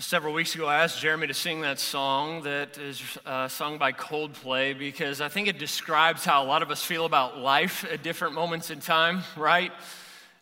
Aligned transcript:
Several 0.00 0.32
weeks 0.32 0.54
ago, 0.54 0.68
I 0.68 0.84
asked 0.84 1.00
Jeremy 1.00 1.26
to 1.26 1.34
sing 1.34 1.62
that 1.62 1.80
song 1.80 2.42
that 2.44 2.78
is 2.78 3.02
uh, 3.26 3.48
sung 3.48 3.78
by 3.78 3.90
Coldplay 3.90 4.78
because 4.78 5.20
I 5.20 5.28
think 5.28 5.48
it 5.48 5.58
describes 5.58 6.24
how 6.24 6.44
a 6.44 6.46
lot 6.46 6.62
of 6.62 6.70
us 6.70 6.84
feel 6.84 7.04
about 7.04 7.38
life 7.38 7.84
at 7.90 8.04
different 8.04 8.34
moments 8.34 8.70
in 8.70 8.78
time, 8.78 9.24
right? 9.36 9.72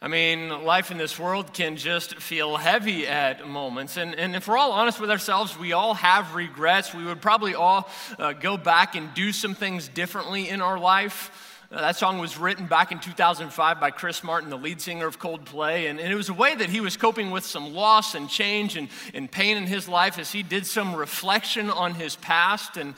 I 0.02 0.08
mean, 0.08 0.50
life 0.64 0.90
in 0.90 0.98
this 0.98 1.18
world 1.18 1.54
can 1.54 1.78
just 1.78 2.16
feel 2.16 2.58
heavy 2.58 3.08
at 3.08 3.48
moments. 3.48 3.96
And, 3.96 4.14
and 4.16 4.36
if 4.36 4.46
we're 4.46 4.58
all 4.58 4.72
honest 4.72 5.00
with 5.00 5.10
ourselves, 5.10 5.58
we 5.58 5.72
all 5.72 5.94
have 5.94 6.34
regrets. 6.34 6.92
We 6.92 7.06
would 7.06 7.22
probably 7.22 7.54
all 7.54 7.88
uh, 8.18 8.34
go 8.34 8.58
back 8.58 8.94
and 8.94 9.14
do 9.14 9.32
some 9.32 9.54
things 9.54 9.88
differently 9.88 10.50
in 10.50 10.60
our 10.60 10.78
life. 10.78 11.55
That 11.76 11.96
song 11.96 12.18
was 12.18 12.38
written 12.38 12.64
back 12.66 12.90
in 12.90 13.00
2005 13.00 13.78
by 13.78 13.90
Chris 13.90 14.24
Martin, 14.24 14.48
the 14.48 14.56
lead 14.56 14.80
singer 14.80 15.06
of 15.06 15.18
Coldplay. 15.18 15.90
And, 15.90 16.00
and, 16.00 16.10
it 16.10 16.16
was 16.16 16.30
a 16.30 16.34
way 16.34 16.54
that 16.54 16.70
he 16.70 16.80
was 16.80 16.96
coping 16.96 17.30
with 17.30 17.44
some 17.44 17.74
loss 17.74 18.14
and 18.14 18.30
change 18.30 18.78
and, 18.78 18.88
and 19.12 19.30
pain 19.30 19.58
in 19.58 19.66
his 19.66 19.86
life 19.86 20.18
as 20.18 20.32
he 20.32 20.42
did 20.42 20.64
some 20.64 20.96
reflection 20.96 21.68
on 21.68 21.92
his 21.92 22.16
past. 22.16 22.78
And, 22.78 22.94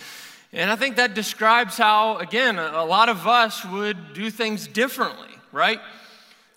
and 0.52 0.70
I 0.70 0.76
think 0.76 0.94
that 0.94 1.14
describes 1.14 1.76
how, 1.76 2.18
again, 2.18 2.56
a, 2.56 2.70
a 2.76 2.86
lot 2.86 3.08
of 3.08 3.26
us 3.26 3.64
would 3.64 4.14
do 4.14 4.30
things 4.30 4.68
differently, 4.68 5.34
right? 5.50 5.80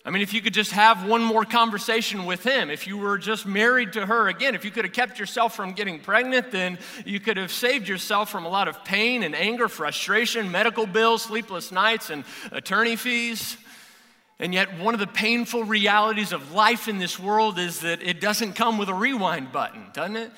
I 0.04 0.10
mean, 0.10 0.22
if 0.22 0.34
you 0.34 0.40
could 0.40 0.54
just 0.54 0.72
have 0.72 1.06
one 1.06 1.22
more 1.22 1.44
conversation 1.44 2.26
with 2.26 2.42
him, 2.42 2.70
if 2.70 2.88
you 2.88 2.98
were 2.98 3.18
just 3.18 3.46
married 3.46 3.92
to 3.92 4.04
her 4.04 4.26
again, 4.26 4.56
if 4.56 4.64
you 4.64 4.72
could 4.72 4.84
have 4.84 4.92
kept 4.92 5.20
yourself 5.20 5.54
from 5.54 5.74
getting 5.74 6.00
pregnant, 6.00 6.50
then 6.50 6.80
you 7.04 7.20
could 7.20 7.36
have 7.36 7.52
saved 7.52 7.88
yourself 7.88 8.28
from 8.28 8.44
a 8.44 8.48
lot 8.48 8.66
of 8.66 8.84
pain 8.84 9.22
and 9.22 9.32
anger, 9.32 9.68
frustration, 9.68 10.50
medical 10.50 10.86
bills, 10.86 11.22
sleepless 11.22 11.70
nights, 11.70 12.10
and 12.10 12.24
attorney 12.50 12.96
fees. 12.96 13.56
And 14.40 14.52
yet, 14.52 14.76
one 14.80 14.92
of 14.92 14.98
the 14.98 15.06
painful 15.06 15.62
realities 15.62 16.32
of 16.32 16.50
life 16.50 16.88
in 16.88 16.98
this 16.98 17.16
world 17.16 17.60
is 17.60 17.80
that 17.80 18.02
it 18.02 18.20
doesn't 18.20 18.54
come 18.54 18.78
with 18.78 18.88
a 18.88 18.94
rewind 18.94 19.52
button, 19.52 19.84
doesn't 19.92 20.16
it? 20.16 20.32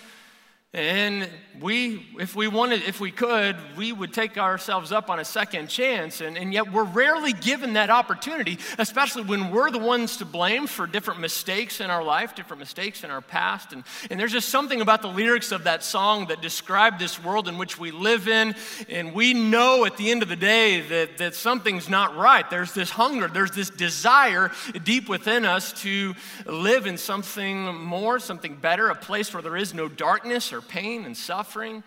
And 0.74 1.30
we, 1.60 2.04
if 2.18 2.34
we 2.34 2.48
wanted, 2.48 2.82
if 2.82 2.98
we 2.98 3.12
could, 3.12 3.56
we 3.76 3.92
would 3.92 4.12
take 4.12 4.36
ourselves 4.36 4.90
up 4.90 5.08
on 5.08 5.20
a 5.20 5.24
second 5.24 5.68
chance. 5.68 6.20
And, 6.20 6.36
and 6.36 6.52
yet 6.52 6.72
we're 6.72 6.82
rarely 6.82 7.32
given 7.32 7.74
that 7.74 7.90
opportunity, 7.90 8.58
especially 8.76 9.22
when 9.22 9.52
we're 9.52 9.70
the 9.70 9.78
ones 9.78 10.16
to 10.16 10.24
blame 10.24 10.66
for 10.66 10.88
different 10.88 11.20
mistakes 11.20 11.80
in 11.80 11.90
our 11.90 12.02
life, 12.02 12.34
different 12.34 12.58
mistakes 12.58 13.04
in 13.04 13.12
our 13.12 13.20
past. 13.20 13.72
And, 13.72 13.84
and 14.10 14.18
there's 14.18 14.32
just 14.32 14.48
something 14.48 14.80
about 14.80 15.00
the 15.00 15.08
lyrics 15.08 15.52
of 15.52 15.62
that 15.62 15.84
song 15.84 16.26
that 16.26 16.42
describe 16.42 16.98
this 16.98 17.22
world 17.22 17.46
in 17.46 17.56
which 17.56 17.78
we 17.78 17.92
live 17.92 18.26
in. 18.26 18.56
And 18.88 19.14
we 19.14 19.32
know 19.32 19.84
at 19.84 19.96
the 19.96 20.10
end 20.10 20.24
of 20.24 20.28
the 20.28 20.34
day 20.34 20.80
that, 20.80 21.18
that 21.18 21.36
something's 21.36 21.88
not 21.88 22.16
right. 22.16 22.50
There's 22.50 22.72
this 22.72 22.90
hunger, 22.90 23.28
there's 23.28 23.52
this 23.52 23.70
desire 23.70 24.50
deep 24.82 25.08
within 25.08 25.44
us 25.44 25.72
to 25.82 26.14
live 26.46 26.86
in 26.86 26.98
something 26.98 27.76
more, 27.76 28.18
something 28.18 28.56
better, 28.56 28.88
a 28.88 28.96
place 28.96 29.32
where 29.32 29.42
there 29.42 29.56
is 29.56 29.72
no 29.72 29.88
darkness 29.88 30.52
or 30.52 30.63
pain 30.68 31.04
and 31.04 31.16
suffering. 31.16 31.82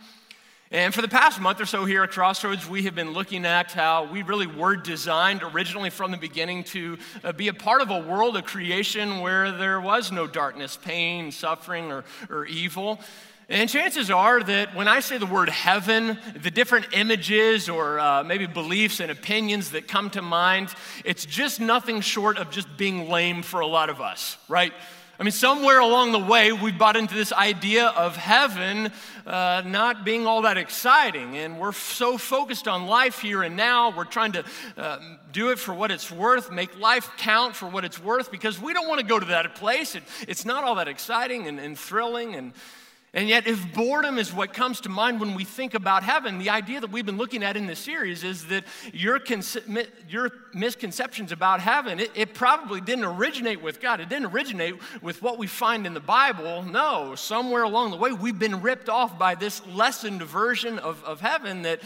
And 0.69 0.93
for 0.93 1.01
the 1.01 1.07
past 1.07 1.39
month 1.39 1.61
or 1.61 1.65
so 1.65 1.85
here 1.85 2.03
at 2.03 2.11
Crossroads, 2.11 2.67
we 2.67 2.83
have 2.83 2.93
been 2.93 3.13
looking 3.13 3.45
at 3.45 3.71
how 3.71 4.03
we 4.11 4.21
really 4.21 4.47
were 4.47 4.75
designed 4.75 5.41
originally 5.41 5.89
from 5.89 6.11
the 6.11 6.17
beginning 6.17 6.65
to 6.65 6.97
uh, 7.23 7.31
be 7.31 7.47
a 7.47 7.53
part 7.53 7.81
of 7.81 7.89
a 7.89 7.99
world 7.99 8.35
of 8.35 8.43
creation 8.43 9.21
where 9.21 9.53
there 9.53 9.79
was 9.79 10.11
no 10.11 10.27
darkness, 10.27 10.75
pain, 10.75 11.31
suffering, 11.31 11.89
or, 11.89 12.03
or 12.29 12.45
evil. 12.47 12.99
And 13.47 13.69
chances 13.69 14.11
are 14.11 14.43
that 14.43 14.75
when 14.75 14.89
I 14.89 14.99
say 14.99 15.17
the 15.17 15.25
word 15.25 15.47
heaven, 15.47 16.17
the 16.35 16.51
different 16.51 16.87
images 16.91 17.69
or 17.69 17.97
uh, 17.97 18.25
maybe 18.25 18.45
beliefs 18.45 18.99
and 18.99 19.09
opinions 19.09 19.71
that 19.71 19.87
come 19.87 20.09
to 20.11 20.21
mind, 20.21 20.67
it's 21.05 21.25
just 21.25 21.61
nothing 21.61 22.01
short 22.01 22.37
of 22.37 22.51
just 22.51 22.75
being 22.75 23.09
lame 23.09 23.41
for 23.41 23.61
a 23.61 23.67
lot 23.67 23.89
of 23.89 24.01
us, 24.01 24.37
right? 24.49 24.73
I 25.19 25.23
mean, 25.23 25.31
somewhere 25.31 25.79
along 25.79 26.11
the 26.11 26.19
way, 26.19 26.51
we 26.51 26.71
bought 26.71 26.95
into 26.95 27.15
this 27.15 27.33
idea 27.33 27.87
of 27.87 28.15
heaven 28.15 28.91
uh, 29.25 29.63
not 29.65 30.05
being 30.05 30.27
all 30.27 30.43
that 30.43 30.57
exciting. 30.57 31.37
And 31.37 31.59
we're 31.59 31.71
so 31.71 32.19
focused 32.19 32.67
on 32.67 32.85
life 32.85 33.19
here 33.19 33.41
and 33.41 33.55
now. 33.55 33.89
We're 33.89 34.03
trying 34.03 34.33
to 34.33 34.45
uh, 34.77 34.99
do 35.31 35.49
it 35.49 35.57
for 35.57 35.73
what 35.73 35.89
it's 35.89 36.11
worth, 36.11 36.51
make 36.51 36.79
life 36.79 37.09
count 37.17 37.55
for 37.55 37.67
what 37.67 37.83
it's 37.83 37.99
worth, 37.99 38.29
because 38.29 38.61
we 38.61 38.73
don't 38.73 38.87
want 38.87 38.99
to 39.01 39.07
go 39.07 39.19
to 39.19 39.25
that 39.27 39.55
place. 39.55 39.95
It, 39.95 40.03
it's 40.27 40.45
not 40.45 40.63
all 40.63 40.75
that 40.75 40.87
exciting 40.87 41.47
and, 41.47 41.59
and 41.59 41.77
thrilling. 41.77 42.35
And, 42.35 42.53
and 43.17 43.27
yet, 43.27 43.47
if 43.47 43.73
boredom 43.73 44.19
is 44.19 44.31
what 44.31 44.53
comes 44.53 44.81
to 44.81 44.89
mind 44.89 45.19
when 45.19 45.33
we 45.33 45.43
think 45.43 45.73
about 45.73 46.03
heaven, 46.03 46.37
the 46.37 46.51
idea 46.51 46.79
that 46.79 46.91
we've 46.91 47.03
been 47.03 47.17
looking 47.17 47.41
at 47.41 47.57
in 47.57 47.65
this 47.65 47.79
series 47.79 48.23
is 48.23 48.45
that 48.49 48.63
your, 48.93 49.19
your 50.07 50.31
misconceptions 50.53 51.31
about 51.31 51.59
heaven, 51.59 51.99
it, 51.99 52.11
it, 52.13 52.35
probably 52.35 52.79
didn't 52.79 53.05
originate 53.05 53.59
with 53.59 53.81
God. 53.81 54.01
It 54.01 54.09
didn't 54.09 54.27
originate 54.27 54.75
with 55.01 55.23
what 55.23 55.39
we 55.39 55.47
find 55.47 55.87
in 55.87 55.95
the 55.95 55.99
Bible. 55.99 56.61
No, 56.61 57.15
somewhere 57.15 57.63
along 57.63 57.89
the 57.89 57.97
way, 57.97 58.11
we've 58.11 58.37
been 58.37 58.61
ripped 58.61 58.87
off 58.87 59.17
by 59.17 59.33
this 59.33 59.65
lessened 59.65 60.21
version 60.21 60.77
of, 60.77 61.03
of 61.03 61.19
heaven 61.19 61.63
that 61.63 61.81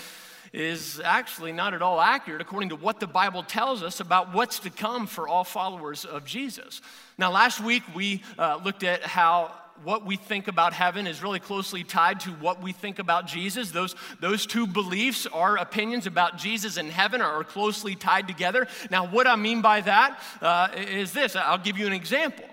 is 0.52 1.00
actually 1.02 1.54
not 1.54 1.74
at 1.74 1.82
all 1.82 2.02
accurate 2.02 2.42
according 2.42 2.68
to 2.68 2.76
what 2.76 3.00
the 3.00 3.08
Bible 3.08 3.44
tells 3.44 3.84
us 3.84 4.02
about 4.02 4.34
what's 4.34 4.60
to 4.60 4.70
come 4.70 5.08
for 5.08 5.30
all 5.30 5.46
followers 5.46 6.04
of 6.04 6.26
Jesus. 6.26 6.82
Now, 7.18 7.32
last 7.32 7.62
week 7.62 7.84
we 7.96 8.22
uh, 8.38 8.60
looked 8.62 8.84
at 8.84 9.04
how 9.04 9.61
what 9.84 10.06
we 10.06 10.16
think 10.16 10.48
about 10.48 10.74
heaven 10.74 11.08
is 11.08 11.24
really 11.24 11.40
closely 11.40 11.84
tied 11.84 12.20
to 12.22 12.32
what 12.32 12.62
we 12.62 12.72
think 12.72 13.00
about 13.00 13.28
Jesus. 13.28 13.72
Those, 13.72 13.96
those 14.20 14.46
two 14.46 14.68
beliefs, 14.68 15.26
our 15.28 15.58
opinions 15.58 16.08
about 16.08 16.38
Jesus 16.38 16.78
and 16.78 16.90
heaven, 16.90 17.22
are 17.22 17.44
closely 17.44 17.96
tied 17.96 18.28
together. 18.28 18.68
Now, 18.90 19.08
what 19.08 19.28
I 19.28 19.36
mean 19.36 19.62
by 19.62 19.82
that 19.82 20.20
uh, 20.42 20.70
is 20.76 21.14
this 21.14 21.36
I'll 21.36 21.58
give 21.58 21.78
you 21.78 21.88
an 21.88 21.94
example. 21.94 22.46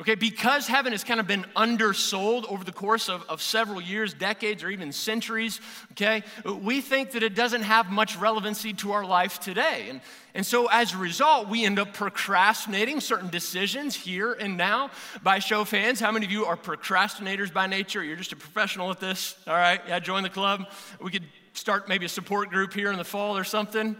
Okay, 0.00 0.14
because 0.14 0.66
heaven 0.66 0.92
has 0.92 1.04
kind 1.04 1.20
of 1.20 1.26
been 1.26 1.44
undersold 1.54 2.46
over 2.46 2.64
the 2.64 2.72
course 2.72 3.10
of, 3.10 3.22
of 3.28 3.42
several 3.42 3.82
years, 3.82 4.14
decades, 4.14 4.64
or 4.64 4.70
even 4.70 4.92
centuries, 4.92 5.60
okay, 5.92 6.22
we 6.62 6.80
think 6.80 7.10
that 7.10 7.22
it 7.22 7.34
doesn't 7.34 7.60
have 7.60 7.90
much 7.90 8.16
relevancy 8.16 8.72
to 8.72 8.92
our 8.92 9.04
life 9.04 9.40
today. 9.40 9.88
And, 9.90 10.00
and 10.34 10.46
so 10.46 10.68
as 10.70 10.94
a 10.94 10.96
result, 10.96 11.48
we 11.48 11.66
end 11.66 11.78
up 11.78 11.92
procrastinating 11.92 13.00
certain 13.00 13.28
decisions 13.28 13.94
here 13.94 14.32
and 14.32 14.56
now. 14.56 14.90
By 15.22 15.38
show 15.38 15.60
of 15.60 15.70
hands, 15.70 16.00
how 16.00 16.12
many 16.12 16.24
of 16.24 16.32
you 16.32 16.46
are 16.46 16.56
procrastinators 16.56 17.52
by 17.52 17.66
nature? 17.66 18.02
You're 18.02 18.16
just 18.16 18.32
a 18.32 18.36
professional 18.36 18.90
at 18.90 19.00
this. 19.00 19.36
All 19.46 19.52
right, 19.52 19.82
yeah, 19.86 19.98
join 19.98 20.22
the 20.22 20.30
club. 20.30 20.64
We 20.98 21.10
could 21.10 21.24
start 21.52 21.90
maybe 21.90 22.06
a 22.06 22.08
support 22.08 22.48
group 22.48 22.72
here 22.72 22.90
in 22.90 22.96
the 22.96 23.04
fall 23.04 23.36
or 23.36 23.44
something. 23.44 23.96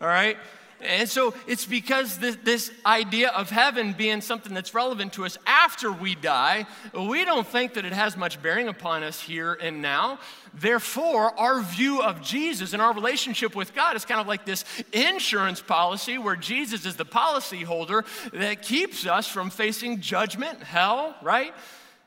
All 0.00 0.08
right. 0.08 0.36
And 0.80 1.08
so 1.08 1.34
it's 1.46 1.64
because 1.64 2.18
this, 2.18 2.36
this, 2.44 2.70
idea 2.84 3.28
of 3.30 3.48
heaven 3.50 3.94
being 3.94 4.20
something 4.20 4.52
that's 4.52 4.74
relevant 4.74 5.14
to 5.14 5.24
us 5.24 5.38
after 5.46 5.90
we 5.90 6.14
die, 6.14 6.66
we 6.92 7.24
don't 7.24 7.46
think 7.46 7.74
that 7.74 7.84
it 7.84 7.92
has 7.92 8.16
much 8.16 8.42
bearing 8.42 8.68
upon 8.68 9.02
us 9.02 9.20
here 9.20 9.54
and 9.54 9.80
now. 9.80 10.18
Therefore, 10.52 11.38
our 11.38 11.62
view 11.62 12.02
of 12.02 12.20
Jesus 12.20 12.72
and 12.72 12.82
our 12.82 12.92
relationship 12.92 13.54
with 13.54 13.74
God 13.74 13.96
is 13.96 14.04
kind 14.04 14.20
of 14.20 14.26
like 14.26 14.44
this 14.44 14.64
insurance 14.92 15.60
policy 15.60 16.18
where 16.18 16.36
Jesus 16.36 16.84
is 16.84 16.96
the 16.96 17.04
policy 17.04 17.62
holder 17.62 18.04
that 18.32 18.62
keeps 18.62 19.06
us 19.06 19.26
from 19.26 19.50
facing 19.50 20.00
judgment, 20.00 20.62
hell, 20.62 21.14
right? 21.22 21.54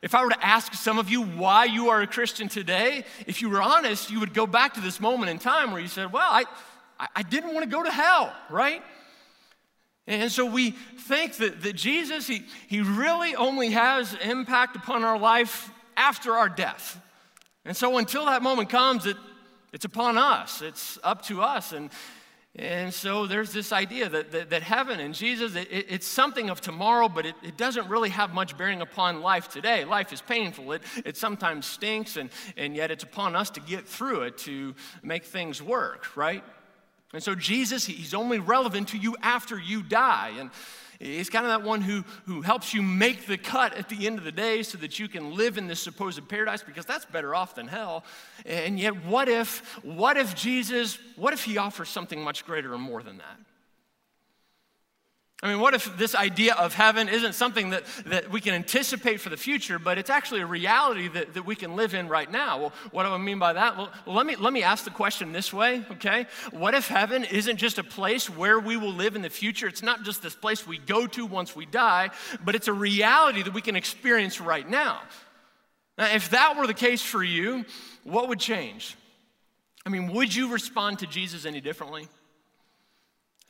If 0.01 0.13
I 0.13 0.23
were 0.23 0.29
to 0.29 0.45
ask 0.45 0.73
some 0.75 0.99
of 0.99 1.09
you 1.09 1.23
why 1.23 1.65
you 1.65 1.89
are 1.89 2.01
a 2.01 2.07
Christian 2.07 2.47
today, 2.47 3.03
if 3.25 3.41
you 3.41 3.49
were 3.49 3.61
honest, 3.61 4.11
you 4.11 4.19
would 4.19 4.33
go 4.33 4.45
back 4.45 4.75
to 4.75 4.81
this 4.81 4.99
moment 4.99 5.31
in 5.31 5.39
time 5.39 5.71
where 5.71 5.81
you 5.81 5.87
said, 5.87 6.13
Well, 6.13 6.27
I, 6.29 6.45
I 6.99 7.23
didn't 7.23 7.53
want 7.53 7.63
to 7.63 7.69
go 7.69 7.83
to 7.83 7.91
hell, 7.91 8.33
right? 8.49 8.81
And 10.07 10.31
so 10.31 10.45
we 10.45 10.71
think 10.71 11.35
that, 11.37 11.61
that 11.63 11.73
Jesus, 11.73 12.27
he, 12.27 12.43
he 12.67 12.81
really 12.81 13.35
only 13.35 13.71
has 13.71 14.15
impact 14.23 14.77
upon 14.77 15.03
our 15.03 15.19
life 15.19 15.69
after 15.97 16.33
our 16.33 16.47
death. 16.47 16.99
And 17.65 17.75
so 17.75 17.97
until 17.97 18.25
that 18.25 18.41
moment 18.41 18.69
comes, 18.69 19.05
it, 19.05 19.17
it's 19.73 19.83
upon 19.83 20.17
us, 20.17 20.61
it's 20.61 20.97
up 21.03 21.23
to 21.23 21.41
us. 21.41 21.73
And, 21.73 21.89
and 22.55 22.93
so 22.93 23.27
there's 23.27 23.51
this 23.51 23.73
idea 23.73 24.07
that, 24.07 24.31
that, 24.31 24.49
that 24.51 24.63
heaven 24.63 25.01
and 25.01 25.13
Jesus, 25.13 25.55
it, 25.55 25.67
it's 25.69 26.07
something 26.07 26.49
of 26.49 26.61
tomorrow, 26.61 27.09
but 27.09 27.25
it, 27.25 27.35
it, 27.43 27.57
doesn't 27.57 27.89
really 27.89 28.09
have 28.09 28.33
much 28.33 28.57
bearing 28.57 28.81
upon 28.81 29.21
life 29.21 29.49
today. 29.49 29.83
Life 29.83 30.13
is 30.13 30.21
painful, 30.21 30.71
it, 30.71 30.83
it 31.03 31.17
sometimes 31.17 31.65
stinks, 31.65 32.15
and, 32.15 32.29
and 32.55 32.77
yet 32.77 32.91
it's 32.91 33.03
upon 33.03 33.35
us 33.35 33.49
to 33.51 33.59
get 33.59 33.85
through 33.85 34.21
it 34.21 34.37
to 34.39 34.73
make 35.03 35.25
things 35.25 35.61
work, 35.61 36.15
right? 36.15 36.45
And 37.13 37.23
so 37.23 37.35
Jesus, 37.35 37.85
he's 37.85 38.13
only 38.13 38.39
relevant 38.39 38.89
to 38.89 38.97
you 38.97 39.15
after 39.21 39.57
you 39.57 39.81
die. 39.81 40.33
And 40.37 40.49
he's 40.99 41.29
kind 41.29 41.45
of 41.45 41.51
that 41.51 41.67
one 41.67 41.81
who, 41.81 42.03
who 42.25 42.41
helps 42.41 42.73
you 42.73 42.81
make 42.81 43.25
the 43.27 43.37
cut 43.37 43.73
at 43.73 43.89
the 43.89 44.07
end 44.07 44.17
of 44.17 44.25
the 44.25 44.31
day 44.31 44.61
so 44.63 44.77
that 44.79 44.99
you 44.99 45.07
can 45.07 45.35
live 45.35 45.57
in 45.57 45.67
this 45.67 45.81
supposed 45.81 46.27
paradise 46.27 46.63
because 46.63 46.85
that's 46.85 47.05
better 47.05 47.33
off 47.33 47.55
than 47.55 47.67
hell. 47.67 48.03
And 48.45 48.79
yet, 48.79 49.05
what 49.05 49.29
if, 49.29 49.59
what 49.83 50.17
if 50.17 50.35
Jesus, 50.35 50.99
what 51.15 51.33
if 51.33 51.43
he 51.43 51.57
offers 51.57 51.89
something 51.89 52.21
much 52.21 52.45
greater 52.45 52.73
and 52.73 52.83
more 52.83 53.01
than 53.01 53.17
that? 53.17 53.37
I 55.43 55.49
mean, 55.49 55.59
what 55.59 55.75
if 55.75 55.95
this 55.97 56.15
idea 56.15 56.55
of 56.55 56.73
heaven 56.73 57.07
isn't 57.07 57.33
something 57.33 57.69
that, 57.69 57.83
that 58.07 58.31
we 58.31 58.41
can 58.41 58.55
anticipate 58.55 59.21
for 59.21 59.29
the 59.29 59.37
future, 59.37 59.77
but 59.77 59.99
it's 59.99 60.09
actually 60.09 60.41
a 60.41 60.47
reality 60.47 61.09
that, 61.09 61.35
that 61.35 61.45
we 61.45 61.55
can 61.55 61.75
live 61.75 61.93
in 61.93 62.07
right 62.07 62.31
now? 62.31 62.57
Well, 62.57 62.73
what 62.89 63.03
do 63.03 63.09
I 63.09 63.19
mean 63.19 63.37
by 63.37 63.53
that? 63.53 63.77
Well, 63.77 63.91
let, 64.07 64.25
me, 64.25 64.35
let 64.35 64.51
me 64.51 64.63
ask 64.63 64.83
the 64.83 64.89
question 64.89 65.33
this 65.33 65.53
way, 65.53 65.85
okay? 65.91 66.25
What 66.49 66.73
if 66.73 66.87
heaven 66.87 67.23
isn't 67.23 67.57
just 67.57 67.77
a 67.77 67.83
place 67.83 68.27
where 68.27 68.59
we 68.59 68.77
will 68.77 68.93
live 68.93 69.15
in 69.15 69.21
the 69.21 69.29
future? 69.29 69.67
It's 69.67 69.83
not 69.83 70.01
just 70.01 70.23
this 70.23 70.33
place 70.33 70.65
we 70.65 70.79
go 70.79 71.05
to 71.05 71.23
once 71.27 71.55
we 71.55 71.67
die, 71.67 72.09
but 72.43 72.55
it's 72.55 72.67
a 72.67 72.73
reality 72.73 73.43
that 73.43 73.53
we 73.53 73.61
can 73.61 73.75
experience 73.75 74.41
right 74.41 74.67
now. 74.67 75.01
Now, 75.99 76.15
if 76.15 76.31
that 76.31 76.57
were 76.57 76.65
the 76.65 76.73
case 76.73 77.03
for 77.03 77.23
you, 77.23 77.63
what 78.03 78.27
would 78.29 78.39
change? 78.39 78.95
I 79.85 79.89
mean, 79.89 80.13
would 80.13 80.33
you 80.33 80.51
respond 80.51 80.97
to 80.99 81.05
Jesus 81.05 81.45
any 81.45 81.61
differently? 81.61 82.07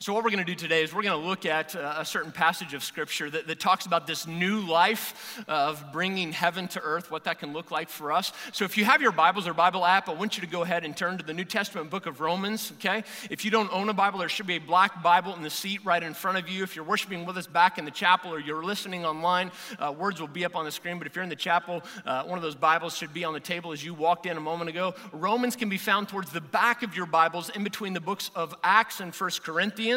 So, 0.00 0.14
what 0.14 0.22
we're 0.22 0.30
going 0.30 0.46
to 0.46 0.52
do 0.52 0.54
today 0.54 0.84
is 0.84 0.94
we're 0.94 1.02
going 1.02 1.20
to 1.20 1.28
look 1.28 1.44
at 1.44 1.74
uh, 1.74 1.96
a 1.98 2.04
certain 2.04 2.30
passage 2.30 2.72
of 2.72 2.84
scripture 2.84 3.28
that, 3.30 3.48
that 3.48 3.58
talks 3.58 3.84
about 3.84 4.06
this 4.06 4.28
new 4.28 4.60
life 4.60 5.42
of 5.48 5.84
bringing 5.90 6.30
heaven 6.30 6.68
to 6.68 6.80
earth, 6.80 7.10
what 7.10 7.24
that 7.24 7.40
can 7.40 7.52
look 7.52 7.72
like 7.72 7.88
for 7.88 8.12
us. 8.12 8.30
So, 8.52 8.64
if 8.64 8.78
you 8.78 8.84
have 8.84 9.02
your 9.02 9.10
Bibles 9.10 9.48
or 9.48 9.54
Bible 9.54 9.84
app, 9.84 10.08
I 10.08 10.12
want 10.12 10.36
you 10.36 10.40
to 10.42 10.46
go 10.46 10.62
ahead 10.62 10.84
and 10.84 10.96
turn 10.96 11.18
to 11.18 11.24
the 11.24 11.34
New 11.34 11.44
Testament 11.44 11.90
book 11.90 12.06
of 12.06 12.20
Romans, 12.20 12.70
okay? 12.76 13.02
If 13.28 13.44
you 13.44 13.50
don't 13.50 13.72
own 13.72 13.88
a 13.88 13.92
Bible, 13.92 14.20
there 14.20 14.28
should 14.28 14.46
be 14.46 14.54
a 14.54 14.60
black 14.60 15.02
Bible 15.02 15.34
in 15.34 15.42
the 15.42 15.50
seat 15.50 15.80
right 15.84 16.00
in 16.00 16.14
front 16.14 16.38
of 16.38 16.48
you. 16.48 16.62
If 16.62 16.76
you're 16.76 16.84
worshiping 16.84 17.26
with 17.26 17.36
us 17.36 17.48
back 17.48 17.76
in 17.76 17.84
the 17.84 17.90
chapel 17.90 18.32
or 18.32 18.38
you're 18.38 18.62
listening 18.62 19.04
online, 19.04 19.50
uh, 19.80 19.90
words 19.90 20.20
will 20.20 20.28
be 20.28 20.44
up 20.44 20.54
on 20.54 20.64
the 20.64 20.70
screen. 20.70 20.98
But 20.98 21.08
if 21.08 21.16
you're 21.16 21.24
in 21.24 21.28
the 21.28 21.34
chapel, 21.34 21.82
uh, 22.06 22.22
one 22.22 22.38
of 22.38 22.42
those 22.44 22.54
Bibles 22.54 22.96
should 22.96 23.12
be 23.12 23.24
on 23.24 23.34
the 23.34 23.40
table 23.40 23.72
as 23.72 23.84
you 23.84 23.94
walked 23.94 24.26
in 24.26 24.36
a 24.36 24.40
moment 24.40 24.70
ago. 24.70 24.94
Romans 25.10 25.56
can 25.56 25.68
be 25.68 25.76
found 25.76 26.08
towards 26.08 26.30
the 26.30 26.40
back 26.40 26.84
of 26.84 26.94
your 26.94 27.06
Bibles 27.06 27.48
in 27.48 27.64
between 27.64 27.94
the 27.94 28.00
books 28.00 28.30
of 28.36 28.54
Acts 28.62 29.00
and 29.00 29.12
First 29.12 29.42
Corinthians. 29.42 29.87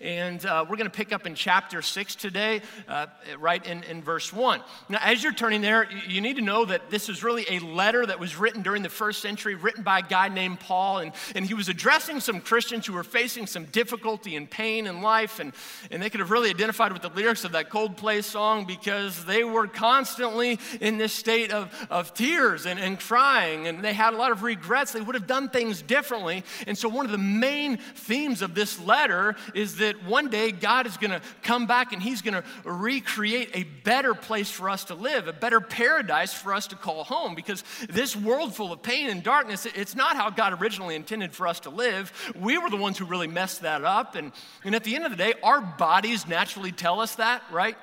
And 0.00 0.44
uh, 0.44 0.66
we're 0.68 0.76
going 0.76 0.90
to 0.90 0.96
pick 0.96 1.12
up 1.12 1.26
in 1.26 1.34
chapter 1.34 1.82
6 1.82 2.14
today, 2.16 2.60
uh, 2.88 3.06
right 3.38 3.64
in, 3.64 3.82
in 3.84 4.02
verse 4.02 4.32
1. 4.32 4.60
Now, 4.88 4.98
as 5.02 5.22
you're 5.22 5.32
turning 5.32 5.62
there, 5.62 5.88
you 6.06 6.20
need 6.20 6.36
to 6.36 6.42
know 6.42 6.64
that 6.64 6.90
this 6.90 7.08
is 7.08 7.24
really 7.24 7.46
a 7.48 7.58
letter 7.60 8.04
that 8.04 8.18
was 8.18 8.36
written 8.36 8.62
during 8.62 8.82
the 8.82 8.88
first 8.88 9.22
century, 9.22 9.54
written 9.54 9.82
by 9.82 10.00
a 10.00 10.02
guy 10.02 10.28
named 10.28 10.60
Paul, 10.60 10.98
and, 10.98 11.12
and 11.34 11.46
he 11.46 11.54
was 11.54 11.68
addressing 11.68 12.20
some 12.20 12.40
Christians 12.40 12.86
who 12.86 12.92
were 12.92 13.04
facing 13.04 13.46
some 13.46 13.64
difficulty 13.66 14.36
and 14.36 14.50
pain 14.50 14.86
in 14.86 15.02
life, 15.02 15.40
and, 15.40 15.52
and 15.90 16.02
they 16.02 16.10
could 16.10 16.20
have 16.20 16.30
really 16.30 16.50
identified 16.50 16.92
with 16.92 17.02
the 17.02 17.08
lyrics 17.08 17.44
of 17.44 17.52
that 17.52 17.70
Coldplay 17.70 18.22
song 18.22 18.64
because 18.66 19.24
they 19.24 19.44
were 19.44 19.66
constantly 19.66 20.58
in 20.80 20.98
this 20.98 21.12
state 21.12 21.52
of, 21.52 21.72
of 21.90 22.14
tears 22.14 22.66
and, 22.66 22.78
and 22.78 23.00
crying, 23.00 23.66
and 23.66 23.82
they 23.82 23.92
had 23.92 24.14
a 24.14 24.16
lot 24.16 24.32
of 24.32 24.42
regrets. 24.42 24.92
They 24.92 25.00
would 25.00 25.14
have 25.14 25.26
done 25.26 25.48
things 25.48 25.82
differently. 25.82 26.44
And 26.66 26.76
so, 26.76 26.88
one 26.88 27.06
of 27.06 27.12
the 27.12 27.18
main 27.18 27.78
themes 27.78 28.42
of 28.42 28.54
this 28.54 28.80
letter 28.80 29.29
is 29.54 29.76
that 29.76 30.04
one 30.04 30.28
day 30.28 30.52
God 30.52 30.86
is 30.86 30.96
going 30.96 31.10
to 31.10 31.20
come 31.42 31.66
back 31.66 31.92
and 31.92 32.02
He's 32.02 32.22
going 32.22 32.34
to 32.34 32.44
recreate 32.64 33.50
a 33.54 33.64
better 33.84 34.14
place 34.14 34.50
for 34.50 34.70
us 34.70 34.84
to 34.84 34.94
live, 34.94 35.28
a 35.28 35.32
better 35.32 35.60
paradise 35.60 36.32
for 36.32 36.54
us 36.54 36.66
to 36.68 36.76
call 36.76 37.04
home. 37.04 37.34
Because 37.34 37.64
this 37.88 38.14
world 38.16 38.54
full 38.54 38.72
of 38.72 38.82
pain 38.82 39.08
and 39.08 39.22
darkness, 39.22 39.66
it's 39.66 39.94
not 39.94 40.16
how 40.16 40.30
God 40.30 40.60
originally 40.60 40.94
intended 40.94 41.34
for 41.34 41.46
us 41.46 41.60
to 41.60 41.70
live. 41.70 42.12
We 42.38 42.58
were 42.58 42.70
the 42.70 42.76
ones 42.76 42.98
who 42.98 43.04
really 43.04 43.28
messed 43.28 43.62
that 43.62 43.84
up. 43.84 44.14
And, 44.14 44.32
and 44.64 44.74
at 44.74 44.84
the 44.84 44.94
end 44.94 45.04
of 45.04 45.10
the 45.10 45.16
day, 45.16 45.34
our 45.42 45.60
bodies 45.60 46.26
naturally 46.26 46.72
tell 46.72 47.00
us 47.00 47.16
that, 47.16 47.42
right? 47.50 47.76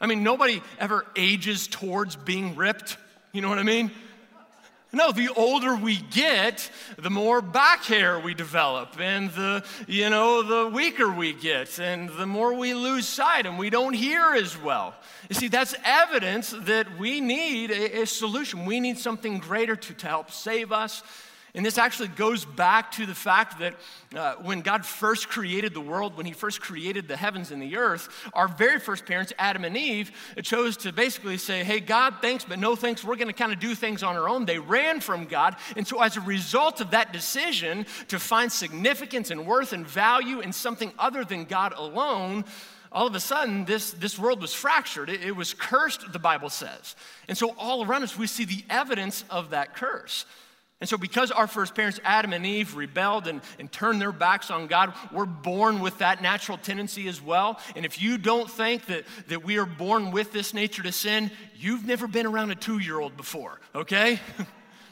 I 0.00 0.06
mean, 0.06 0.22
nobody 0.22 0.62
ever 0.78 1.06
ages 1.16 1.68
towards 1.68 2.16
being 2.16 2.56
ripped. 2.56 2.98
You 3.32 3.40
know 3.40 3.48
what 3.48 3.58
I 3.58 3.62
mean? 3.62 3.90
No, 4.92 5.10
the 5.10 5.28
older 5.36 5.74
we 5.74 5.96
get, 5.96 6.70
the 6.96 7.10
more 7.10 7.42
back 7.42 7.84
hair 7.84 8.20
we 8.20 8.34
develop, 8.34 8.98
and 9.00 9.30
the, 9.32 9.64
you 9.88 10.08
know, 10.10 10.42
the 10.42 10.70
weaker 10.70 11.10
we 11.10 11.32
get, 11.32 11.78
and 11.80 12.08
the 12.10 12.26
more 12.26 12.54
we 12.54 12.72
lose 12.72 13.06
sight 13.06 13.46
and 13.46 13.58
we 13.58 13.68
don't 13.68 13.94
hear 13.94 14.34
as 14.34 14.56
well. 14.56 14.94
You 15.28 15.34
see, 15.34 15.48
that's 15.48 15.74
evidence 15.84 16.54
that 16.60 16.98
we 16.98 17.20
need 17.20 17.72
a, 17.72 18.02
a 18.02 18.06
solution. 18.06 18.64
We 18.64 18.78
need 18.78 18.96
something 18.98 19.38
greater 19.38 19.74
to, 19.74 19.94
to 19.94 20.06
help 20.06 20.30
save 20.30 20.70
us 20.70 21.02
and 21.56 21.64
this 21.64 21.78
actually 21.78 22.08
goes 22.08 22.44
back 22.44 22.92
to 22.92 23.06
the 23.06 23.14
fact 23.14 23.60
that 23.60 23.74
uh, 24.14 24.34
when 24.42 24.60
God 24.60 24.84
first 24.84 25.30
created 25.30 25.72
the 25.72 25.80
world, 25.80 26.14
when 26.14 26.26
He 26.26 26.32
first 26.32 26.60
created 26.60 27.08
the 27.08 27.16
heavens 27.16 27.50
and 27.50 27.62
the 27.62 27.78
earth, 27.78 28.10
our 28.34 28.46
very 28.46 28.78
first 28.78 29.06
parents, 29.06 29.32
Adam 29.38 29.64
and 29.64 29.74
Eve, 29.74 30.12
chose 30.42 30.76
to 30.76 30.92
basically 30.92 31.38
say, 31.38 31.64
Hey, 31.64 31.80
God, 31.80 32.16
thanks, 32.20 32.44
but 32.44 32.58
no 32.58 32.76
thanks. 32.76 33.02
We're 33.02 33.16
going 33.16 33.28
to 33.28 33.32
kind 33.32 33.54
of 33.54 33.58
do 33.58 33.74
things 33.74 34.02
on 34.02 34.16
our 34.16 34.28
own. 34.28 34.44
They 34.44 34.58
ran 34.58 35.00
from 35.00 35.24
God. 35.24 35.56
And 35.78 35.88
so, 35.88 36.02
as 36.02 36.18
a 36.18 36.20
result 36.20 36.82
of 36.82 36.90
that 36.90 37.14
decision 37.14 37.86
to 38.08 38.18
find 38.18 38.52
significance 38.52 39.30
and 39.30 39.46
worth 39.46 39.72
and 39.72 39.86
value 39.86 40.40
in 40.40 40.52
something 40.52 40.92
other 40.98 41.24
than 41.24 41.44
God 41.44 41.72
alone, 41.74 42.44
all 42.92 43.06
of 43.06 43.14
a 43.14 43.20
sudden, 43.20 43.64
this, 43.64 43.92
this 43.92 44.18
world 44.18 44.42
was 44.42 44.52
fractured. 44.52 45.08
It, 45.08 45.24
it 45.24 45.34
was 45.34 45.54
cursed, 45.54 46.12
the 46.12 46.18
Bible 46.18 46.50
says. 46.50 46.96
And 47.28 47.38
so, 47.38 47.54
all 47.58 47.82
around 47.82 48.02
us, 48.02 48.18
we 48.18 48.26
see 48.26 48.44
the 48.44 48.62
evidence 48.68 49.24
of 49.30 49.50
that 49.50 49.74
curse. 49.74 50.26
And 50.80 50.88
so, 50.88 50.98
because 50.98 51.30
our 51.30 51.46
first 51.46 51.74
parents, 51.74 52.00
Adam 52.04 52.34
and 52.34 52.44
Eve, 52.44 52.76
rebelled 52.76 53.26
and, 53.26 53.40
and 53.58 53.72
turned 53.72 53.98
their 53.98 54.12
backs 54.12 54.50
on 54.50 54.66
God, 54.66 54.92
we're 55.10 55.24
born 55.24 55.80
with 55.80 55.98
that 55.98 56.20
natural 56.20 56.58
tendency 56.58 57.08
as 57.08 57.22
well. 57.22 57.58
And 57.74 57.86
if 57.86 58.02
you 58.02 58.18
don't 58.18 58.50
think 58.50 58.84
that, 58.86 59.04
that 59.28 59.42
we 59.42 59.58
are 59.58 59.64
born 59.64 60.10
with 60.10 60.32
this 60.32 60.52
nature 60.52 60.82
to 60.82 60.92
sin, 60.92 61.30
you've 61.58 61.86
never 61.86 62.06
been 62.06 62.26
around 62.26 62.50
a 62.50 62.54
two 62.54 62.78
year 62.78 63.00
old 63.00 63.16
before, 63.16 63.58
okay? 63.74 64.20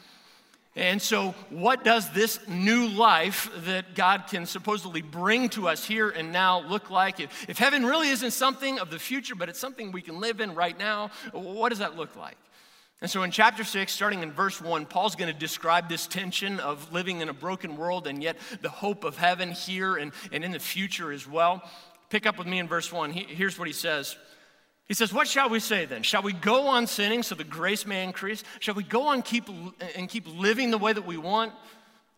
and 0.75 0.99
so, 0.99 1.35
what 1.51 1.83
does 1.83 2.11
this 2.13 2.39
new 2.47 2.87
life 2.87 3.51
that 3.65 3.93
God 3.93 4.23
can 4.27 4.47
supposedly 4.47 5.03
bring 5.03 5.49
to 5.49 5.67
us 5.67 5.85
here 5.85 6.09
and 6.09 6.31
now 6.31 6.61
look 6.61 6.89
like? 6.89 7.19
If, 7.19 7.47
if 7.47 7.59
heaven 7.59 7.85
really 7.85 8.09
isn't 8.09 8.31
something 8.31 8.79
of 8.79 8.89
the 8.89 8.97
future, 8.97 9.35
but 9.35 9.49
it's 9.49 9.59
something 9.59 9.91
we 9.91 10.01
can 10.01 10.19
live 10.19 10.41
in 10.41 10.55
right 10.55 10.79
now, 10.79 11.11
what 11.31 11.69
does 11.69 11.77
that 11.77 11.95
look 11.95 12.15
like? 12.15 12.37
And 13.01 13.11
so 13.11 13.23
in 13.23 13.31
chapter 13.31 13.63
6, 13.63 13.91
starting 13.91 14.23
in 14.23 14.31
verse 14.31 14.61
1, 14.61 14.85
Paul's 14.85 15.15
going 15.15 15.31
to 15.31 15.37
describe 15.37 15.89
this 15.89 16.07
tension 16.07 16.59
of 16.59 16.93
living 16.93 17.21
in 17.21 17.29
a 17.29 17.33
broken 17.33 17.75
world 17.75 18.07
and 18.07 18.23
yet 18.23 18.37
the 18.61 18.69
hope 18.69 19.03
of 19.03 19.17
heaven 19.17 19.51
here 19.51 19.97
and, 19.97 20.13
and 20.31 20.43
in 20.43 20.51
the 20.51 20.59
future 20.59 21.11
as 21.11 21.27
well. 21.27 21.61
Pick 22.09 22.25
up 22.25 22.37
with 22.37 22.47
me 22.47 22.59
in 22.59 22.67
verse 22.67 22.91
1. 22.91 23.11
He, 23.11 23.23
here's 23.23 23.59
what 23.59 23.67
he 23.67 23.73
says. 23.73 24.15
He 24.87 24.93
says, 24.93 25.11
What 25.11 25.27
shall 25.27 25.49
we 25.49 25.59
say 25.59 25.85
then? 25.85 26.03
Shall 26.03 26.21
we 26.21 26.31
go 26.31 26.67
on 26.67 26.87
sinning 26.87 27.23
so 27.23 27.35
the 27.35 27.43
grace 27.43 27.85
may 27.85 28.03
increase? 28.03 28.43
Shall 28.59 28.75
we 28.75 28.83
go 28.83 29.07
on 29.07 29.23
keep, 29.23 29.49
and 29.95 30.07
keep 30.07 30.27
living 30.27 30.71
the 30.71 30.77
way 30.77 30.93
that 30.93 31.05
we 31.05 31.17
want? 31.17 31.51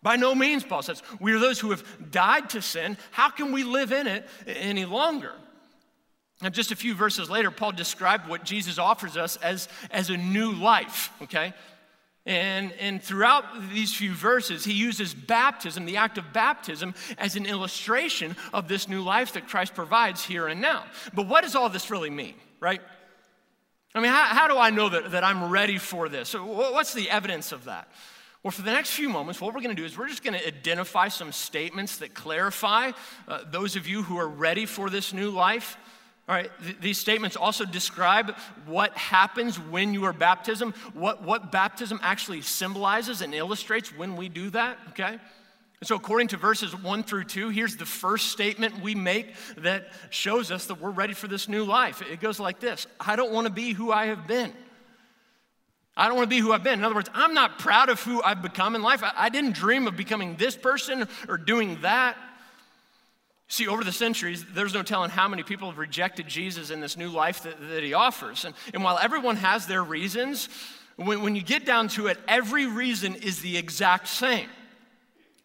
By 0.03 0.15
no 0.15 0.35
means, 0.35 0.63
Paul 0.63 0.83
says. 0.83 1.01
We 1.19 1.33
are 1.33 1.39
those 1.39 1.59
who 1.59 1.71
have 1.71 2.11
died 2.11 2.51
to 2.51 2.61
sin. 2.61 2.97
How 3.11 3.29
can 3.29 3.51
we 3.51 3.63
live 3.63 3.91
in 3.91 4.05
it 4.05 4.27
any 4.45 4.85
longer? 4.85 5.33
And 6.41 6.53
just 6.53 6.71
a 6.71 6.75
few 6.75 6.93
verses 6.93 7.29
later, 7.29 7.49
Paul 7.49 7.71
described 7.71 8.27
what 8.27 8.43
Jesus 8.43 8.77
offers 8.77 9.17
us 9.17 9.37
as, 9.37 9.67
as 9.89 10.09
a 10.09 10.17
new 10.17 10.51
life, 10.51 11.11
okay? 11.23 11.53
And, 12.27 12.73
and 12.73 13.01
throughout 13.01 13.45
these 13.73 13.95
few 13.95 14.11
verses, 14.11 14.65
he 14.65 14.73
uses 14.73 15.13
baptism, 15.13 15.85
the 15.85 15.97
act 15.97 16.17
of 16.17 16.33
baptism, 16.33 16.93
as 17.17 17.35
an 17.35 17.45
illustration 17.45 18.35
of 18.53 18.67
this 18.67 18.87
new 18.87 19.01
life 19.01 19.33
that 19.33 19.47
Christ 19.47 19.73
provides 19.73 20.25
here 20.25 20.47
and 20.47 20.61
now. 20.61 20.83
But 21.13 21.27
what 21.27 21.43
does 21.43 21.55
all 21.55 21.69
this 21.69 21.89
really 21.89 22.09
mean, 22.09 22.35
right? 22.59 22.81
I 23.95 24.01
mean, 24.01 24.11
how, 24.11 24.25
how 24.25 24.47
do 24.47 24.57
I 24.57 24.69
know 24.69 24.89
that, 24.89 25.11
that 25.11 25.23
I'm 25.23 25.49
ready 25.49 25.77
for 25.77 26.09
this? 26.09 26.33
What's 26.33 26.93
the 26.93 27.09
evidence 27.09 27.51
of 27.51 27.63
that? 27.63 27.87
Well, 28.43 28.51
for 28.51 28.61
the 28.61 28.71
next 28.71 28.91
few 28.91 29.09
moments, 29.09 29.41
what 29.41 29.55
we're 29.55 29.61
going 29.61 29.75
to 29.75 29.81
do 29.81 29.85
is 29.85 29.97
we're 29.97 30.07
just 30.07 30.23
going 30.23 30.37
to 30.37 30.47
identify 30.47 31.07
some 31.07 31.31
statements 31.31 31.97
that 31.97 32.13
clarify 32.13 32.91
uh, 33.27 33.39
those 33.49 33.75
of 33.75 33.87
you 33.87 34.03
who 34.03 34.17
are 34.19 34.27
ready 34.27 34.65
for 34.65 34.89
this 34.89 35.13
new 35.13 35.31
life. 35.31 35.77
All 36.27 36.35
right, 36.35 36.51
th- 36.61 36.77
these 36.81 36.97
statements 36.97 37.37
also 37.37 37.63
describe 37.63 38.35
what 38.65 38.95
happens 38.97 39.57
when 39.57 39.93
you 39.93 40.03
are 40.03 40.13
baptism, 40.13 40.73
what, 40.93 41.23
what 41.23 41.51
baptism 41.51 41.99
actually 42.03 42.41
symbolizes 42.41 43.21
and 43.21 43.33
illustrates 43.33 43.95
when 43.95 44.17
we 44.17 44.27
do 44.27 44.49
that, 44.49 44.77
okay? 44.89 45.19
And 45.79 45.87
so, 45.87 45.95
according 45.95 46.29
to 46.29 46.37
verses 46.37 46.75
one 46.75 47.03
through 47.03 47.25
two, 47.25 47.49
here's 47.49 47.77
the 47.77 47.85
first 47.85 48.31
statement 48.31 48.81
we 48.81 48.95
make 48.95 49.35
that 49.57 49.89
shows 50.09 50.51
us 50.51 50.65
that 50.65 50.81
we're 50.81 50.89
ready 50.89 51.13
for 51.13 51.27
this 51.27 51.47
new 51.47 51.63
life. 51.63 52.01
It 52.01 52.19
goes 52.19 52.39
like 52.39 52.59
this 52.59 52.87
I 52.99 53.15
don't 53.15 53.31
want 53.31 53.47
to 53.47 53.53
be 53.53 53.73
who 53.73 53.91
I 53.91 54.07
have 54.07 54.27
been. 54.27 54.53
I 55.95 56.07
don't 56.07 56.15
want 56.15 56.29
to 56.29 56.35
be 56.35 56.39
who 56.39 56.51
I've 56.51 56.63
been. 56.63 56.77
In 56.77 56.85
other 56.85 56.93
words, 56.93 57.09
I'm 57.13 57.33
not 57.33 57.57
proud 57.57 57.89
of 57.89 58.01
who 58.01 58.21
I've 58.21 58.43
become 58.43 58.75
in 58.75 58.83
life. 58.83 59.01
I, 59.03 59.13
I 59.15 59.29
didn't 59.29 59.53
dream 59.53 59.87
of 59.87 59.97
becoming 59.97 60.35
this 60.35 60.55
person 60.55 61.07
or 61.27 61.37
doing 61.37 61.81
that. 61.81 62.17
See, 63.49 63.67
over 63.67 63.83
the 63.83 63.93
centuries, 63.93 64.45
there's 64.53 64.73
no 64.73 64.83
telling 64.83 65.09
how 65.09 65.27
many 65.27 65.43
people 65.43 65.69
have 65.69 65.77
rejected 65.77 66.27
Jesus 66.27 66.69
in 66.69 66.81
this 66.81 66.97
new 66.97 67.09
life 67.09 67.43
that, 67.43 67.55
that 67.69 67.83
he 67.83 67.93
offers. 67.93 68.43
And, 68.43 68.53
and 68.73 68.83
while 68.83 68.97
everyone 68.97 69.37
has 69.37 69.67
their 69.67 69.83
reasons, 69.83 70.49
when, 70.97 71.21
when 71.21 71.35
you 71.35 71.41
get 71.41 71.65
down 71.65 71.87
to 71.89 72.07
it, 72.07 72.17
every 72.27 72.65
reason 72.65 73.15
is 73.15 73.41
the 73.41 73.57
exact 73.57 74.09
same. 74.09 74.49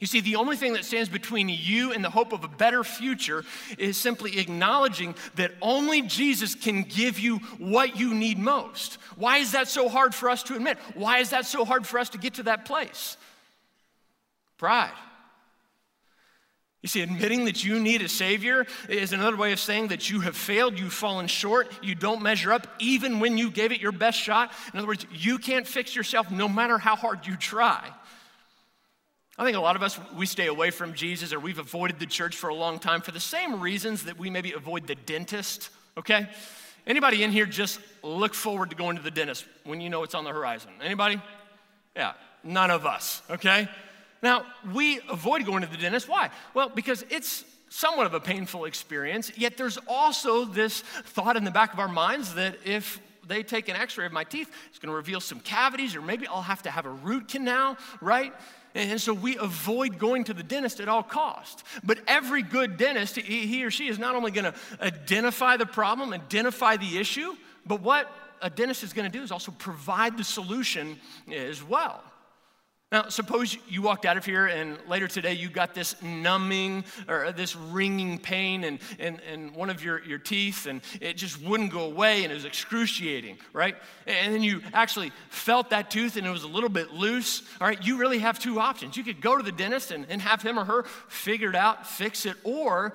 You 0.01 0.09
see, 0.09 0.21
the 0.21 0.35
only 0.35 0.57
thing 0.57 0.73
that 0.73 0.85
stands 0.85 1.09
between 1.09 1.49
you 1.49 1.93
and 1.93 2.05
the 2.05 2.11
hope 2.11 2.33
of 2.33 2.43
a 2.43 2.49
better 2.49 2.83
future 2.83 3.45
is 3.79 3.97
simply 3.97 4.41
acknowledging 4.41 5.15
that 5.37 5.53
only 5.63 6.03
Jesus 6.03 6.57
can 6.57 6.83
give 6.83 7.21
you 7.21 7.37
what 7.59 7.97
you 7.97 8.13
need 8.13 8.37
most. 8.37 8.95
Why 9.15 9.37
is 9.37 9.53
that 9.53 9.69
so 9.69 9.89
hard 9.89 10.13
for 10.13 10.29
us 10.29 10.43
to 10.45 10.57
admit? 10.57 10.77
Why 10.95 11.19
is 11.19 11.31
that 11.31 11.47
so 11.47 11.65
hard 11.65 11.87
for 11.87 12.01
us 12.01 12.09
to 12.11 12.19
get 12.19 12.35
to 12.35 12.43
that 12.45 12.65
place? 12.65 13.17
Pride. 14.59 14.91
You 16.83 16.89
see, 16.89 17.01
admitting 17.01 17.45
that 17.45 17.65
you 17.65 17.79
need 17.79 18.03
a 18.03 18.09
Savior 18.09 18.67
is 18.89 19.13
another 19.13 19.37
way 19.37 19.53
of 19.53 19.61
saying 19.61 19.89
that 19.89 20.11
you 20.11 20.21
have 20.21 20.37
failed, 20.37 20.77
you've 20.77 20.93
fallen 20.93 21.29
short, 21.29 21.71
you 21.81 21.95
don't 21.95 22.23
measure 22.23 22.53
up, 22.53 22.67
even 22.81 23.21
when 23.21 23.39
you 23.39 23.53
gave 23.53 23.71
it 23.71 23.81
your 23.81 23.93
best 23.93 24.19
shot. 24.19 24.53
In 24.73 24.81
other 24.81 24.89
words, 24.89 25.07
you 25.13 25.39
can't 25.39 25.67
fix 25.67 25.95
yourself 25.95 26.31
no 26.33 26.49
matter 26.49 26.79
how 26.79 26.97
hard 26.97 27.25
you 27.25 27.37
try. 27.37 27.89
I 29.39 29.45
think 29.45 29.57
a 29.57 29.61
lot 29.61 29.77
of 29.77 29.83
us, 29.83 29.99
we 30.17 30.27
stay 30.27 30.49
away 30.49 30.71
from 30.71 30.93
Jesus 30.93 31.33
or 31.33 31.39
we've 31.39 31.61
avoided 31.61 32.01
the 32.01 32.07
church 32.07 32.37
for 32.37 32.51
a 32.51 32.55
long 32.55 32.81
time 32.81 33.01
for 33.01 33.13
the 33.13 33.21
same 33.21 33.61
reasons 33.61 34.05
that 34.05 34.19
we 34.19 34.29
maybe 34.29 34.53
avoid 34.53 34.89
the 34.89 34.97
dentist, 34.97 35.71
okay? 35.97 36.29
Anybody 36.85 37.23
in 37.23 37.31
here 37.31 37.47
just 37.47 37.79
look 38.03 38.35
forward 38.35 38.71
to 38.71 38.77
going 38.77 38.97
to 38.97 39.03
the 39.03 39.11
dentist 39.11 39.45
when 39.63 39.81
you 39.81 39.89
know 39.89 40.03
it's 40.03 40.17
on 40.17 40.25
the 40.25 40.31
horizon? 40.31 40.73
Anybody? 40.83 41.21
Yeah, 41.95 42.15
none 42.43 42.73
of 42.73 42.87
us, 42.87 43.23
okay? 43.31 43.69
Now, 44.23 44.47
we 44.73 45.01
avoid 45.11 45.45
going 45.45 45.63
to 45.63 45.69
the 45.69 45.77
dentist. 45.77 46.09
Why? 46.09 46.31
Well, 46.55 46.69
because 46.69 47.05
it's 47.11 47.45
somewhat 47.69 48.07
of 48.07 48.15
a 48.15 48.21
painful 48.21 48.67
experience, 48.67 49.33
yet 49.37 49.57
there's 49.57 49.79
also 49.89 50.45
this 50.45 50.81
thought 50.81 51.37
in 51.37 51.45
the 51.45 51.51
back 51.51 51.73
of 51.73 51.79
our 51.79 51.89
minds 51.89 52.35
that 52.35 52.57
if 52.65 53.01
they 53.27 53.43
take 53.43 53.69
an 53.69 53.77
x 53.77 53.97
ray 53.97 54.07
of 54.07 54.13
my 54.13 54.25
teeth, 54.25 54.51
it's 54.69 54.79
gonna 54.79 54.95
reveal 54.95 55.21
some 55.21 55.41
cavities, 55.41 55.97
or 55.97 56.03
maybe 56.03 56.27
I'll 56.27 56.43
have 56.43 56.63
to 56.63 56.71
have 56.71 56.87
a 56.87 56.91
root 56.91 57.29
canal, 57.29 57.77
right? 58.01 58.33
And 58.75 59.01
so 59.01 59.13
we 59.13 59.37
avoid 59.37 59.99
going 59.99 60.25
to 60.25 60.35
the 60.35 60.43
dentist 60.43 60.81
at 60.81 60.89
all 60.89 61.03
costs. 61.03 61.63
But 61.85 61.99
every 62.07 62.43
good 62.43 62.77
dentist, 62.77 63.17
he 63.17 63.65
or 63.65 63.71
she 63.71 63.89
is 63.89 63.99
not 63.99 64.15
only 64.15 64.31
gonna 64.31 64.55
identify 64.81 65.57
the 65.57 65.67
problem, 65.67 66.13
identify 66.13 66.77
the 66.77 66.99
issue, 66.99 67.35
but 67.67 67.81
what 67.81 68.11
a 68.41 68.51
dentist 68.51 68.83
is 68.83 68.93
gonna 68.93 69.09
do 69.09 69.23
is 69.23 69.31
also 69.31 69.53
provide 69.53 70.17
the 70.17 70.25
solution 70.25 70.99
as 71.31 71.63
well. 71.63 72.03
Now, 72.93 73.09
suppose 73.09 73.57
you 73.67 73.81
walked 73.81 74.05
out 74.05 74.19
of 74.19 74.27
here 74.27 74.49
and 74.49 74.77
later 74.87 75.09
today 75.09 75.33
you 75.33 75.49
got 75.49 75.75
this 75.75 76.01
numbing 76.03 76.85
or 77.09 77.33
this 77.33 77.57
ringing 77.57 78.19
pain 78.19 78.65
in, 78.65 78.79
in, 78.99 79.19
in, 79.21 79.55
one 79.55 79.71
of 79.71 79.83
your, 79.83 80.05
your 80.05 80.19
teeth 80.19 80.67
and 80.67 80.83
it 81.01 81.17
just 81.17 81.41
wouldn't 81.41 81.73
go 81.73 81.85
away 81.85 82.23
and 82.23 82.31
it 82.31 82.35
was 82.35 82.45
excruciating, 82.45 83.39
right? 83.55 83.77
And 84.07 84.35
then 84.35 84.43
you 84.43 84.61
actually 84.75 85.11
felt 85.31 85.71
that 85.71 85.91
tooth 85.91 86.19
and 86.19 86.27
it 86.27 86.31
was 86.31 86.45
a 86.45 86.49
little 86.49 86.69
bit 86.69 86.93
loose, 86.93 87.43
all 87.63 87.67
right? 87.67 87.83
You 87.83 87.97
really 87.97 88.19
have 88.19 88.39
two 88.39 88.61
options. 88.61 88.95
You 88.95 89.05
could 89.05 89.23
go 89.23 89.39
to 89.39 89.43
the 89.43 89.53
dentist 89.53 89.91
and, 89.91 90.05
and 90.11 90.21
have 90.21 90.43
him 90.43 90.59
or 90.59 90.65
her 90.67 90.83
figure 91.09 91.49
it 91.49 91.57
out, 91.57 91.87
fix 91.87 92.27
it, 92.27 92.37
or 92.45 92.93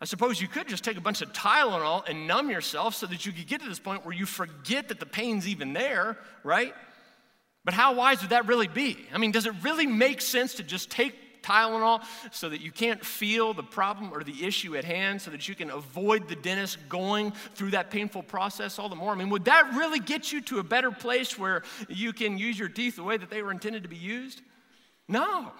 I 0.00 0.04
suppose 0.04 0.42
you 0.42 0.46
could 0.46 0.68
just 0.68 0.84
take 0.84 0.98
a 0.98 1.00
bunch 1.00 1.22
of 1.22 1.32
Tylenol 1.32 2.06
and 2.06 2.26
numb 2.26 2.50
yourself 2.50 2.94
so 2.94 3.06
that 3.06 3.24
you 3.24 3.32
could 3.32 3.46
get 3.46 3.62
to 3.62 3.68
this 3.68 3.80
point 3.80 4.04
where 4.04 4.14
you 4.14 4.26
forget 4.26 4.88
that 4.88 5.00
the 5.00 5.06
pain's 5.06 5.48
even 5.48 5.72
there, 5.72 6.18
right? 6.44 6.74
But 7.68 7.74
how 7.74 7.92
wise 7.92 8.22
would 8.22 8.30
that 8.30 8.46
really 8.46 8.66
be? 8.66 8.96
I 9.12 9.18
mean, 9.18 9.30
does 9.30 9.44
it 9.44 9.52
really 9.60 9.86
make 9.86 10.22
sense 10.22 10.54
to 10.54 10.62
just 10.62 10.90
take 10.90 11.42
Tylenol 11.42 12.02
so 12.30 12.48
that 12.48 12.62
you 12.62 12.72
can't 12.72 13.04
feel 13.04 13.52
the 13.52 13.62
problem 13.62 14.10
or 14.10 14.24
the 14.24 14.46
issue 14.46 14.74
at 14.74 14.84
hand, 14.84 15.20
so 15.20 15.30
that 15.32 15.50
you 15.50 15.54
can 15.54 15.68
avoid 15.68 16.28
the 16.28 16.34
dentist 16.34 16.78
going 16.88 17.30
through 17.56 17.72
that 17.72 17.90
painful 17.90 18.22
process 18.22 18.78
all 18.78 18.88
the 18.88 18.96
more? 18.96 19.12
I 19.12 19.16
mean, 19.16 19.28
would 19.28 19.44
that 19.44 19.74
really 19.74 19.98
get 19.98 20.32
you 20.32 20.40
to 20.44 20.60
a 20.60 20.62
better 20.62 20.90
place 20.90 21.38
where 21.38 21.62
you 21.90 22.14
can 22.14 22.38
use 22.38 22.58
your 22.58 22.70
teeth 22.70 22.96
the 22.96 23.02
way 23.02 23.18
that 23.18 23.28
they 23.28 23.42
were 23.42 23.50
intended 23.50 23.82
to 23.82 23.88
be 23.90 23.96
used? 23.96 24.40
No. 25.06 25.52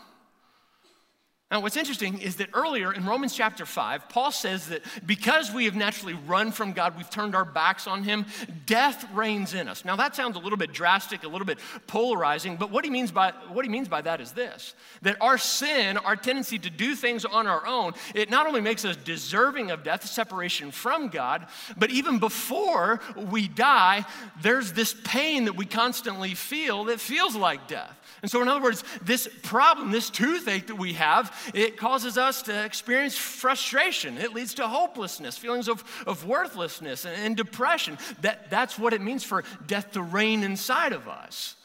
Now, 1.50 1.60
what's 1.60 1.78
interesting 1.78 2.18
is 2.18 2.36
that 2.36 2.50
earlier 2.52 2.92
in 2.92 3.06
Romans 3.06 3.34
chapter 3.34 3.64
5, 3.64 4.10
Paul 4.10 4.30
says 4.30 4.68
that 4.68 4.82
because 5.06 5.50
we 5.50 5.64
have 5.64 5.74
naturally 5.74 6.12
run 6.12 6.52
from 6.52 6.72
God, 6.72 6.94
we've 6.94 7.08
turned 7.08 7.34
our 7.34 7.46
backs 7.46 7.86
on 7.86 8.02
Him, 8.02 8.26
death 8.66 9.10
reigns 9.14 9.54
in 9.54 9.66
us. 9.66 9.82
Now, 9.82 9.96
that 9.96 10.14
sounds 10.14 10.36
a 10.36 10.40
little 10.40 10.58
bit 10.58 10.74
drastic, 10.74 11.24
a 11.24 11.28
little 11.28 11.46
bit 11.46 11.58
polarizing, 11.86 12.56
but 12.56 12.70
what 12.70 12.84
he 12.84 12.90
means 12.90 13.10
by, 13.10 13.32
what 13.50 13.64
he 13.64 13.70
means 13.70 13.88
by 13.88 14.02
that 14.02 14.20
is 14.20 14.32
this 14.32 14.74
that 15.00 15.16
our 15.22 15.38
sin, 15.38 15.96
our 15.96 16.16
tendency 16.16 16.58
to 16.58 16.68
do 16.68 16.94
things 16.94 17.24
on 17.24 17.46
our 17.46 17.66
own, 17.66 17.94
it 18.14 18.28
not 18.28 18.46
only 18.46 18.60
makes 18.60 18.84
us 18.84 18.96
deserving 18.96 19.70
of 19.70 19.82
death, 19.82 20.04
separation 20.04 20.70
from 20.70 21.08
God, 21.08 21.46
but 21.78 21.90
even 21.90 22.18
before 22.18 23.00
we 23.16 23.48
die, 23.48 24.04
there's 24.42 24.74
this 24.74 24.94
pain 25.04 25.46
that 25.46 25.56
we 25.56 25.64
constantly 25.64 26.34
feel 26.34 26.84
that 26.84 27.00
feels 27.00 27.34
like 27.34 27.68
death. 27.68 27.98
And 28.20 28.30
so, 28.30 28.42
in 28.42 28.48
other 28.48 28.62
words, 28.62 28.82
this 29.02 29.28
problem, 29.42 29.92
this 29.92 30.10
toothache 30.10 30.66
that 30.66 30.76
we 30.76 30.94
have, 30.94 31.32
it 31.54 31.76
causes 31.76 32.18
us 32.18 32.42
to 32.42 32.64
experience 32.64 33.16
frustration. 33.16 34.18
It 34.18 34.34
leads 34.34 34.54
to 34.54 34.68
hopelessness, 34.68 35.38
feelings 35.38 35.68
of, 35.68 35.84
of 36.06 36.26
worthlessness, 36.26 37.04
and, 37.04 37.16
and 37.16 37.36
depression. 37.36 37.98
That, 38.22 38.50
that's 38.50 38.78
what 38.78 38.92
it 38.92 39.00
means 39.00 39.24
for 39.24 39.44
death 39.66 39.92
to 39.92 40.02
reign 40.02 40.42
inside 40.42 40.92
of 40.92 41.08
us. 41.08 41.56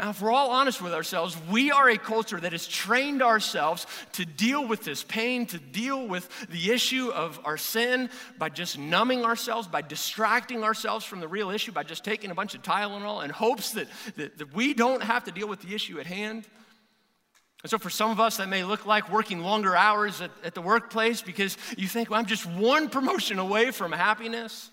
Now, 0.00 0.08
if 0.08 0.22
we're 0.22 0.32
all 0.32 0.48
honest 0.48 0.80
with 0.80 0.94
ourselves, 0.94 1.36
we 1.50 1.70
are 1.70 1.90
a 1.90 1.98
culture 1.98 2.40
that 2.40 2.52
has 2.52 2.66
trained 2.66 3.22
ourselves 3.22 3.86
to 4.12 4.24
deal 4.24 4.66
with 4.66 4.82
this 4.82 5.04
pain, 5.04 5.44
to 5.44 5.58
deal 5.58 6.08
with 6.08 6.26
the 6.48 6.70
issue 6.70 7.10
of 7.10 7.38
our 7.44 7.58
sin 7.58 8.08
by 8.38 8.48
just 8.48 8.78
numbing 8.78 9.26
ourselves, 9.26 9.68
by 9.68 9.82
distracting 9.82 10.64
ourselves 10.64 11.04
from 11.04 11.20
the 11.20 11.28
real 11.28 11.50
issue, 11.50 11.70
by 11.70 11.82
just 11.82 12.02
taking 12.02 12.30
a 12.30 12.34
bunch 12.34 12.54
of 12.54 12.62
Tylenol 12.62 13.22
in 13.22 13.28
hopes 13.28 13.72
that, 13.72 13.88
that, 14.16 14.38
that 14.38 14.54
we 14.54 14.72
don't 14.72 15.02
have 15.02 15.24
to 15.24 15.32
deal 15.32 15.46
with 15.46 15.60
the 15.60 15.74
issue 15.74 16.00
at 16.00 16.06
hand. 16.06 16.46
And 17.62 17.70
so, 17.70 17.78
for 17.78 17.90
some 17.90 18.10
of 18.10 18.20
us, 18.20 18.38
that 18.38 18.48
may 18.48 18.64
look 18.64 18.86
like 18.86 19.12
working 19.12 19.40
longer 19.40 19.76
hours 19.76 20.20
at, 20.20 20.30
at 20.42 20.54
the 20.54 20.62
workplace 20.62 21.20
because 21.20 21.58
you 21.76 21.86
think, 21.88 22.10
well, 22.10 22.18
I'm 22.18 22.26
just 22.26 22.46
one 22.46 22.88
promotion 22.88 23.38
away 23.38 23.70
from 23.70 23.92
happiness. 23.92 24.70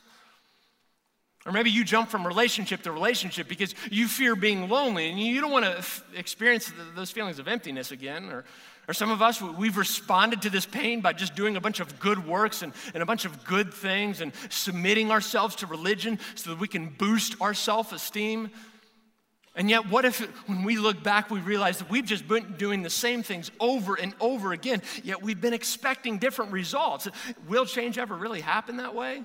Or 1.45 1.53
maybe 1.53 1.69
you 1.69 1.85
jump 1.85 2.09
from 2.09 2.27
relationship 2.27 2.81
to 2.83 2.91
relationship 2.91 3.47
because 3.47 3.73
you 3.89 4.09
fear 4.09 4.35
being 4.35 4.67
lonely 4.67 5.09
and 5.09 5.17
you 5.17 5.39
don't 5.39 5.51
want 5.51 5.63
to 5.63 5.77
f- 5.77 6.03
experience 6.13 6.73
those 6.93 7.09
feelings 7.09 7.39
of 7.39 7.47
emptiness 7.47 7.91
again. 7.91 8.25
Or, 8.25 8.43
or 8.89 8.93
some 8.93 9.09
of 9.11 9.21
us, 9.21 9.41
we've 9.41 9.77
responded 9.77 10.41
to 10.41 10.49
this 10.49 10.65
pain 10.65 10.99
by 10.99 11.13
just 11.13 11.35
doing 11.35 11.55
a 11.55 11.61
bunch 11.61 11.79
of 11.79 12.01
good 12.01 12.27
works 12.27 12.63
and, 12.63 12.73
and 12.93 13.01
a 13.01 13.05
bunch 13.05 13.23
of 13.23 13.45
good 13.45 13.73
things 13.73 14.19
and 14.19 14.33
submitting 14.49 15.09
ourselves 15.09 15.55
to 15.57 15.67
religion 15.67 16.19
so 16.35 16.49
that 16.49 16.59
we 16.59 16.67
can 16.67 16.89
boost 16.89 17.35
our 17.39 17.53
self 17.53 17.93
esteem. 17.93 18.49
And 19.57 19.71
yet, 19.71 19.89
what 19.89 20.05
if 20.05 20.19
when 20.47 20.63
we 20.63 20.77
look 20.77 21.01
back, 21.01 21.31
we 21.31 21.39
realize 21.39 21.79
that 21.79 21.89
we've 21.89 22.05
just 22.05 22.27
been 22.27 22.53
doing 22.57 22.83
the 22.83 22.91
same 22.91 23.23
things 23.23 23.49
over 23.59 23.95
and 23.95 24.13
over 24.19 24.53
again, 24.53 24.83
yet 25.03 25.23
we've 25.23 25.41
been 25.41 25.55
expecting 25.55 26.19
different 26.19 26.51
results? 26.51 27.07
Will 27.49 27.65
change 27.65 27.97
ever 27.97 28.15
really 28.15 28.39
happen 28.39 28.77
that 28.77 28.93
way? 28.93 29.23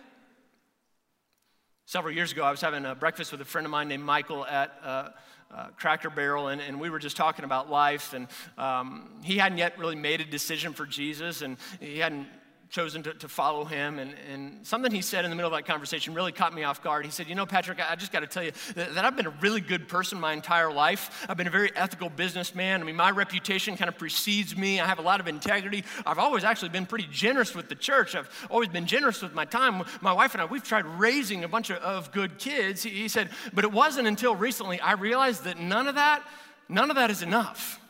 Several 1.85 2.15
years 2.15 2.33
ago, 2.33 2.45
I 2.45 2.51
was 2.51 2.63
having 2.63 2.87
a 2.87 2.95
breakfast 2.95 3.31
with 3.31 3.43
a 3.43 3.45
friend 3.45 3.67
of 3.67 3.71
mine 3.71 3.89
named 3.89 4.05
Michael 4.05 4.47
at 4.47 4.73
uh, 4.83 5.09
uh, 5.55 5.67
Cracker 5.77 6.09
Barrel, 6.09 6.49
and, 6.49 6.63
and, 6.63 6.81
we 6.81 6.89
were 6.89 6.99
just 6.99 7.19
talking 7.19 7.45
about 7.45 7.71
life. 7.71 8.15
And 8.15 8.27
um, 8.57 9.11
he 9.23 9.37
hadn't 9.37 9.59
yet 9.59 9.79
really 9.79 9.97
made 9.97 10.23
a 10.23 10.25
decision 10.25 10.73
for 10.73 10.87
Jesus, 10.87 11.43
and 11.43 11.59
he 11.79 11.99
hadn't 11.99 12.27
chosen 12.73 13.03
to, 13.03 13.13
to 13.13 13.29
follow 13.29 13.67
him. 13.67 13.99
And, 13.99 14.15
and 14.33 14.67
something 14.67 14.91
he 14.91 15.03
said 15.03 15.27
in 15.27 15.31
the 15.31 15.37
middle 15.37 15.53
of 15.53 15.57
that 15.57 15.71
conversation 15.71 16.15
really 16.15 16.33
caught 16.33 16.55
me 16.55 16.65
off 16.65 16.83
guard. 16.83 17.05
He 17.05 17.11
said, 17.11 17.29
You 17.29 17.35
know, 17.35 17.45
Patrick, 17.45 17.79
I 17.79 17.95
just 17.97 18.13
got 18.13 18.21
to 18.21 18.27
tell 18.27 18.43
you 18.43 18.53
that, 18.75 18.95
that, 18.95 19.05
I've 19.05 19.15
been 19.15 19.27
a 19.27 19.35
really 19.43 19.61
good 19.61 19.89
person 19.89 20.19
my 20.19 20.33
entire 20.33 20.73
life. 20.73 21.27
I've 21.29 21.37
been 21.37 21.47
a 21.47 21.51
very 21.51 21.71
ethical 21.77 22.09
businessman. 22.09 22.81
I 22.81 22.85
mean, 22.85 22.97
my 22.97 23.11
reputation 23.11 23.77
kind 23.77 23.91
of 23.91 23.99
precedes 23.99 24.57
me. 24.57 24.81
I 24.81 24.87
have 24.87 24.99
a 24.99 25.03
lot 25.03 25.21
of 25.21 25.29
integrity. 25.29 25.85
I've 26.07 26.19
always 26.19 26.45
actually 26.45 26.71
been 26.71 26.87
pretty 26.87 27.07
generous 27.13 27.55
with 27.55 27.69
the 27.69 27.75
church. 27.75 28.17
I've 28.17 28.31
always 28.51 28.71
been 28.71 28.87
generous 28.87 29.21
with 29.21 29.35
my 29.35 29.45
time. 29.45 29.85
My 30.01 30.15
wife 30.15 30.33
and 30.33 30.41
I, 30.41 30.47
we've 30.47 30.65
tried 30.65 30.87
raising 30.87 31.45
a 31.45 31.49
bunch 31.49 31.69
of, 31.69 31.77
of 31.77 32.11
good 32.11 32.39
kids. 32.39 32.83
He, 32.83 32.91
he 32.91 33.09
said, 33.09 33.29
But 33.53 33.65
it 33.65 33.73
wasn't 33.73 34.09
until 34.09 34.35
recently 34.35 34.81
I 34.81 34.93
realized 34.93 35.45
that 35.45 35.61
none 35.61 35.89
of 35.89 35.97
that, 35.97 36.27
none 36.71 36.89
of 36.89 36.97
that 36.97 37.11
is 37.11 37.21
enough. 37.21 37.82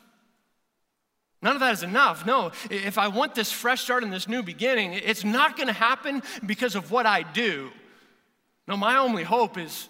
None 1.43 1.57
of 1.57 1.61
that 1.61 1.73
is 1.73 1.83
enough. 1.83 2.25
No, 2.25 2.53
if 2.71 2.99
I 2.99 3.09
want 3.09 3.35
this 3.35 3.51
fresh 3.51 3.83
start 3.83 4.05
and 4.05 4.13
this 4.13 4.29
new 4.29 4.43
beginning, 4.43 4.93
it's 4.93 5.25
not 5.25 5.57
going 5.57 5.67
to 5.67 5.73
happen 5.73 6.23
because 6.47 6.77
of 6.77 6.93
what 6.93 7.05
I 7.05 7.25
do. 7.25 7.71
No, 8.69 8.77
my 8.77 8.97
only 8.97 9.25
hope 9.25 9.59
is, 9.59 9.89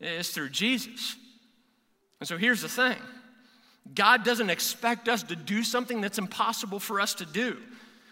is 0.00 0.30
through 0.30 0.48
Jesus. 0.48 1.14
And 2.20 2.28
so 2.28 2.38
here's 2.38 2.62
the 2.62 2.68
thing 2.68 2.96
God 3.94 4.24
doesn't 4.24 4.50
expect 4.50 5.08
us 5.08 5.22
to 5.24 5.36
do 5.36 5.62
something 5.62 6.00
that's 6.00 6.18
impossible 6.18 6.80
for 6.80 7.00
us 7.00 7.14
to 7.14 7.26
do. 7.26 7.58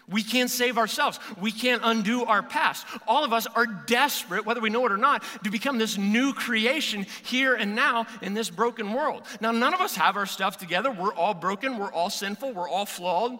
We 0.09 0.23
can't 0.23 0.49
save 0.49 0.77
ourselves. 0.77 1.19
We 1.39 1.51
can't 1.51 1.81
undo 1.83 2.23
our 2.23 2.41
past. 2.41 2.87
All 3.07 3.25
of 3.25 3.33
us 3.33 3.45
are 3.45 3.65
desperate, 3.65 4.45
whether 4.45 4.61
we 4.61 4.69
know 4.69 4.85
it 4.85 4.91
or 4.91 4.97
not, 4.97 5.21
to 5.43 5.51
become 5.51 5.77
this 5.77 5.97
new 5.97 6.33
creation 6.33 7.05
here 7.23 7.55
and 7.55 7.75
now 7.75 8.07
in 8.21 8.33
this 8.33 8.49
broken 8.49 8.93
world. 8.93 9.23
Now, 9.41 9.51
none 9.51 9.73
of 9.73 9.81
us 9.81 9.95
have 9.97 10.15
our 10.15 10.25
stuff 10.25 10.57
together. 10.57 10.91
We're 10.91 11.13
all 11.13 11.33
broken. 11.33 11.77
We're 11.77 11.91
all 11.91 12.09
sinful. 12.09 12.53
We're 12.53 12.69
all 12.69 12.85
flawed. 12.85 13.37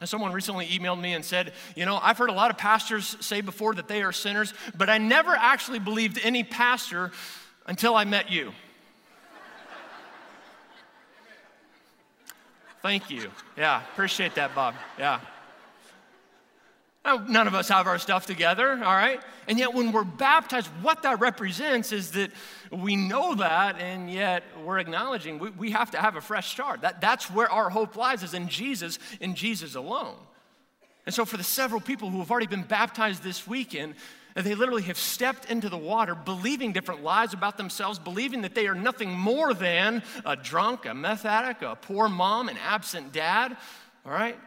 And 0.00 0.08
someone 0.08 0.32
recently 0.32 0.66
emailed 0.66 1.00
me 1.00 1.12
and 1.12 1.24
said, 1.24 1.52
You 1.76 1.86
know, 1.86 2.00
I've 2.02 2.18
heard 2.18 2.30
a 2.30 2.34
lot 2.34 2.50
of 2.50 2.58
pastors 2.58 3.16
say 3.20 3.40
before 3.40 3.74
that 3.74 3.86
they 3.86 4.02
are 4.02 4.12
sinners, 4.12 4.54
but 4.76 4.90
I 4.90 4.98
never 4.98 5.32
actually 5.32 5.78
believed 5.78 6.18
any 6.24 6.42
pastor 6.42 7.12
until 7.66 7.94
I 7.94 8.04
met 8.04 8.30
you. 8.30 8.52
Thank 12.82 13.10
you. 13.10 13.30
Yeah, 13.58 13.82
appreciate 13.92 14.34
that, 14.36 14.54
Bob. 14.54 14.74
Yeah. 14.98 15.20
Now, 17.04 17.16
none 17.16 17.46
of 17.46 17.54
us 17.54 17.68
have 17.68 17.86
our 17.86 17.98
stuff 17.98 18.26
together, 18.26 18.72
all 18.72 18.94
right? 18.94 19.22
And 19.48 19.58
yet, 19.58 19.72
when 19.72 19.90
we're 19.90 20.04
baptized, 20.04 20.68
what 20.82 21.02
that 21.02 21.18
represents 21.18 21.92
is 21.92 22.12
that 22.12 22.30
we 22.70 22.94
know 22.94 23.34
that, 23.36 23.80
and 23.80 24.12
yet 24.12 24.42
we're 24.64 24.78
acknowledging 24.78 25.38
we, 25.38 25.50
we 25.50 25.70
have 25.70 25.90
to 25.92 25.98
have 25.98 26.16
a 26.16 26.20
fresh 26.20 26.50
start. 26.50 26.82
That, 26.82 27.00
that's 27.00 27.30
where 27.30 27.50
our 27.50 27.70
hope 27.70 27.96
lies, 27.96 28.22
is 28.22 28.34
in 28.34 28.48
Jesus, 28.48 28.98
in 29.20 29.34
Jesus 29.34 29.74
alone. 29.76 30.16
And 31.06 31.14
so, 31.14 31.24
for 31.24 31.38
the 31.38 31.42
several 31.42 31.80
people 31.80 32.10
who 32.10 32.18
have 32.18 32.30
already 32.30 32.46
been 32.46 32.62
baptized 32.62 33.22
this 33.22 33.46
weekend, 33.46 33.94
they 34.34 34.54
literally 34.54 34.82
have 34.82 34.98
stepped 34.98 35.50
into 35.50 35.70
the 35.70 35.78
water 35.78 36.14
believing 36.14 36.72
different 36.72 37.02
lies 37.02 37.32
about 37.32 37.56
themselves, 37.56 37.98
believing 37.98 38.42
that 38.42 38.54
they 38.54 38.66
are 38.66 38.74
nothing 38.74 39.10
more 39.10 39.54
than 39.54 40.02
a 40.24 40.36
drunk, 40.36 40.84
a 40.84 40.94
meth 40.94 41.24
addict, 41.24 41.62
a 41.62 41.76
poor 41.76 42.08
mom, 42.08 42.50
an 42.50 42.58
absent 42.58 43.12
dad, 43.12 43.56
all 44.04 44.12
right? 44.12 44.38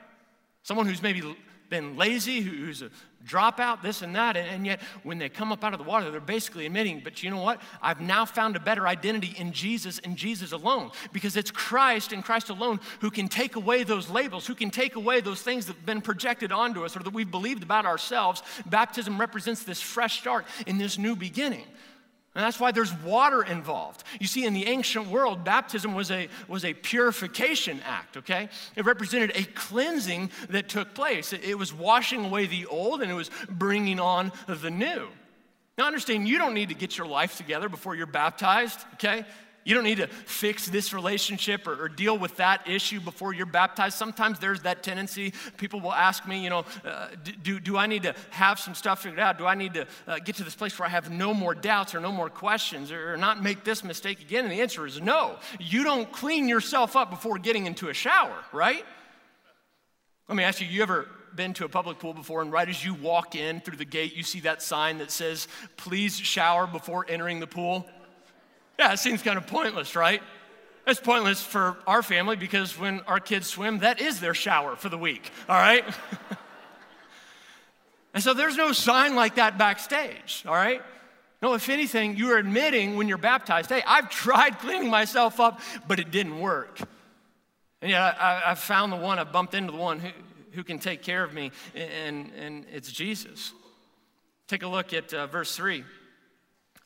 Someone 0.61 0.85
who's 0.85 1.01
maybe 1.01 1.35
been 1.73 1.97
lazy, 1.97 2.39
who's 2.39 2.83
drop 3.25 3.59
out, 3.59 3.81
this 3.81 4.03
and 4.03 4.15
that. 4.15 4.37
And, 4.37 4.47
and, 4.47 4.65
yet, 4.65 4.79
when 5.01 5.17
they 5.17 5.27
come 5.27 5.51
up 5.51 5.63
out 5.63 5.73
of 5.73 5.79
the 5.79 5.85
water, 5.85 6.11
they're 6.11 6.19
basically 6.19 6.67
admitting, 6.67 7.01
but 7.03 7.23
you 7.23 7.31
know 7.31 7.41
what? 7.41 7.59
I've 7.81 7.99
now 7.99 8.25
found 8.25 8.55
a 8.55 8.59
better 8.59 8.87
identity 8.87 9.33
in 9.37 9.53
Jesus 9.53 9.97
and 9.99 10.15
Jesus 10.15 10.51
alone. 10.51 10.91
Because 11.11 11.35
it's 11.35 11.49
Christ 11.49 12.11
and 12.11 12.23
Christ 12.23 12.49
alone 12.49 12.79
who 12.99 13.09
can 13.09 13.27
take 13.27 13.55
away 13.55 13.83
those 13.83 14.07
labels, 14.07 14.45
who 14.45 14.53
can 14.53 14.69
take 14.69 14.95
away 14.95 15.19
those 15.19 15.41
things 15.41 15.65
that 15.65 15.75
have 15.75 15.85
been 15.85 16.01
projected 16.01 16.51
onto 16.51 16.85
us 16.85 16.95
or 16.95 16.99
that 16.99 17.13
we've 17.13 17.31
believed 17.31 17.63
about 17.63 17.87
ourselves. 17.87 18.43
Baptism 18.67 19.19
represents 19.19 19.63
this 19.63 19.81
fresh 19.81 20.19
start 20.19 20.45
in 20.67 20.77
this 20.77 20.99
new 20.99 21.15
beginning. 21.15 21.65
And 22.35 22.43
that's 22.43 22.59
why 22.59 22.71
there's 22.71 22.93
water 22.93 23.43
involved. 23.43 24.03
You 24.19 24.25
see, 24.25 24.45
in 24.45 24.53
the 24.53 24.65
ancient 24.65 25.07
world, 25.07 25.43
baptism 25.43 25.93
was 25.93 26.09
a, 26.09 26.29
was 26.47 26.65
a 26.65 26.73
purification 26.73 27.79
act, 27.85 28.17
okay? 28.17 28.49
It 28.75 28.85
represented 28.85 29.33
a 29.35 29.43
cleansing 29.43 30.31
that 30.49 30.67
took 30.67 30.95
place. 30.95 31.31
It, 31.31 31.43
it 31.43 31.57
was 31.59 31.71
washing 31.71 32.25
away 32.25 32.47
the 32.47 32.65
old 32.65 33.03
and 33.03 33.11
it 33.11 33.15
was 33.15 33.29
bringing 33.49 33.99
on 33.99 34.31
the 34.47 34.71
new. 34.71 35.09
Now, 35.77 35.85
understand, 35.85 36.27
you 36.27 36.39
don't 36.39 36.53
need 36.53 36.69
to 36.69 36.75
get 36.75 36.97
your 36.97 37.07
life 37.07 37.37
together 37.37 37.69
before 37.69 37.95
you're 37.95 38.05
baptized, 38.05 38.79
okay? 38.95 39.25
You 39.65 39.75
don't 39.75 39.83
need 39.83 39.97
to 39.97 40.07
fix 40.07 40.67
this 40.67 40.93
relationship 40.93 41.67
or, 41.67 41.85
or, 41.85 41.89
deal 41.89 42.17
with 42.17 42.37
that 42.37 42.67
issue 42.67 42.99
before 42.99 43.33
you're 43.33 43.45
baptized. 43.45 43.97
Sometimes 43.97 44.39
there's 44.39 44.61
that 44.63 44.83
tendency. 44.83 45.33
People 45.57 45.79
will 45.79 45.93
ask 45.93 46.27
me, 46.27 46.43
you 46.43 46.49
know, 46.49 46.65
uh, 46.83 47.07
do, 47.43 47.59
do 47.59 47.77
I 47.77 47.87
need 47.87 48.03
to 48.03 48.15
have 48.31 48.59
some 48.59 48.75
stuff 48.75 49.03
figured 49.03 49.19
out? 49.19 49.37
Do 49.37 49.45
I 49.45 49.55
need 49.55 49.75
to 49.75 49.87
uh, 50.07 50.19
get 50.19 50.35
to 50.37 50.43
this 50.43 50.55
place 50.55 50.77
where 50.77 50.87
I 50.87 50.89
have 50.89 51.09
no 51.09 51.33
more 51.33 51.55
doubts 51.55 51.95
or 51.95 51.99
no 51.99 52.11
more 52.11 52.29
questions 52.29 52.91
or, 52.91 53.13
or 53.13 53.17
not 53.17 53.41
make 53.41 53.63
this 53.63 53.83
mistake 53.83 54.21
again? 54.21 54.43
And 54.43 54.51
the 54.51 54.61
answer 54.61 54.85
is 54.85 54.99
no. 54.99 55.37
You 55.59 55.83
don't 55.83 56.11
clean 56.11 56.49
yourself 56.49 56.95
up 56.95 57.09
before 57.09 57.37
getting 57.37 57.65
into 57.65 57.89
a 57.89 57.93
shower, 57.93 58.35
right? 58.51 58.83
Let 60.27 60.35
me 60.35 60.43
ask 60.43 60.61
you, 60.61 60.67
you 60.67 60.81
ever 60.81 61.07
been 61.35 61.53
to 61.53 61.65
a 61.65 61.69
public 61.69 61.99
pool 61.99 62.13
before, 62.13 62.41
and 62.41 62.51
right 62.51 62.67
as 62.67 62.83
you 62.83 62.93
walk 62.93 63.35
in 63.35 63.59
through 63.59 63.77
the 63.77 63.85
gate, 63.85 64.15
you 64.15 64.23
see 64.23 64.41
that 64.41 64.61
sign 64.61 64.99
that 64.99 65.11
says, 65.11 65.47
please 65.77 66.17
shower 66.17 66.67
before 66.67 67.05
entering 67.07 67.39
the 67.39 67.47
pool? 67.47 67.85
Yeah, 68.79 68.93
it 68.93 68.99
seems 68.99 69.21
kind 69.21 69.37
of 69.37 69.47
pointless, 69.47 69.95
right? 69.95 70.21
It's 70.85 70.99
pointless 70.99 71.41
for 71.41 71.77
our 71.87 72.03
family 72.03 72.35
because 72.35 72.77
when 72.77 72.99
our 73.01 73.19
kids 73.19 73.47
swim, 73.47 73.79
that 73.79 74.01
is 74.01 74.19
their 74.19 74.33
shower 74.33 74.75
for 74.75 74.89
the 74.89 74.97
week, 74.97 75.31
all 75.47 75.55
right? 75.55 75.85
and 78.13 78.21
so 78.21 78.33
there's 78.33 78.57
no 78.57 78.73
sign 78.73 79.15
like 79.15 79.35
that 79.35 79.57
backstage, 79.57 80.43
all 80.45 80.53
right? 80.53 80.81
No, 81.41 81.53
if 81.53 81.69
anything, 81.69 82.17
you 82.17 82.31
are 82.31 82.37
admitting 82.37 82.95
when 82.95 83.07
you're 83.07 83.17
baptized, 83.17 83.69
hey, 83.69 83.83
I've 83.85 84.09
tried 84.09 84.59
cleaning 84.59 84.89
myself 84.89 85.39
up, 85.39 85.61
but 85.87 85.99
it 85.99 86.11
didn't 86.11 86.39
work. 86.39 86.79
And 87.81 87.91
yet 87.91 88.17
I, 88.19 88.39
have 88.45 88.59
found 88.59 88.91
the 88.91 88.97
one, 88.97 89.19
I've 89.19 89.31
bumped 89.31 89.53
into 89.53 89.71
the 89.71 89.77
one 89.77 89.99
who, 89.99 90.09
who 90.51 90.63
can 90.63 90.79
take 90.79 91.01
care 91.01 91.23
of 91.23 91.33
me, 91.33 91.51
and, 91.75 92.31
and 92.37 92.65
it's 92.71 92.91
Jesus. 92.91 93.53
Take 94.47 94.63
a 94.63 94.67
look 94.67 94.93
at 94.93 95.13
uh, 95.13 95.27
verse 95.27 95.55
3. 95.55 95.83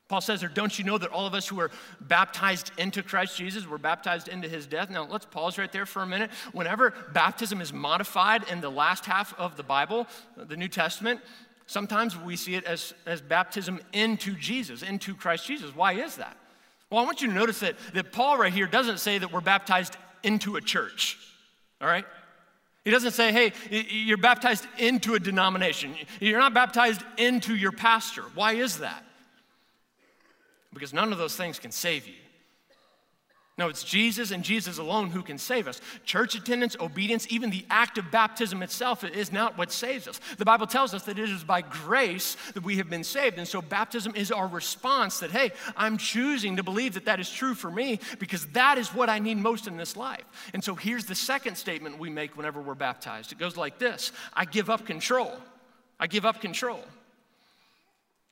Paul 0.07 0.21
says 0.21 0.39
there, 0.39 0.49
don't 0.49 0.77
you 0.79 0.85
know 0.85 0.97
that 0.97 1.11
all 1.11 1.27
of 1.27 1.33
us 1.33 1.47
who 1.47 1.59
are 1.59 1.69
baptized 1.99 2.71
into 2.77 3.03
Christ 3.03 3.37
Jesus 3.37 3.67
were 3.67 3.77
baptized 3.77 4.29
into 4.29 4.47
his 4.47 4.65
death? 4.65 4.89
Now, 4.89 5.05
let's 5.05 5.25
pause 5.25 5.57
right 5.57 5.71
there 5.71 5.85
for 5.85 6.01
a 6.01 6.07
minute. 6.07 6.31
Whenever 6.53 6.93
baptism 7.13 7.59
is 7.59 7.73
modified 7.73 8.49
in 8.49 8.61
the 8.61 8.71
last 8.71 9.05
half 9.05 9.37
of 9.37 9.57
the 9.57 9.63
Bible, 9.63 10.07
the 10.37 10.55
New 10.55 10.69
Testament, 10.69 11.19
sometimes 11.65 12.17
we 12.17 12.37
see 12.37 12.55
it 12.55 12.63
as, 12.63 12.93
as 13.05 13.21
baptism 13.21 13.81
into 13.91 14.33
Jesus, 14.35 14.81
into 14.81 15.13
Christ 15.13 15.45
Jesus. 15.45 15.75
Why 15.75 15.93
is 15.93 16.15
that? 16.15 16.37
Well, 16.89 17.01
I 17.01 17.03
want 17.03 17.21
you 17.21 17.27
to 17.27 17.33
notice 17.33 17.59
that, 17.59 17.75
that 17.93 18.13
Paul 18.13 18.37
right 18.37 18.53
here 18.53 18.67
doesn't 18.67 18.99
say 18.99 19.17
that 19.17 19.33
we're 19.33 19.41
baptized 19.41 19.97
into 20.23 20.55
a 20.55 20.61
church, 20.61 21.17
all 21.81 21.87
right? 21.87 22.05
He 22.85 22.91
doesn't 22.91 23.11
say, 23.11 23.33
hey, 23.33 23.51
you're 23.89 24.15
baptized 24.15 24.65
into 24.77 25.15
a 25.15 25.19
denomination. 25.19 25.95
You're 26.21 26.39
not 26.39 26.53
baptized 26.53 27.03
into 27.17 27.53
your 27.53 27.73
pastor. 27.73 28.21
Why 28.33 28.53
is 28.53 28.77
that? 28.77 29.03
Because 30.73 30.93
none 30.93 31.11
of 31.11 31.17
those 31.17 31.35
things 31.35 31.59
can 31.59 31.71
save 31.71 32.07
you. 32.07 32.13
No, 33.57 33.69
it's 33.69 33.83
Jesus 33.83 34.29
and 34.29 34.43
Jesus 34.43 34.77
alone 34.77 35.09
who 35.09 35.23
can 35.23 35.39
save 35.39 35.67
us. 35.67 35.81
Church 36.05 36.35
attendance, 36.35 36.75
obedience, 36.79 37.25
even 37.31 37.49
the 37.49 37.65
act 37.71 37.97
of 37.97 38.11
baptism 38.11 38.61
itself 38.61 39.03
is 39.03 39.31
not 39.31 39.57
what 39.57 39.71
saves 39.71 40.07
us. 40.07 40.19
The 40.37 40.45
Bible 40.45 40.67
tells 40.67 40.93
us 40.93 41.03
that 41.03 41.17
it 41.17 41.27
is 41.27 41.43
by 41.43 41.61
grace 41.61 42.37
that 42.53 42.61
we 42.61 42.77
have 42.77 42.87
been 42.87 43.03
saved. 43.03 43.39
And 43.39 43.47
so 43.47 43.63
baptism 43.63 44.15
is 44.15 44.31
our 44.31 44.45
response 44.45 45.19
that, 45.21 45.31
hey, 45.31 45.53
I'm 45.75 45.97
choosing 45.97 46.57
to 46.57 46.63
believe 46.63 46.93
that 46.93 47.05
that 47.05 47.19
is 47.19 47.31
true 47.31 47.55
for 47.55 47.71
me 47.71 47.99
because 48.19 48.45
that 48.47 48.77
is 48.77 48.93
what 48.93 49.09
I 49.09 49.17
need 49.17 49.37
most 49.37 49.67
in 49.67 49.75
this 49.75 49.97
life. 49.97 50.25
And 50.53 50.63
so 50.63 50.75
here's 50.75 51.05
the 51.05 51.15
second 51.15 51.55
statement 51.55 51.97
we 51.97 52.11
make 52.11 52.37
whenever 52.37 52.61
we're 52.61 52.75
baptized 52.75 53.31
it 53.31 53.39
goes 53.39 53.57
like 53.57 53.79
this 53.79 54.11
I 54.35 54.45
give 54.45 54.69
up 54.69 54.85
control. 54.85 55.33
I 55.99 56.05
give 56.05 56.27
up 56.27 56.41
control. 56.41 56.83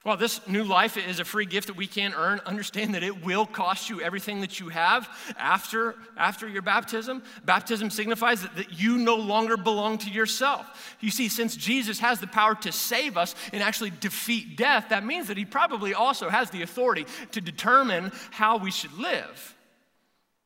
Well, 0.05 0.17
this 0.17 0.47
new 0.47 0.63
life 0.63 0.97
is 0.97 1.19
a 1.19 1.25
free 1.25 1.47
gift 1.47 1.65
that 1.65 1.75
we 1.75 1.87
can't 1.87 2.13
earn. 2.15 2.39
Understand 2.45 2.93
that 2.93 3.01
it 3.01 3.25
will 3.25 3.47
cost 3.47 3.89
you 3.89 4.01
everything 4.01 4.41
that 4.41 4.59
you 4.59 4.69
have 4.69 5.09
after, 5.35 5.95
after 6.15 6.47
your 6.47 6.61
baptism. 6.61 7.23
Baptism 7.43 7.89
signifies 7.89 8.43
that, 8.43 8.55
that 8.55 8.79
you 8.79 8.99
no 8.99 9.15
longer 9.15 9.57
belong 9.57 9.97
to 9.97 10.11
yourself. 10.11 10.95
You 10.99 11.09
see, 11.09 11.27
since 11.27 11.55
Jesus 11.55 11.97
has 11.99 12.19
the 12.19 12.27
power 12.27 12.53
to 12.53 12.71
save 12.71 13.17
us 13.17 13.33
and 13.51 13.63
actually 13.63 13.93
defeat 13.99 14.57
death, 14.57 14.89
that 14.89 15.03
means 15.03 15.27
that 15.27 15.37
he 15.37 15.45
probably 15.45 15.95
also 15.95 16.29
has 16.29 16.51
the 16.51 16.61
authority 16.61 17.07
to 17.31 17.41
determine 17.41 18.11
how 18.29 18.57
we 18.57 18.69
should 18.69 18.93
live. 18.93 19.54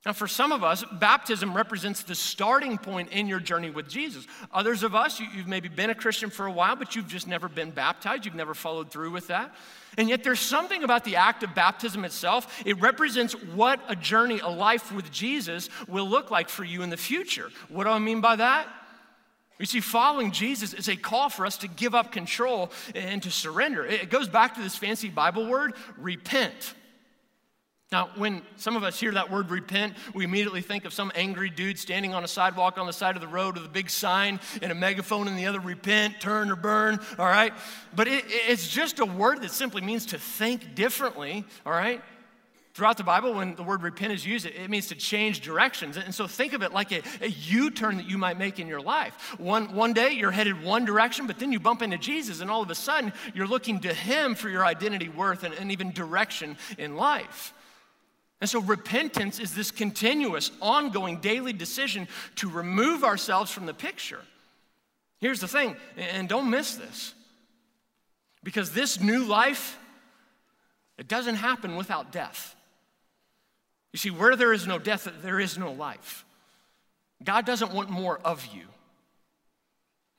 Now, 0.05 0.13
for 0.13 0.29
some 0.29 0.53
of 0.53 0.63
us, 0.63 0.85
baptism 0.93 1.53
represents 1.53 2.03
the 2.03 2.15
starting 2.15 2.77
point 2.77 3.11
in 3.11 3.27
your 3.27 3.41
journey 3.41 3.69
with 3.69 3.89
Jesus. 3.89 4.25
Others 4.53 4.83
of 4.83 4.95
us, 4.95 5.19
you, 5.19 5.25
have 5.25 5.47
maybe 5.47 5.67
been 5.67 5.89
a 5.89 5.95
Christian 5.95 6.29
for 6.29 6.45
a 6.45 6.51
while, 6.51 6.77
but 6.77 6.95
you've 6.95 7.09
just 7.09 7.27
never 7.27 7.49
been 7.49 7.71
baptized. 7.71 8.25
You've 8.25 8.35
never 8.35 8.53
followed 8.53 8.91
through 8.91 9.11
with 9.11 9.27
that. 9.27 9.53
And 9.97 10.07
yet, 10.07 10.23
there's 10.23 10.39
something 10.39 10.83
about 10.83 11.03
the 11.03 11.17
act 11.17 11.43
of 11.43 11.53
baptism 11.53 12.05
itself. 12.05 12.61
It 12.65 12.79
represents 12.79 13.33
what 13.33 13.81
a 13.89 13.95
journey, 13.95 14.39
a 14.39 14.47
life 14.47 14.89
with 14.93 15.11
Jesus 15.11 15.69
will 15.89 16.07
look 16.07 16.31
like 16.31 16.47
for 16.47 16.63
you 16.63 16.81
in 16.81 16.89
the 16.89 16.97
future. 16.97 17.49
What 17.67 17.83
do 17.83 17.89
I 17.89 17.99
mean 17.99 18.21
by 18.21 18.37
that? 18.37 18.69
You 19.59 19.65
see, 19.65 19.81
following 19.81 20.31
Jesus 20.31 20.73
is 20.73 20.87
a 20.87 20.95
call 20.95 21.27
for 21.27 21.45
us 21.45 21.57
to 21.57 21.67
give 21.67 21.93
up 21.93 22.13
control 22.13 22.71
and 22.95 23.21
to 23.23 23.29
surrender. 23.31 23.85
It 23.85 24.09
goes 24.09 24.29
back 24.29 24.55
to 24.55 24.61
this 24.61 24.77
fancy 24.77 25.09
Bible 25.09 25.49
word, 25.49 25.73
repent. 25.97 26.73
Now, 27.91 28.11
when 28.17 28.43
some 28.55 28.75
of 28.75 28.83
us 28.83 28.99
hear 28.99 29.11
that 29.13 29.31
word 29.31 29.49
repent, 29.49 29.95
we 30.13 30.23
immediately 30.23 30.61
think 30.61 30.85
of 30.85 30.93
some 30.93 31.11
angry 31.15 31.49
dude 31.49 31.79
standing 31.79 32.13
on 32.13 32.23
a 32.23 32.27
sidewalk 32.27 32.77
on 32.77 32.85
the 32.85 32.93
side 32.93 33.15
of 33.15 33.21
the 33.21 33.27
road 33.27 33.55
with 33.55 33.65
a 33.65 33.69
big 33.69 33.89
sign 33.89 34.39
and 34.61 34.71
a 34.71 34.75
megaphone 34.75 35.27
in 35.27 35.35
the 35.35 35.47
other 35.47 35.59
repent, 35.59 36.21
turn, 36.21 36.51
or 36.51 36.55
burn, 36.55 36.99
all 37.17 37.25
right? 37.25 37.51
But 37.95 38.07
it, 38.07 38.25
it's 38.27 38.69
just 38.69 38.99
a 38.99 39.05
word 39.05 39.41
that 39.41 39.49
simply 39.49 39.81
means 39.81 40.05
to 40.07 40.19
think 40.19 40.75
differently, 40.75 41.45
all 41.65 41.71
right? 41.71 42.03
Throughout 42.75 42.97
the 42.97 43.03
Bible, 43.03 43.33
when 43.33 43.55
the 43.55 43.63
word 43.63 43.81
repent 43.81 44.13
is 44.13 44.23
used, 44.23 44.45
it 44.45 44.69
means 44.69 44.89
to 44.89 44.95
change 44.95 45.41
directions. 45.41 45.97
And 45.97 46.13
so 46.13 46.27
think 46.27 46.53
of 46.53 46.61
it 46.61 46.71
like 46.71 46.91
a, 46.91 47.01
a 47.21 47.27
U 47.29 47.71
turn 47.71 47.97
that 47.97 48.07
you 48.07 48.19
might 48.19 48.37
make 48.37 48.59
in 48.59 48.67
your 48.67 48.81
life. 48.81 49.33
One, 49.39 49.73
one 49.73 49.93
day 49.93 50.11
you're 50.11 50.29
headed 50.29 50.63
one 50.63 50.85
direction, 50.85 51.25
but 51.25 51.39
then 51.39 51.51
you 51.51 51.59
bump 51.59 51.81
into 51.81 51.97
Jesus, 51.97 52.39
and 52.39 52.51
all 52.51 52.61
of 52.61 52.69
a 52.69 52.75
sudden 52.75 53.11
you're 53.33 53.47
looking 53.47 53.79
to 53.79 53.93
Him 53.95 54.35
for 54.35 54.47
your 54.47 54.63
identity, 54.63 55.09
worth, 55.09 55.43
and, 55.43 55.55
and 55.55 55.71
even 55.71 55.91
direction 55.91 56.55
in 56.77 56.95
life. 56.95 57.51
And 58.41 58.49
so 58.49 58.61
repentance 58.61 59.39
is 59.39 59.53
this 59.53 59.69
continuous, 59.69 60.51
ongoing, 60.61 61.17
daily 61.17 61.51
decision 61.51 62.07
to 62.37 62.49
remove 62.49 63.03
ourselves 63.03 63.51
from 63.51 63.65
the 63.65 63.73
picture. 63.73 64.21
Here's 65.19 65.41
the 65.41 65.47
thing, 65.47 65.75
and 65.97 66.29
don't 66.29 66.49
miss 66.49 66.75
this, 66.75 67.13
because 68.41 68.71
this 68.71 69.01
new 69.01 69.25
life, 69.25 69.77
it 70.97 71.09
doesn't 71.09 71.35
happen 71.35 71.75
without 71.75 72.13
death. 72.13 72.55
You 73.91 73.97
see, 73.97 74.11
where 74.11 74.37
there 74.37 74.53
is 74.53 74.65
no 74.65 74.79
death, 74.79 75.09
there 75.21 75.39
is 75.39 75.57
no 75.57 75.73
life. 75.73 76.23
God 77.21 77.45
doesn't 77.45 77.73
want 77.73 77.89
more 77.89 78.19
of 78.23 78.45
you. 78.53 78.63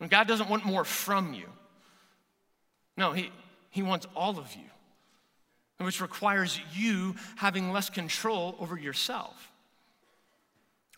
And 0.00 0.10
God 0.10 0.26
doesn't 0.26 0.50
want 0.50 0.66
more 0.66 0.84
from 0.84 1.32
you. 1.32 1.46
No, 2.98 3.12
He, 3.12 3.30
he 3.70 3.82
wants 3.82 4.06
all 4.14 4.38
of 4.38 4.54
you 4.54 4.70
which 5.86 6.00
requires 6.00 6.60
you 6.74 7.14
having 7.36 7.72
less 7.72 7.90
control 7.90 8.56
over 8.58 8.78
yourself. 8.78 9.50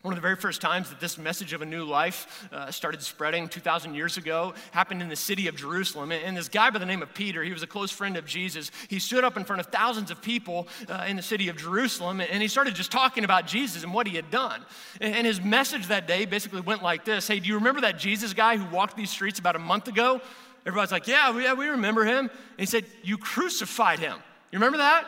One 0.03 0.11
of 0.11 0.17
the 0.17 0.21
very 0.21 0.35
first 0.35 0.59
times 0.59 0.89
that 0.89 0.99
this 0.99 1.17
message 1.17 1.53
of 1.53 1.61
a 1.61 1.65
new 1.65 1.85
life 1.85 2.49
uh, 2.51 2.69
started 2.71 3.01
spreading 3.01 3.47
2,000 3.47 3.93
years 3.93 4.17
ago 4.17 4.53
happened 4.71 5.01
in 5.01 5.07
the 5.07 5.15
city 5.15 5.47
of 5.47 5.55
Jerusalem. 5.55 6.11
And 6.11 6.35
this 6.35 6.49
guy 6.49 6.69
by 6.71 6.79
the 6.79 6.85
name 6.85 7.01
of 7.01 7.13
Peter, 7.13 7.41
he 7.41 7.53
was 7.53 7.63
a 7.63 7.67
close 7.67 7.89
friend 7.89 8.17
of 8.17 8.25
Jesus. 8.25 8.69
He 8.89 8.99
stood 8.99 9.23
up 9.23 9.37
in 9.37 9.45
front 9.45 9.61
of 9.61 9.67
thousands 9.67 10.11
of 10.11 10.21
people 10.21 10.67
uh, 10.89 11.05
in 11.07 11.15
the 11.15 11.21
city 11.21 11.47
of 11.47 11.55
Jerusalem 11.55 12.19
and 12.19 12.41
he 12.41 12.49
started 12.49 12.75
just 12.75 12.91
talking 12.91 13.23
about 13.23 13.47
Jesus 13.47 13.83
and 13.83 13.93
what 13.93 14.05
he 14.05 14.17
had 14.17 14.29
done. 14.29 14.65
And 14.99 15.25
his 15.25 15.39
message 15.39 15.87
that 15.87 16.05
day 16.05 16.25
basically 16.25 16.59
went 16.59 16.83
like 16.83 17.05
this 17.05 17.25
Hey, 17.29 17.39
do 17.39 17.47
you 17.47 17.55
remember 17.55 17.79
that 17.79 17.97
Jesus 17.97 18.33
guy 18.33 18.57
who 18.57 18.75
walked 18.75 18.97
these 18.97 19.09
streets 19.09 19.39
about 19.39 19.55
a 19.55 19.59
month 19.59 19.87
ago? 19.87 20.19
Everybody's 20.65 20.91
like, 20.91 21.07
Yeah, 21.07 21.39
yeah 21.39 21.53
we 21.53 21.67
remember 21.67 22.03
him. 22.03 22.29
And 22.29 22.59
he 22.59 22.65
said, 22.65 22.85
You 23.03 23.17
crucified 23.17 23.99
him. 23.99 24.17
You 24.53 24.59
remember 24.59 24.77
that? 24.77 25.07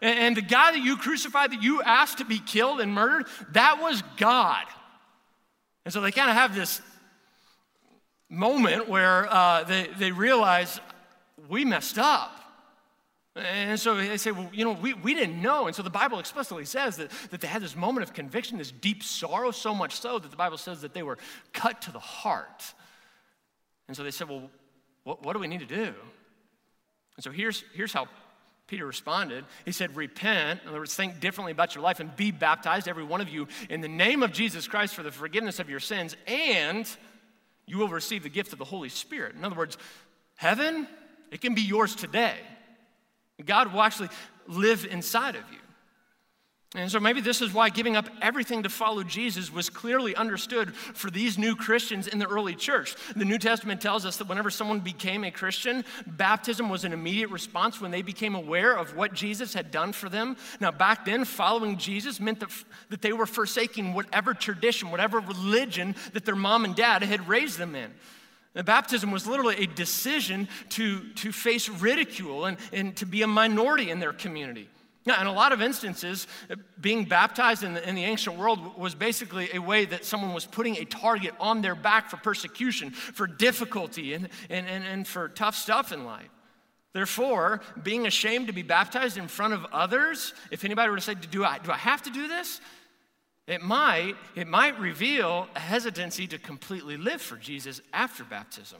And 0.00 0.34
the 0.34 0.40
guy 0.40 0.72
that 0.72 0.80
you 0.80 0.96
crucified, 0.96 1.52
that 1.52 1.62
you 1.62 1.82
asked 1.82 2.16
to 2.16 2.24
be 2.24 2.38
killed 2.38 2.80
and 2.80 2.94
murdered, 2.94 3.26
that 3.52 3.78
was 3.78 4.02
God. 4.16 4.64
And 5.84 5.92
so 5.92 6.00
they 6.00 6.10
kind 6.10 6.30
of 6.30 6.36
have 6.36 6.54
this 6.54 6.80
moment 8.30 8.88
where 8.88 9.30
uh, 9.30 9.64
they, 9.64 9.90
they 9.98 10.12
realize 10.12 10.80
we 11.46 11.62
messed 11.62 11.98
up. 11.98 12.40
And 13.34 13.78
so 13.78 13.96
they 13.96 14.16
say, 14.16 14.30
well, 14.30 14.48
you 14.50 14.64
know, 14.64 14.72
we, 14.72 14.94
we 14.94 15.12
didn't 15.12 15.42
know. 15.42 15.66
And 15.66 15.76
so 15.76 15.82
the 15.82 15.90
Bible 15.90 16.18
explicitly 16.18 16.64
says 16.64 16.96
that, 16.96 17.10
that 17.30 17.42
they 17.42 17.48
had 17.48 17.60
this 17.60 17.76
moment 17.76 18.02
of 18.02 18.14
conviction, 18.14 18.56
this 18.56 18.72
deep 18.72 19.02
sorrow, 19.02 19.50
so 19.50 19.74
much 19.74 20.00
so 20.00 20.18
that 20.18 20.30
the 20.30 20.38
Bible 20.38 20.56
says 20.56 20.80
that 20.80 20.94
they 20.94 21.02
were 21.02 21.18
cut 21.52 21.82
to 21.82 21.92
the 21.92 21.98
heart. 21.98 22.64
And 23.88 23.96
so 23.96 24.02
they 24.02 24.10
said, 24.10 24.30
well, 24.30 24.48
what, 25.04 25.22
what 25.22 25.34
do 25.34 25.38
we 25.38 25.48
need 25.48 25.60
to 25.60 25.66
do? 25.66 25.92
And 27.16 27.22
so 27.22 27.30
here's, 27.30 27.62
here's 27.74 27.92
how 27.92 28.08
Peter 28.66 28.84
responded. 28.84 29.44
He 29.64 29.72
said, 29.72 29.94
Repent, 29.94 30.60
in 30.62 30.68
other 30.68 30.78
words, 30.78 30.94
think 30.94 31.20
differently 31.20 31.52
about 31.52 31.74
your 31.74 31.82
life 31.82 32.00
and 32.00 32.14
be 32.16 32.30
baptized, 32.30 32.88
every 32.88 33.04
one 33.04 33.20
of 33.20 33.28
you, 33.28 33.46
in 33.70 33.80
the 33.80 33.88
name 33.88 34.22
of 34.22 34.32
Jesus 34.32 34.66
Christ 34.66 34.94
for 34.94 35.02
the 35.02 35.12
forgiveness 35.12 35.60
of 35.60 35.70
your 35.70 35.80
sins, 35.80 36.16
and 36.26 36.88
you 37.66 37.78
will 37.78 37.88
receive 37.88 38.22
the 38.22 38.28
gift 38.28 38.52
of 38.52 38.58
the 38.58 38.64
Holy 38.64 38.88
Spirit. 38.88 39.36
In 39.36 39.44
other 39.44 39.56
words, 39.56 39.78
heaven, 40.36 40.88
it 41.30 41.40
can 41.40 41.54
be 41.54 41.62
yours 41.62 41.94
today. 41.94 42.36
God 43.44 43.72
will 43.72 43.82
actually 43.82 44.08
live 44.48 44.86
inside 44.90 45.36
of 45.36 45.42
you. 45.52 45.58
And 46.76 46.92
so 46.92 47.00
maybe 47.00 47.22
this 47.22 47.40
is 47.40 47.54
why 47.54 47.70
giving 47.70 47.96
up 47.96 48.06
everything 48.20 48.62
to 48.64 48.68
follow 48.68 49.02
Jesus 49.02 49.50
was 49.50 49.70
clearly 49.70 50.14
understood 50.14 50.74
for 50.74 51.10
these 51.10 51.38
new 51.38 51.56
Christians 51.56 52.06
in 52.06 52.18
the 52.18 52.28
early 52.28 52.54
church. 52.54 52.94
The 53.16 53.24
New 53.24 53.38
Testament 53.38 53.80
tells 53.80 54.04
us 54.04 54.18
that 54.18 54.28
whenever 54.28 54.50
someone 54.50 54.80
became 54.80 55.24
a 55.24 55.30
Christian, 55.30 55.86
baptism 56.06 56.68
was 56.68 56.84
an 56.84 56.92
immediate 56.92 57.30
response 57.30 57.80
when 57.80 57.92
they 57.92 58.02
became 58.02 58.34
aware 58.34 58.76
of 58.76 58.94
what 58.94 59.14
Jesus 59.14 59.54
had 59.54 59.70
done 59.70 59.92
for 59.92 60.10
them. 60.10 60.36
Now, 60.60 60.70
back 60.70 61.06
then, 61.06 61.24
following 61.24 61.78
Jesus 61.78 62.20
meant 62.20 62.40
that, 62.40 62.50
that 62.90 63.00
they 63.00 63.14
were 63.14 63.26
forsaking 63.26 63.94
whatever 63.94 64.34
tradition, 64.34 64.90
whatever 64.90 65.20
religion 65.20 65.94
that 66.12 66.26
their 66.26 66.36
mom 66.36 66.66
and 66.66 66.76
dad 66.76 67.02
had 67.02 67.26
raised 67.26 67.56
them 67.56 67.74
in. 67.74 67.90
The 68.52 68.64
baptism 68.64 69.10
was 69.10 69.26
literally 69.26 69.56
a 69.62 69.66
decision 69.66 70.46
to, 70.70 71.00
to 71.14 71.32
face 71.32 71.70
ridicule 71.70 72.44
and, 72.44 72.58
and 72.70 72.94
to 72.98 73.06
be 73.06 73.22
a 73.22 73.26
minority 73.26 73.90
in 73.90 73.98
their 73.98 74.12
community. 74.12 74.68
Now, 75.06 75.20
in 75.20 75.28
a 75.28 75.32
lot 75.32 75.52
of 75.52 75.62
instances, 75.62 76.26
being 76.80 77.04
baptized 77.04 77.62
in 77.62 77.74
the, 77.74 77.88
in 77.88 77.94
the, 77.94 78.02
ancient 78.02 78.36
world 78.36 78.76
was 78.76 78.94
basically 78.96 79.48
a 79.54 79.60
way 79.60 79.84
that 79.84 80.04
someone 80.04 80.34
was 80.34 80.44
putting 80.44 80.76
a 80.76 80.84
target 80.84 81.32
on 81.38 81.62
their 81.62 81.76
back 81.76 82.10
for 82.10 82.16
persecution, 82.16 82.90
for 82.90 83.28
difficulty, 83.28 84.14
and, 84.14 84.28
and, 84.50 84.66
and, 84.66 84.84
and 84.84 85.06
for 85.06 85.28
tough 85.28 85.54
stuff 85.54 85.92
in 85.92 86.04
life. 86.04 86.28
Therefore, 86.92 87.60
being 87.82 88.06
ashamed 88.06 88.48
to 88.48 88.52
be 88.52 88.62
baptized 88.62 89.16
in 89.16 89.28
front 89.28 89.54
of 89.54 89.64
others, 89.66 90.34
if 90.50 90.64
anybody 90.64 90.90
were 90.90 90.96
to 90.96 91.02
say, 91.02 91.14
Do 91.14 91.44
I, 91.44 91.58
do 91.58 91.70
I 91.70 91.76
have 91.76 92.02
to 92.02 92.10
do 92.10 92.26
this? 92.26 92.60
It 93.46 93.62
might, 93.62 94.16
it 94.34 94.48
might 94.48 94.78
reveal 94.80 95.46
a 95.54 95.60
hesitancy 95.60 96.26
to 96.26 96.38
completely 96.38 96.96
live 96.96 97.22
for 97.22 97.36
Jesus 97.36 97.80
after 97.92 98.24
baptism. 98.24 98.78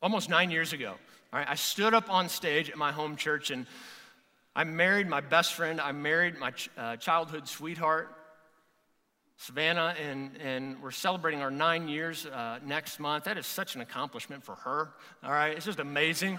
Almost 0.00 0.30
nine 0.30 0.50
years 0.52 0.72
ago, 0.72 0.94
all 1.32 1.38
right, 1.40 1.48
I 1.48 1.56
stood 1.56 1.94
up 1.94 2.08
on 2.08 2.28
stage 2.28 2.70
at 2.70 2.76
my 2.76 2.92
home 2.92 3.16
church 3.16 3.50
and 3.50 3.66
I 4.56 4.62
married 4.62 5.08
my 5.08 5.20
best 5.20 5.54
friend. 5.54 5.80
I 5.80 5.90
married 5.90 6.38
my 6.38 6.52
ch- 6.52 6.70
uh, 6.78 6.96
childhood 6.96 7.48
sweetheart, 7.48 8.14
Savannah, 9.36 9.96
and, 10.00 10.36
and 10.40 10.80
we're 10.80 10.92
celebrating 10.92 11.42
our 11.42 11.50
nine 11.50 11.88
years 11.88 12.24
uh, 12.24 12.60
next 12.64 13.00
month. 13.00 13.24
That 13.24 13.36
is 13.36 13.46
such 13.46 13.74
an 13.74 13.80
accomplishment 13.80 14.44
for 14.44 14.54
her. 14.54 14.90
All 15.24 15.32
right, 15.32 15.56
it's 15.56 15.66
just 15.66 15.80
amazing. 15.80 16.38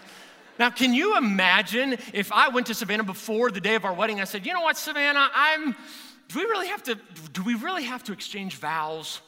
Now, 0.58 0.70
can 0.70 0.94
you 0.94 1.18
imagine 1.18 1.98
if 2.14 2.32
I 2.32 2.48
went 2.48 2.68
to 2.68 2.74
Savannah 2.74 3.04
before 3.04 3.52
the 3.52 3.60
day 3.60 3.76
of 3.76 3.84
our 3.84 3.94
wedding? 3.94 4.22
I 4.22 4.24
said, 4.24 4.46
you 4.46 4.54
know 4.54 4.62
what, 4.62 4.78
Savannah, 4.78 5.30
I'm. 5.34 5.76
Do 6.30 6.40
we 6.40 6.46
really 6.46 6.68
have 6.68 6.84
to? 6.84 6.96
Do 7.34 7.44
we 7.44 7.56
really 7.56 7.84
have 7.84 8.04
to 8.06 8.14
exchange 8.14 8.56
vows? 8.56 9.20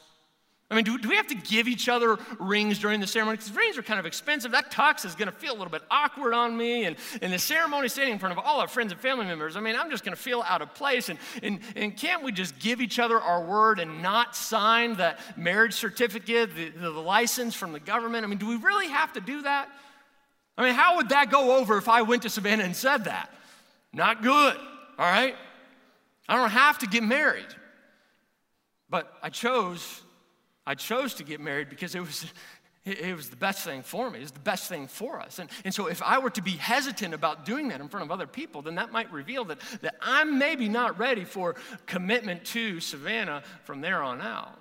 I 0.70 0.74
mean, 0.74 0.84
do, 0.84 0.98
do 0.98 1.08
we 1.08 1.16
have 1.16 1.28
to 1.28 1.34
give 1.34 1.66
each 1.66 1.88
other 1.88 2.18
rings 2.38 2.78
during 2.78 3.00
the 3.00 3.06
ceremony? 3.06 3.38
Because 3.38 3.56
rings 3.56 3.78
are 3.78 3.82
kind 3.82 3.98
of 3.98 4.04
expensive. 4.04 4.52
That 4.52 4.70
tux 4.70 5.06
is 5.06 5.14
going 5.14 5.30
to 5.30 5.34
feel 5.34 5.52
a 5.52 5.56
little 5.56 5.70
bit 5.70 5.80
awkward 5.90 6.34
on 6.34 6.54
me. 6.54 6.84
And, 6.84 6.96
and 7.22 7.32
the 7.32 7.38
ceremony 7.38 7.88
standing 7.88 8.12
in 8.12 8.18
front 8.18 8.36
of 8.36 8.44
all 8.44 8.60
our 8.60 8.68
friends 8.68 8.92
and 8.92 9.00
family 9.00 9.24
members, 9.24 9.56
I 9.56 9.60
mean, 9.60 9.76
I'm 9.76 9.90
just 9.90 10.04
going 10.04 10.14
to 10.14 10.20
feel 10.20 10.44
out 10.46 10.60
of 10.60 10.74
place. 10.74 11.08
And, 11.08 11.18
and, 11.42 11.60
and 11.74 11.96
can't 11.96 12.22
we 12.22 12.32
just 12.32 12.58
give 12.58 12.82
each 12.82 12.98
other 12.98 13.18
our 13.18 13.42
word 13.42 13.80
and 13.80 14.02
not 14.02 14.36
sign 14.36 14.96
that 14.96 15.20
marriage 15.38 15.72
certificate, 15.72 16.54
the, 16.54 16.68
the, 16.68 16.90
the 16.90 17.00
license 17.00 17.54
from 17.54 17.72
the 17.72 17.80
government? 17.80 18.24
I 18.24 18.28
mean, 18.28 18.38
do 18.38 18.46
we 18.46 18.56
really 18.56 18.88
have 18.88 19.14
to 19.14 19.22
do 19.22 19.40
that? 19.42 19.70
I 20.58 20.64
mean, 20.64 20.74
how 20.74 20.96
would 20.96 21.08
that 21.08 21.30
go 21.30 21.56
over 21.56 21.78
if 21.78 21.88
I 21.88 22.02
went 22.02 22.22
to 22.22 22.30
Savannah 22.30 22.64
and 22.64 22.76
said 22.76 23.04
that? 23.04 23.32
Not 23.94 24.22
good, 24.22 24.56
all 24.98 25.10
right? 25.10 25.34
I 26.28 26.36
don't 26.36 26.50
have 26.50 26.80
to 26.80 26.86
get 26.86 27.02
married. 27.02 27.46
But 28.90 29.10
I 29.22 29.30
chose 29.30 30.02
I 30.68 30.74
chose 30.74 31.14
to 31.14 31.24
get 31.24 31.40
married 31.40 31.70
because 31.70 31.94
it 31.94 32.00
was, 32.00 32.26
it 32.84 33.16
was 33.16 33.30
the 33.30 33.36
best 33.36 33.64
thing 33.64 33.82
for 33.82 34.10
me. 34.10 34.18
It 34.18 34.22
was 34.22 34.32
the 34.32 34.40
best 34.40 34.68
thing 34.68 34.86
for 34.86 35.18
us. 35.18 35.38
And, 35.38 35.48
and 35.64 35.72
so 35.72 35.86
if 35.86 36.02
I 36.02 36.18
were 36.18 36.28
to 36.28 36.42
be 36.42 36.50
hesitant 36.50 37.14
about 37.14 37.46
doing 37.46 37.68
that 37.68 37.80
in 37.80 37.88
front 37.88 38.04
of 38.04 38.12
other 38.12 38.26
people, 38.26 38.60
then 38.60 38.74
that 38.74 38.92
might 38.92 39.10
reveal 39.10 39.46
that, 39.46 39.60
that 39.80 39.94
I'm 40.02 40.38
maybe 40.38 40.68
not 40.68 40.98
ready 40.98 41.24
for 41.24 41.54
commitment 41.86 42.44
to 42.46 42.80
Savannah 42.80 43.44
from 43.64 43.80
there 43.80 44.02
on 44.02 44.20
out. 44.20 44.60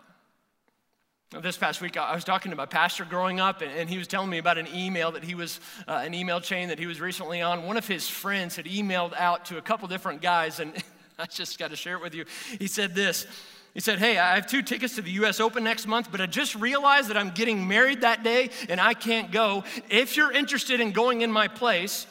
This 1.42 1.58
past 1.58 1.82
week, 1.82 1.98
I 1.98 2.16
was 2.16 2.24
talking 2.24 2.52
to 2.52 2.56
my 2.56 2.66
pastor 2.66 3.04
growing 3.04 3.42
up, 3.42 3.62
and 3.62 3.90
he 3.90 3.98
was 3.98 4.08
telling 4.08 4.30
me 4.30 4.38
about 4.38 4.58
an 4.58 4.70
email 4.74 5.12
that 5.12 5.26
he 5.26 5.36
was, 5.36 5.60
uh, 5.90 6.02
an 6.06 6.14
email 6.14 6.40
chain 6.40 6.70
that 6.70 6.80
he 6.80 6.86
was 6.86 7.02
recently 7.02 7.42
on. 7.42 7.66
One 7.66 7.76
of 7.76 7.86
his 7.86 8.08
friends 8.08 8.56
had 8.56 8.66
emailed 8.66 9.14
out 9.18 9.44
to 9.48 9.58
a 9.58 9.62
couple 9.62 9.90
different 9.90 10.22
guys, 10.22 10.62
and 10.62 10.72
I 11.20 11.26
just 11.26 11.60
got 11.60 11.72
to 11.72 11.76
share 11.76 11.98
it 11.98 12.02
with 12.02 12.16
you. 12.16 12.24
He 12.60 12.68
said 12.68 12.96
this 12.96 13.28
he 13.78 13.82
said, 13.82 14.00
Hey, 14.00 14.18
I 14.18 14.34
have 14.34 14.48
two 14.48 14.64
tickets 14.64 14.96
to 14.96 15.04
the 15.04 15.12
US 15.12 15.40
Open 15.40 15.64
next 15.64 15.86
month, 15.86 16.12
but 16.12 16.20
I 16.20 16.26
just 16.26 16.56
realized 16.56 17.12
that 17.12 17.16
I'm 17.16 17.30
getting 17.30 17.68
married 17.68 18.02
that 18.02 18.24
day 18.24 18.50
and 18.70 18.82
I 18.82 18.96
can't 18.96 19.32
go. 19.32 19.66
If 19.88 20.18
you're 20.18 20.32
interested 20.32 20.82
in 20.82 20.94
going 20.94 21.22
in 21.22 21.32
my 21.32 21.48
place, 21.48 22.08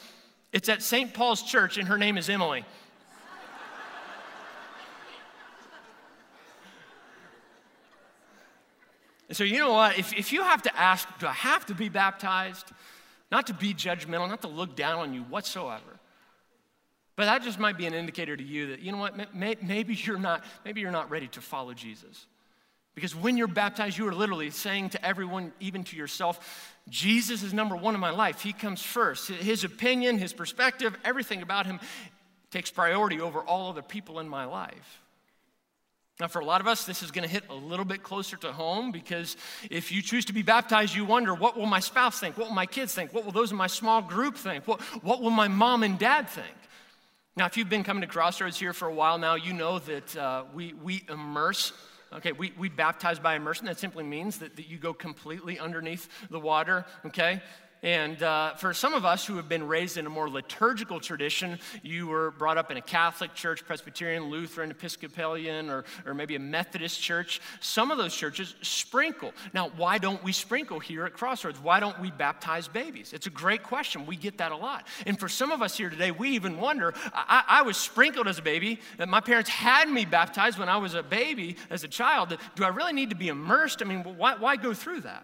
it's 0.53 0.69
at 0.69 0.81
St. 0.81 1.13
Paul's 1.13 1.43
Church, 1.43 1.77
and 1.77 1.89
her 1.89 1.97
name 1.97 2.17
is 2.17 2.29
Emily. 2.29 2.63
And 9.27 9.35
so, 9.35 9.43
you 9.43 9.59
know 9.59 9.73
what? 9.73 9.99
If, 9.99 10.13
if 10.13 10.31
you 10.31 10.43
have 10.43 10.61
to 10.61 10.73
ask, 10.79 11.05
do 11.19 11.27
I 11.27 11.33
have 11.33 11.65
to 11.65 11.75
be 11.75 11.89
baptized? 11.89 12.71
Not 13.29 13.47
to 13.47 13.53
be 13.53 13.73
judgmental, 13.73 14.29
not 14.29 14.41
to 14.43 14.47
look 14.47 14.77
down 14.77 14.99
on 14.99 15.13
you 15.13 15.23
whatsoever. 15.23 15.96
But 17.17 17.25
that 17.25 17.41
just 17.41 17.57
might 17.59 17.77
be 17.77 17.87
an 17.87 17.95
indicator 17.95 18.37
to 18.37 18.43
you 18.43 18.67
that, 18.67 18.79
you 18.79 18.91
know 18.91 18.99
what, 18.99 19.33
maybe 19.35 19.95
you're 19.95 20.19
not, 20.19 20.45
maybe 20.63 20.81
you're 20.81 20.91
not 20.91 21.09
ready 21.09 21.27
to 21.29 21.41
follow 21.41 21.73
Jesus. 21.73 22.27
Because 22.93 23.15
when 23.15 23.37
you're 23.37 23.47
baptized, 23.47 23.97
you 23.97 24.07
are 24.07 24.13
literally 24.13 24.51
saying 24.51 24.91
to 24.91 25.05
everyone, 25.05 25.51
even 25.59 25.83
to 25.85 25.95
yourself, 25.97 26.75
Jesus 26.89 27.41
is 27.41 27.53
number 27.53 27.75
one 27.75 27.95
in 27.95 27.99
my 27.99 28.11
life. 28.11 28.41
He 28.41 28.53
comes 28.53 28.81
first. 28.81 29.29
His 29.29 29.63
opinion, 29.63 30.19
his 30.19 30.31
perspective, 30.31 30.95
everything 31.03 31.41
about 31.41 31.65
him 31.65 31.79
takes 32.51 32.69
priority 32.69 33.19
over 33.19 33.41
all 33.41 33.69
other 33.69 33.81
people 33.81 34.19
in 34.19 34.29
my 34.29 34.45
life. 34.45 35.01
Now, 36.19 36.27
for 36.27 36.39
a 36.39 36.45
lot 36.45 36.61
of 36.61 36.67
us, 36.67 36.85
this 36.85 37.03
is 37.03 37.11
going 37.11 37.27
to 37.27 37.29
hit 37.29 37.43
a 37.49 37.53
little 37.53 37.85
bit 37.85 38.01
closer 38.01 38.37
to 38.37 38.51
home 38.51 38.91
because 38.91 39.37
if 39.69 39.91
you 39.91 40.01
choose 40.01 40.25
to 40.25 40.33
be 40.33 40.41
baptized, 40.41 40.95
you 40.95 41.05
wonder, 41.05 41.33
what 41.35 41.57
will 41.57 41.67
my 41.67 41.79
spouse 41.79 42.19
think? 42.19 42.37
What 42.37 42.47
will 42.47 42.55
my 42.55 42.65
kids 42.65 42.93
think? 42.93 43.13
What 43.13 43.25
will 43.25 43.31
those 43.31 43.51
in 43.51 43.57
my 43.57 43.67
small 43.67 44.01
group 44.01 44.37
think? 44.37 44.67
What, 44.67 44.81
what 45.03 45.21
will 45.21 45.31
my 45.31 45.47
mom 45.47 45.83
and 45.83 45.97
dad 45.99 46.29
think? 46.29 46.55
Now, 47.37 47.45
if 47.45 47.55
you've 47.55 47.69
been 47.69 47.83
coming 47.83 48.01
to 48.01 48.07
Crossroads 48.07 48.57
here 48.57 48.73
for 48.73 48.87
a 48.87 48.93
while 48.93 49.19
now, 49.19 49.35
you 49.35 49.53
know 49.53 49.77
that 49.77 50.17
uh, 50.17 50.45
we, 50.55 50.73
we 50.73 51.03
immerse. 51.07 51.71
Okay, 52.11 52.31
we, 52.31 52.51
we 52.57 52.67
baptize 52.67 53.19
by 53.19 53.35
immersion. 53.35 53.67
That 53.67 53.77
simply 53.77 54.03
means 54.03 54.39
that, 54.39 54.55
that 54.55 54.67
you 54.67 54.79
go 54.79 54.91
completely 54.91 55.59
underneath 55.59 56.09
the 56.31 56.39
water, 56.39 56.83
okay? 57.05 57.43
And 57.83 58.21
uh, 58.23 58.55
for 58.55 58.73
some 58.73 58.93
of 58.93 59.05
us 59.05 59.25
who 59.25 59.35
have 59.35 59.47
been 59.47 59.67
raised 59.67 59.97
in 59.97 60.05
a 60.05 60.09
more 60.09 60.29
liturgical 60.29 60.99
tradition, 60.99 61.59
you 61.83 62.07
were 62.07 62.31
brought 62.31 62.57
up 62.57 62.71
in 62.71 62.77
a 62.77 62.81
Catholic 62.81 63.33
church, 63.35 63.63
Presbyterian, 63.65 64.25
Lutheran, 64.25 64.71
Episcopalian, 64.71 65.69
or, 65.69 65.85
or 66.05 66.13
maybe 66.13 66.35
a 66.35 66.39
Methodist 66.39 66.99
church. 66.99 67.39
Some 67.59 67.91
of 67.91 67.97
those 67.97 68.15
churches 68.15 68.55
sprinkle. 68.61 69.31
Now, 69.53 69.69
why 69.77 69.99
don't 69.99 70.23
we 70.23 70.31
sprinkle 70.31 70.79
here 70.79 71.05
at 71.05 71.13
Crossroads? 71.13 71.59
Why 71.59 71.79
don't 71.79 71.99
we 71.99 72.09
baptize 72.09 72.67
babies? 72.67 73.13
It's 73.13 73.27
a 73.27 73.31
great 73.31 73.63
question. 73.63 74.05
We 74.05 74.15
get 74.15 74.39
that 74.39 74.51
a 74.51 74.57
lot. 74.57 74.87
And 75.05 75.19
for 75.19 75.29
some 75.29 75.51
of 75.51 75.61
us 75.61 75.77
here 75.77 75.89
today, 75.89 76.11
we 76.11 76.29
even 76.29 76.59
wonder 76.59 76.93
I, 77.13 77.43
I 77.47 77.61
was 77.61 77.77
sprinkled 77.77 78.27
as 78.27 78.39
a 78.39 78.41
baby, 78.41 78.79
that 78.97 79.07
my 79.07 79.21
parents 79.21 79.49
had 79.49 79.87
me 79.89 80.05
baptized 80.05 80.57
when 80.57 80.69
I 80.69 80.77
was 80.77 80.93
a 80.95 81.03
baby, 81.03 81.57
as 81.69 81.83
a 81.83 81.87
child. 81.87 82.35
Do 82.55 82.63
I 82.63 82.69
really 82.69 82.93
need 82.93 83.11
to 83.11 83.15
be 83.15 83.27
immersed? 83.27 83.81
I 83.81 83.85
mean, 83.85 84.03
why, 84.03 84.35
why 84.35 84.55
go 84.55 84.73
through 84.73 85.01
that? 85.01 85.23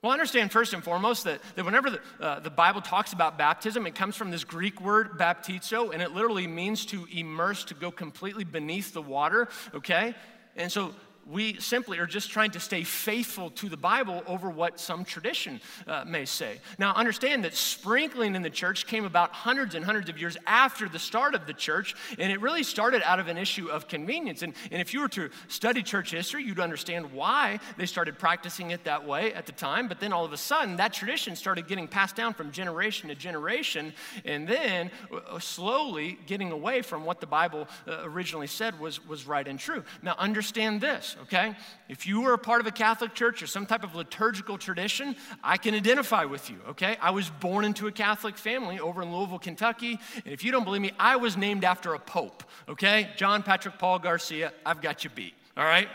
Well, 0.00 0.12
understand 0.12 0.52
first 0.52 0.74
and 0.74 0.84
foremost 0.84 1.24
that, 1.24 1.40
that 1.56 1.64
whenever 1.64 1.90
the, 1.90 2.00
uh, 2.20 2.38
the 2.38 2.50
Bible 2.50 2.80
talks 2.80 3.12
about 3.12 3.36
baptism, 3.36 3.84
it 3.84 3.96
comes 3.96 4.14
from 4.14 4.30
this 4.30 4.44
Greek 4.44 4.80
word 4.80 5.18
baptizo, 5.18 5.92
and 5.92 6.00
it 6.00 6.12
literally 6.12 6.46
means 6.46 6.86
to 6.86 7.06
immerse, 7.12 7.64
to 7.64 7.74
go 7.74 7.90
completely 7.90 8.44
beneath 8.44 8.92
the 8.92 9.02
water, 9.02 9.48
okay? 9.74 10.14
And 10.54 10.70
so 10.70 10.94
we 11.30 11.60
simply 11.60 11.98
are 11.98 12.06
just 12.06 12.30
trying 12.30 12.50
to 12.52 12.60
stay 12.60 12.82
faithful 12.82 13.50
to 13.50 13.68
the 13.68 13.76
Bible 13.76 14.22
over 14.26 14.48
what 14.48 14.80
some 14.80 15.04
tradition 15.04 15.60
uh, 15.86 16.04
may 16.06 16.24
say. 16.24 16.58
Now, 16.78 16.94
understand 16.94 17.44
that 17.44 17.54
sprinkling 17.54 18.34
in 18.34 18.42
the 18.42 18.50
church 18.50 18.86
came 18.86 19.04
about 19.04 19.32
hundreds 19.32 19.74
and 19.74 19.84
hundreds 19.84 20.08
of 20.08 20.18
years 20.18 20.36
after 20.46 20.88
the 20.88 20.98
start 20.98 21.34
of 21.34 21.46
the 21.46 21.52
church, 21.52 21.94
and 22.18 22.32
it 22.32 22.40
really 22.40 22.62
started 22.62 23.02
out 23.04 23.20
of 23.20 23.28
an 23.28 23.36
issue 23.36 23.68
of 23.68 23.88
convenience. 23.88 24.42
And, 24.42 24.54
and 24.70 24.80
if 24.80 24.94
you 24.94 25.00
were 25.00 25.08
to 25.08 25.28
study 25.48 25.82
church 25.82 26.12
history, 26.12 26.42
you'd 26.44 26.60
understand 26.60 27.12
why 27.12 27.60
they 27.76 27.86
started 27.86 28.18
practicing 28.18 28.70
it 28.70 28.84
that 28.84 29.06
way 29.06 29.34
at 29.34 29.44
the 29.44 29.52
time. 29.52 29.86
But 29.86 30.00
then 30.00 30.12
all 30.12 30.24
of 30.24 30.32
a 30.32 30.36
sudden, 30.38 30.76
that 30.76 30.94
tradition 30.94 31.36
started 31.36 31.68
getting 31.68 31.88
passed 31.88 32.16
down 32.16 32.32
from 32.32 32.52
generation 32.52 33.10
to 33.10 33.14
generation, 33.14 33.92
and 34.24 34.48
then 34.48 34.90
uh, 35.12 35.38
slowly 35.38 36.18
getting 36.26 36.52
away 36.52 36.80
from 36.80 37.04
what 37.04 37.20
the 37.20 37.26
Bible 37.26 37.68
uh, 37.86 37.98
originally 38.04 38.46
said 38.46 38.80
was, 38.80 39.06
was 39.06 39.26
right 39.26 39.46
and 39.46 39.58
true. 39.58 39.84
Now, 40.02 40.14
understand 40.18 40.80
this, 40.80 41.17
okay? 41.22 41.54
If 41.88 42.06
you 42.06 42.20
were 42.20 42.32
a 42.32 42.38
part 42.38 42.60
of 42.60 42.66
a 42.66 42.70
Catholic 42.70 43.14
church 43.14 43.42
or 43.42 43.46
some 43.46 43.66
type 43.66 43.84
of 43.84 43.94
liturgical 43.94 44.58
tradition, 44.58 45.16
I 45.42 45.56
can 45.56 45.74
identify 45.74 46.24
with 46.24 46.50
you, 46.50 46.56
okay? 46.70 46.96
I 47.00 47.10
was 47.10 47.30
born 47.30 47.64
into 47.64 47.86
a 47.86 47.92
Catholic 47.92 48.36
family 48.36 48.80
over 48.80 49.02
in 49.02 49.14
Louisville, 49.14 49.38
Kentucky, 49.38 49.98
and 50.24 50.32
if 50.32 50.44
you 50.44 50.52
don't 50.52 50.64
believe 50.64 50.82
me, 50.82 50.92
I 50.98 51.16
was 51.16 51.36
named 51.36 51.64
after 51.64 51.94
a 51.94 51.98
pope, 51.98 52.42
okay? 52.68 53.10
John 53.16 53.42
Patrick 53.42 53.78
Paul 53.78 53.98
Garcia, 53.98 54.52
I've 54.64 54.80
got 54.80 55.04
you 55.04 55.10
beat, 55.10 55.34
all 55.56 55.64
right? 55.64 55.88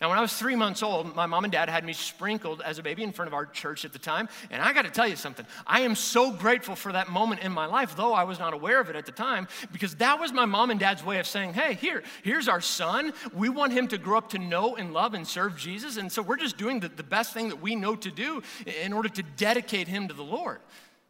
Now, 0.00 0.08
when 0.08 0.18
I 0.18 0.22
was 0.22 0.32
three 0.32 0.56
months 0.56 0.82
old, 0.82 1.14
my 1.14 1.26
mom 1.26 1.44
and 1.44 1.52
dad 1.52 1.68
had 1.68 1.84
me 1.84 1.92
sprinkled 1.92 2.60
as 2.62 2.80
a 2.80 2.82
baby 2.82 3.04
in 3.04 3.12
front 3.12 3.28
of 3.28 3.34
our 3.34 3.46
church 3.46 3.84
at 3.84 3.92
the 3.92 3.98
time. 4.00 4.28
And 4.50 4.60
I 4.60 4.72
got 4.72 4.82
to 4.82 4.90
tell 4.90 5.06
you 5.06 5.14
something. 5.14 5.46
I 5.68 5.82
am 5.82 5.94
so 5.94 6.32
grateful 6.32 6.74
for 6.74 6.90
that 6.90 7.10
moment 7.10 7.42
in 7.42 7.52
my 7.52 7.66
life, 7.66 7.94
though 7.94 8.12
I 8.12 8.24
was 8.24 8.40
not 8.40 8.54
aware 8.54 8.80
of 8.80 8.90
it 8.90 8.96
at 8.96 9.06
the 9.06 9.12
time, 9.12 9.46
because 9.72 9.94
that 9.96 10.18
was 10.18 10.32
my 10.32 10.46
mom 10.46 10.72
and 10.72 10.80
dad's 10.80 11.04
way 11.04 11.20
of 11.20 11.28
saying, 11.28 11.54
hey, 11.54 11.74
here, 11.74 12.02
here's 12.24 12.48
our 12.48 12.60
son. 12.60 13.12
We 13.32 13.48
want 13.48 13.72
him 13.72 13.86
to 13.88 13.98
grow 13.98 14.18
up 14.18 14.30
to 14.30 14.38
know 14.38 14.74
and 14.74 14.92
love 14.92 15.14
and 15.14 15.24
serve 15.24 15.56
Jesus. 15.56 15.96
And 15.96 16.10
so 16.10 16.22
we're 16.22 16.36
just 16.36 16.56
doing 16.56 16.80
the, 16.80 16.88
the 16.88 17.04
best 17.04 17.32
thing 17.32 17.48
that 17.50 17.62
we 17.62 17.76
know 17.76 17.94
to 17.94 18.10
do 18.10 18.42
in 18.82 18.92
order 18.92 19.08
to 19.10 19.22
dedicate 19.36 19.86
him 19.86 20.08
to 20.08 20.14
the 20.14 20.24
Lord. 20.24 20.58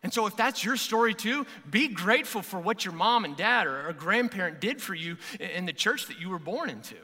And 0.03 0.12
so, 0.12 0.27
if 0.27 0.37
that's 0.37 0.62
your 0.62 0.77
story 0.77 1.14
too, 1.14 1.47
be 1.70 1.88
grateful 1.88 2.42
for 2.42 2.61
what 2.61 2.85
your 2.85 2.92
mom 2.92 3.25
and 3.25 3.35
dad 3.35 3.66
or 3.66 3.88
a 3.88 3.94
grandparent 3.94 4.61
did 4.61 4.83
for 4.83 4.94
you 4.94 5.16
in 5.40 5.64
the 5.64 5.73
church 5.73 6.09
that 6.09 6.20
you 6.20 6.29
were 6.29 6.38
born 6.38 6.68
into. 6.68 6.97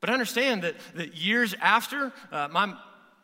But 0.00 0.10
understand 0.10 0.62
that, 0.62 0.76
that 0.94 1.14
years 1.14 1.54
after, 1.60 2.12
uh, 2.32 2.48
my 2.50 2.74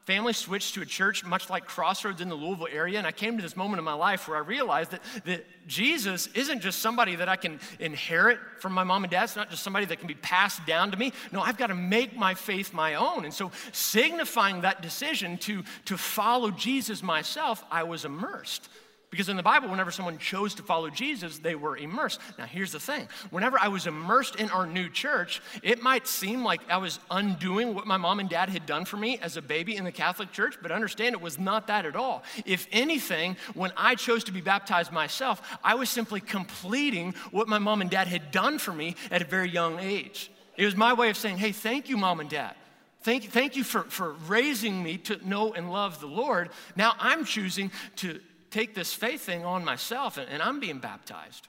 family 0.07 0.33
switched 0.33 0.75
to 0.75 0.83
a 0.83 0.87
church 0.87 1.25
much 1.25 1.51
like 1.51 1.67
Crossroads 1.67 2.21
in 2.21 2.29
the 2.29 2.35
Louisville 2.35 2.69
area, 2.71 2.97
and 2.99 3.07
I 3.07 3.13
came 3.13 3.37
to 3.37 3.43
this 3.43 3.57
moment 3.57 3.79
in 3.79 3.85
my 3.85 3.93
life 3.93 4.29
where 4.29 4.37
I 4.37 4.41
realized 4.41 4.93
that, 4.93 5.03
that 5.25 5.45
Jesus 5.67 6.29
isn't 6.29 6.61
just 6.61 6.79
somebody 6.79 7.17
that 7.17 7.29
I 7.29 7.35
can 7.35 7.59
inherit 7.81 8.39
from 8.61 8.73
my 8.73 8.85
mom 8.85 9.03
and 9.03 9.11
dad. 9.11 9.25
It's 9.25 9.35
not 9.35 9.51
just 9.51 9.65
somebody 9.65 9.85
that 9.87 9.99
can 9.99 10.07
be 10.07 10.15
passed 10.15 10.65
down 10.65 10.93
to 10.93 10.97
me. 10.97 11.13
No, 11.33 11.41
I've 11.41 11.59
got 11.59 11.69
to 11.69 11.75
make 11.75 12.17
my 12.17 12.35
faith 12.35 12.73
my 12.73 12.95
own. 12.95 13.25
And 13.25 13.35
so, 13.35 13.51
signifying 13.73 14.61
that 14.61 14.81
decision 14.81 15.39
to, 15.39 15.65
to 15.87 15.99
follow 15.99 16.53
Jesus 16.53 17.03
myself, 17.03 17.65
I 17.69 17.83
was 17.83 18.05
immersed. 18.05 18.69
Because 19.17 19.31
in 19.31 19.39
the 19.39 19.43
Bible, 19.43 19.71
whenever 19.71 19.91
someone 19.91 20.19
chose 20.19 20.55
to 20.57 20.63
follow 20.63 20.91
Jesus, 20.91 21.39
they 21.39 21.55
were 21.55 21.75
immersed. 21.75 22.21
Now, 22.39 22.45
here's 22.45 22.73
the 22.73 22.79
thing 22.79 23.09
whenever 23.31 23.59
I 23.59 23.69
was 23.69 23.87
immersed 23.87 24.37
in 24.37 24.51
our 24.51 24.67
new 24.67 24.91
church, 24.91 25.41
it 25.63 25.83
might 25.83 26.07
seem 26.07 26.45
like 26.45 26.61
I 26.69 26.77
was 26.77 26.99
undoing 27.11 27.75
what 27.75 27.87
my 27.87 27.97
mom 27.97 28.21
and 28.21 28.29
dad 28.29 28.51
had 28.51 28.67
done 28.67 28.85
for 28.85 28.99
me 28.99 29.19
as 29.23 29.39
a 29.39 29.43
baby 29.43 29.75
in 29.75 29.85
the 29.85 29.93
Catholic 29.93 30.33
Church, 30.33 30.59
but 30.61 30.71
understand 30.71 31.15
it 31.15 31.23
was 31.23 31.39
not 31.39 31.67
that 31.69 31.87
at 31.87 31.97
all. 31.97 32.25
If 32.45 32.69
anything, 32.71 33.39
when 33.55 33.73
I 33.75 33.95
chose 33.95 34.23
to 34.25 34.33
be 34.33 34.43
baptized 34.43 34.93
myself, 34.93 35.41
I 35.65 35.77
was 35.77 35.89
simply 35.89 36.21
completing 36.21 37.15
what 37.31 37.49
my 37.49 37.59
mom 37.59 37.81
and 37.81 37.89
dad 37.89 38.09
had 38.09 38.31
done 38.31 38.59
for 38.59 38.75
me 38.75 38.97
at 39.11 39.23
a 39.23 39.25
very 39.25 39.49
young 39.49 39.79
age. 39.79 40.31
It 40.59 40.67
was 40.67 40.77
my 40.77 40.93
way 40.93 41.09
of 41.09 41.17
saying, 41.17 41.39
hey, 41.39 41.53
thank 41.53 41.89
you, 41.89 41.97
mom 41.97 42.21
and 42.21 42.29
dad. 42.29 42.55
Thank, 43.01 43.25
you, 43.25 43.31
thank 43.31 43.57
you 43.57 43.65
for, 43.65 43.85
for 43.85 44.13
raising 44.29 44.83
me 44.83 44.99
to 44.99 45.27
know 45.27 45.55
and 45.55 45.73
love 45.73 46.01
the 46.01 46.07
Lord. 46.07 46.51
Now 46.77 46.93
I'm 46.99 47.25
choosing 47.25 47.71
to 47.97 48.21
take 48.57 48.75
this 48.75 48.93
faith 48.93 49.21
thing 49.21 49.45
on 49.45 49.65
myself 49.65 50.17
and, 50.17 50.29
and 50.31 50.43
I'm 50.43 50.61
being 50.61 50.79
baptized. 50.79 51.49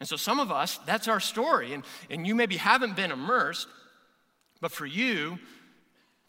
And 0.00 0.08
so, 0.08 0.16
some 0.16 0.38
of 0.38 0.52
us, 0.52 0.78
that's 0.86 1.08
our 1.08 1.18
story. 1.18 1.74
And, 1.74 1.82
and 2.08 2.26
you 2.26 2.34
maybe 2.34 2.56
haven't 2.56 2.94
been 2.94 3.10
immersed, 3.10 3.66
but 4.60 4.70
for 4.70 4.86
you, 4.86 5.38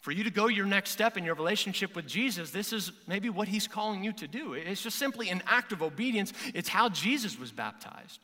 for 0.00 0.10
you 0.10 0.24
to 0.24 0.30
go 0.30 0.48
your 0.48 0.66
next 0.66 0.90
step 0.90 1.16
in 1.16 1.24
your 1.24 1.36
relationship 1.36 1.94
with 1.94 2.06
Jesus, 2.06 2.50
this 2.50 2.72
is 2.72 2.90
maybe 3.06 3.30
what 3.30 3.46
he's 3.46 3.68
calling 3.68 4.02
you 4.02 4.12
to 4.14 4.26
do. 4.26 4.54
It's 4.54 4.82
just 4.82 4.98
simply 4.98 5.28
an 5.28 5.42
act 5.46 5.72
of 5.72 5.82
obedience. 5.82 6.32
It's 6.52 6.68
how 6.68 6.88
Jesus 6.88 7.38
was 7.38 7.52
baptized. 7.52 8.18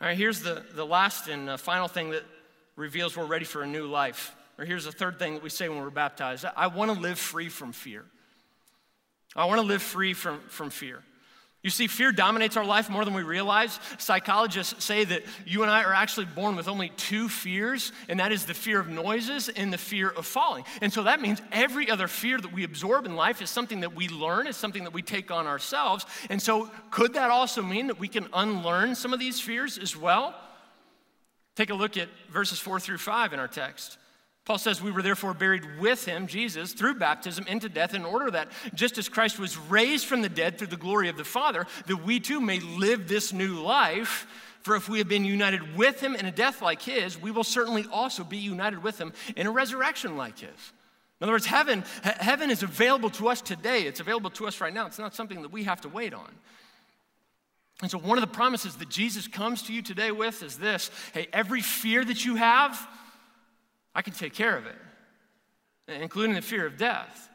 All 0.00 0.08
right, 0.08 0.16
here's 0.16 0.40
the, 0.40 0.64
the 0.74 0.86
last 0.86 1.26
and 1.28 1.50
uh, 1.50 1.56
final 1.56 1.88
thing 1.88 2.10
that 2.10 2.22
reveals 2.76 3.16
we're 3.16 3.24
ready 3.26 3.44
for 3.44 3.62
a 3.62 3.66
new 3.66 3.86
life. 3.86 4.36
Or 4.56 4.64
here's 4.64 4.84
the 4.84 4.92
third 4.92 5.18
thing 5.18 5.34
that 5.34 5.42
we 5.42 5.50
say 5.50 5.68
when 5.68 5.80
we're 5.80 5.90
baptized 5.90 6.44
I 6.56 6.68
want 6.68 6.94
to 6.94 7.00
live 7.00 7.18
free 7.18 7.48
from 7.48 7.72
fear. 7.72 8.04
I 9.36 9.46
want 9.46 9.60
to 9.60 9.66
live 9.66 9.82
free 9.82 10.14
from, 10.14 10.40
from 10.48 10.70
fear. 10.70 11.02
You 11.64 11.70
see, 11.70 11.86
fear 11.86 12.12
dominates 12.12 12.58
our 12.58 12.64
life 12.64 12.90
more 12.90 13.06
than 13.06 13.14
we 13.14 13.22
realize. 13.22 13.80
Psychologists 13.96 14.84
say 14.84 15.02
that 15.06 15.22
you 15.46 15.62
and 15.62 15.70
I 15.70 15.82
are 15.82 15.94
actually 15.94 16.26
born 16.26 16.56
with 16.56 16.68
only 16.68 16.90
two 16.90 17.26
fears, 17.26 17.90
and 18.06 18.20
that 18.20 18.32
is 18.32 18.44
the 18.44 18.52
fear 18.52 18.78
of 18.78 18.88
noises 18.88 19.48
and 19.48 19.72
the 19.72 19.78
fear 19.78 20.10
of 20.10 20.26
falling. 20.26 20.64
And 20.82 20.92
so 20.92 21.04
that 21.04 21.22
means 21.22 21.40
every 21.50 21.88
other 21.88 22.06
fear 22.06 22.38
that 22.38 22.52
we 22.52 22.64
absorb 22.64 23.06
in 23.06 23.16
life 23.16 23.40
is 23.40 23.48
something 23.48 23.80
that 23.80 23.96
we 23.96 24.08
learn, 24.08 24.46
is 24.46 24.58
something 24.58 24.84
that 24.84 24.92
we 24.92 25.00
take 25.00 25.30
on 25.30 25.46
ourselves. 25.46 26.04
And 26.28 26.40
so, 26.40 26.70
could 26.90 27.14
that 27.14 27.30
also 27.30 27.62
mean 27.62 27.86
that 27.86 27.98
we 27.98 28.08
can 28.08 28.28
unlearn 28.34 28.94
some 28.94 29.14
of 29.14 29.18
these 29.18 29.40
fears 29.40 29.78
as 29.78 29.96
well? 29.96 30.34
Take 31.56 31.70
a 31.70 31.74
look 31.74 31.96
at 31.96 32.08
verses 32.30 32.58
four 32.58 32.78
through 32.78 32.98
five 32.98 33.32
in 33.32 33.38
our 33.38 33.48
text. 33.48 33.96
Paul 34.44 34.58
says, 34.58 34.82
We 34.82 34.90
were 34.90 35.02
therefore 35.02 35.32
buried 35.32 35.78
with 35.78 36.04
him, 36.04 36.26
Jesus, 36.26 36.72
through 36.72 36.94
baptism 36.94 37.46
into 37.46 37.68
death, 37.68 37.94
in 37.94 38.04
order 38.04 38.30
that 38.30 38.48
just 38.74 38.98
as 38.98 39.08
Christ 39.08 39.38
was 39.38 39.56
raised 39.56 40.06
from 40.06 40.22
the 40.22 40.28
dead 40.28 40.58
through 40.58 40.66
the 40.66 40.76
glory 40.76 41.08
of 41.08 41.16
the 41.16 41.24
Father, 41.24 41.66
that 41.86 42.04
we 42.04 42.20
too 42.20 42.40
may 42.40 42.60
live 42.60 43.08
this 43.08 43.32
new 43.32 43.62
life. 43.62 44.26
For 44.60 44.76
if 44.76 44.88
we 44.88 44.98
have 44.98 45.08
been 45.08 45.26
united 45.26 45.76
with 45.76 46.00
him 46.00 46.14
in 46.14 46.24
a 46.24 46.30
death 46.30 46.62
like 46.62 46.80
his, 46.80 47.20
we 47.20 47.30
will 47.30 47.44
certainly 47.44 47.84
also 47.92 48.24
be 48.24 48.38
united 48.38 48.82
with 48.82 48.98
him 48.98 49.12
in 49.36 49.46
a 49.46 49.50
resurrection 49.50 50.16
like 50.16 50.38
his. 50.38 50.72
In 51.20 51.24
other 51.24 51.32
words, 51.32 51.46
heaven, 51.46 51.84
heaven 52.02 52.50
is 52.50 52.62
available 52.62 53.10
to 53.10 53.28
us 53.28 53.42
today. 53.42 53.82
It's 53.82 54.00
available 54.00 54.30
to 54.30 54.46
us 54.46 54.60
right 54.62 54.72
now. 54.72 54.86
It's 54.86 54.98
not 54.98 55.14
something 55.14 55.42
that 55.42 55.52
we 55.52 55.64
have 55.64 55.82
to 55.82 55.88
wait 55.88 56.14
on. 56.14 56.30
And 57.82 57.90
so, 57.90 57.98
one 57.98 58.16
of 58.16 58.22
the 58.22 58.34
promises 58.34 58.76
that 58.76 58.88
Jesus 58.88 59.28
comes 59.28 59.62
to 59.64 59.72
you 59.72 59.82
today 59.82 60.10
with 60.10 60.42
is 60.42 60.58
this 60.58 60.90
hey, 61.12 61.28
every 61.32 61.60
fear 61.60 62.04
that 62.04 62.24
you 62.24 62.36
have, 62.36 62.88
I 63.94 64.02
can 64.02 64.12
take 64.12 64.34
care 64.34 64.56
of 64.56 64.66
it, 64.66 64.76
including 65.88 66.34
the 66.34 66.42
fear 66.42 66.66
of 66.66 66.76
death. 66.76 67.28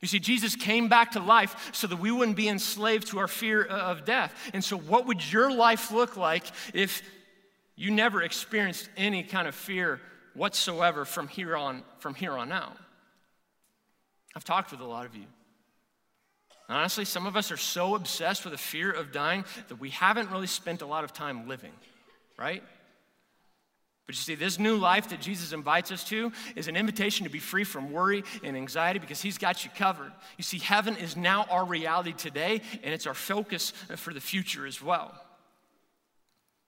You 0.00 0.08
see, 0.08 0.18
Jesus 0.18 0.56
came 0.56 0.88
back 0.88 1.12
to 1.12 1.20
life 1.20 1.70
so 1.72 1.86
that 1.86 1.98
we 1.98 2.10
wouldn't 2.10 2.36
be 2.36 2.48
enslaved 2.48 3.06
to 3.08 3.20
our 3.20 3.28
fear 3.28 3.62
of 3.64 4.04
death. 4.04 4.34
And 4.52 4.62
so, 4.62 4.76
what 4.76 5.06
would 5.06 5.32
your 5.32 5.52
life 5.52 5.92
look 5.92 6.16
like 6.16 6.44
if 6.74 7.02
you 7.76 7.90
never 7.92 8.20
experienced 8.22 8.88
any 8.96 9.22
kind 9.22 9.46
of 9.46 9.54
fear 9.54 10.00
whatsoever 10.34 11.04
from 11.04 11.28
here 11.28 11.56
on, 11.56 11.84
from 12.00 12.14
here 12.14 12.32
on 12.32 12.50
out? 12.50 12.76
I've 14.34 14.44
talked 14.44 14.72
with 14.72 14.80
a 14.80 14.84
lot 14.84 15.06
of 15.06 15.14
you. 15.14 15.26
Honestly, 16.68 17.04
some 17.04 17.26
of 17.26 17.36
us 17.36 17.52
are 17.52 17.56
so 17.56 17.94
obsessed 17.94 18.44
with 18.44 18.52
the 18.52 18.58
fear 18.58 18.90
of 18.90 19.12
dying 19.12 19.44
that 19.68 19.76
we 19.76 19.90
haven't 19.90 20.30
really 20.30 20.46
spent 20.46 20.82
a 20.82 20.86
lot 20.86 21.04
of 21.04 21.12
time 21.12 21.46
living, 21.46 21.72
right? 22.38 22.62
But 24.06 24.16
you 24.16 24.20
see, 24.20 24.34
this 24.34 24.58
new 24.58 24.76
life 24.76 25.10
that 25.10 25.20
Jesus 25.20 25.52
invites 25.52 25.92
us 25.92 26.02
to 26.04 26.32
is 26.56 26.66
an 26.66 26.76
invitation 26.76 27.24
to 27.24 27.30
be 27.30 27.38
free 27.38 27.64
from 27.64 27.92
worry 27.92 28.24
and 28.42 28.56
anxiety 28.56 28.98
because 28.98 29.22
He's 29.22 29.38
got 29.38 29.64
you 29.64 29.70
covered. 29.76 30.12
You 30.36 30.44
see, 30.44 30.58
heaven 30.58 30.96
is 30.96 31.16
now 31.16 31.46
our 31.50 31.64
reality 31.64 32.12
today, 32.12 32.62
and 32.82 32.92
it's 32.92 33.06
our 33.06 33.14
focus 33.14 33.72
for 33.96 34.12
the 34.12 34.20
future 34.20 34.66
as 34.66 34.82
well. 34.82 35.14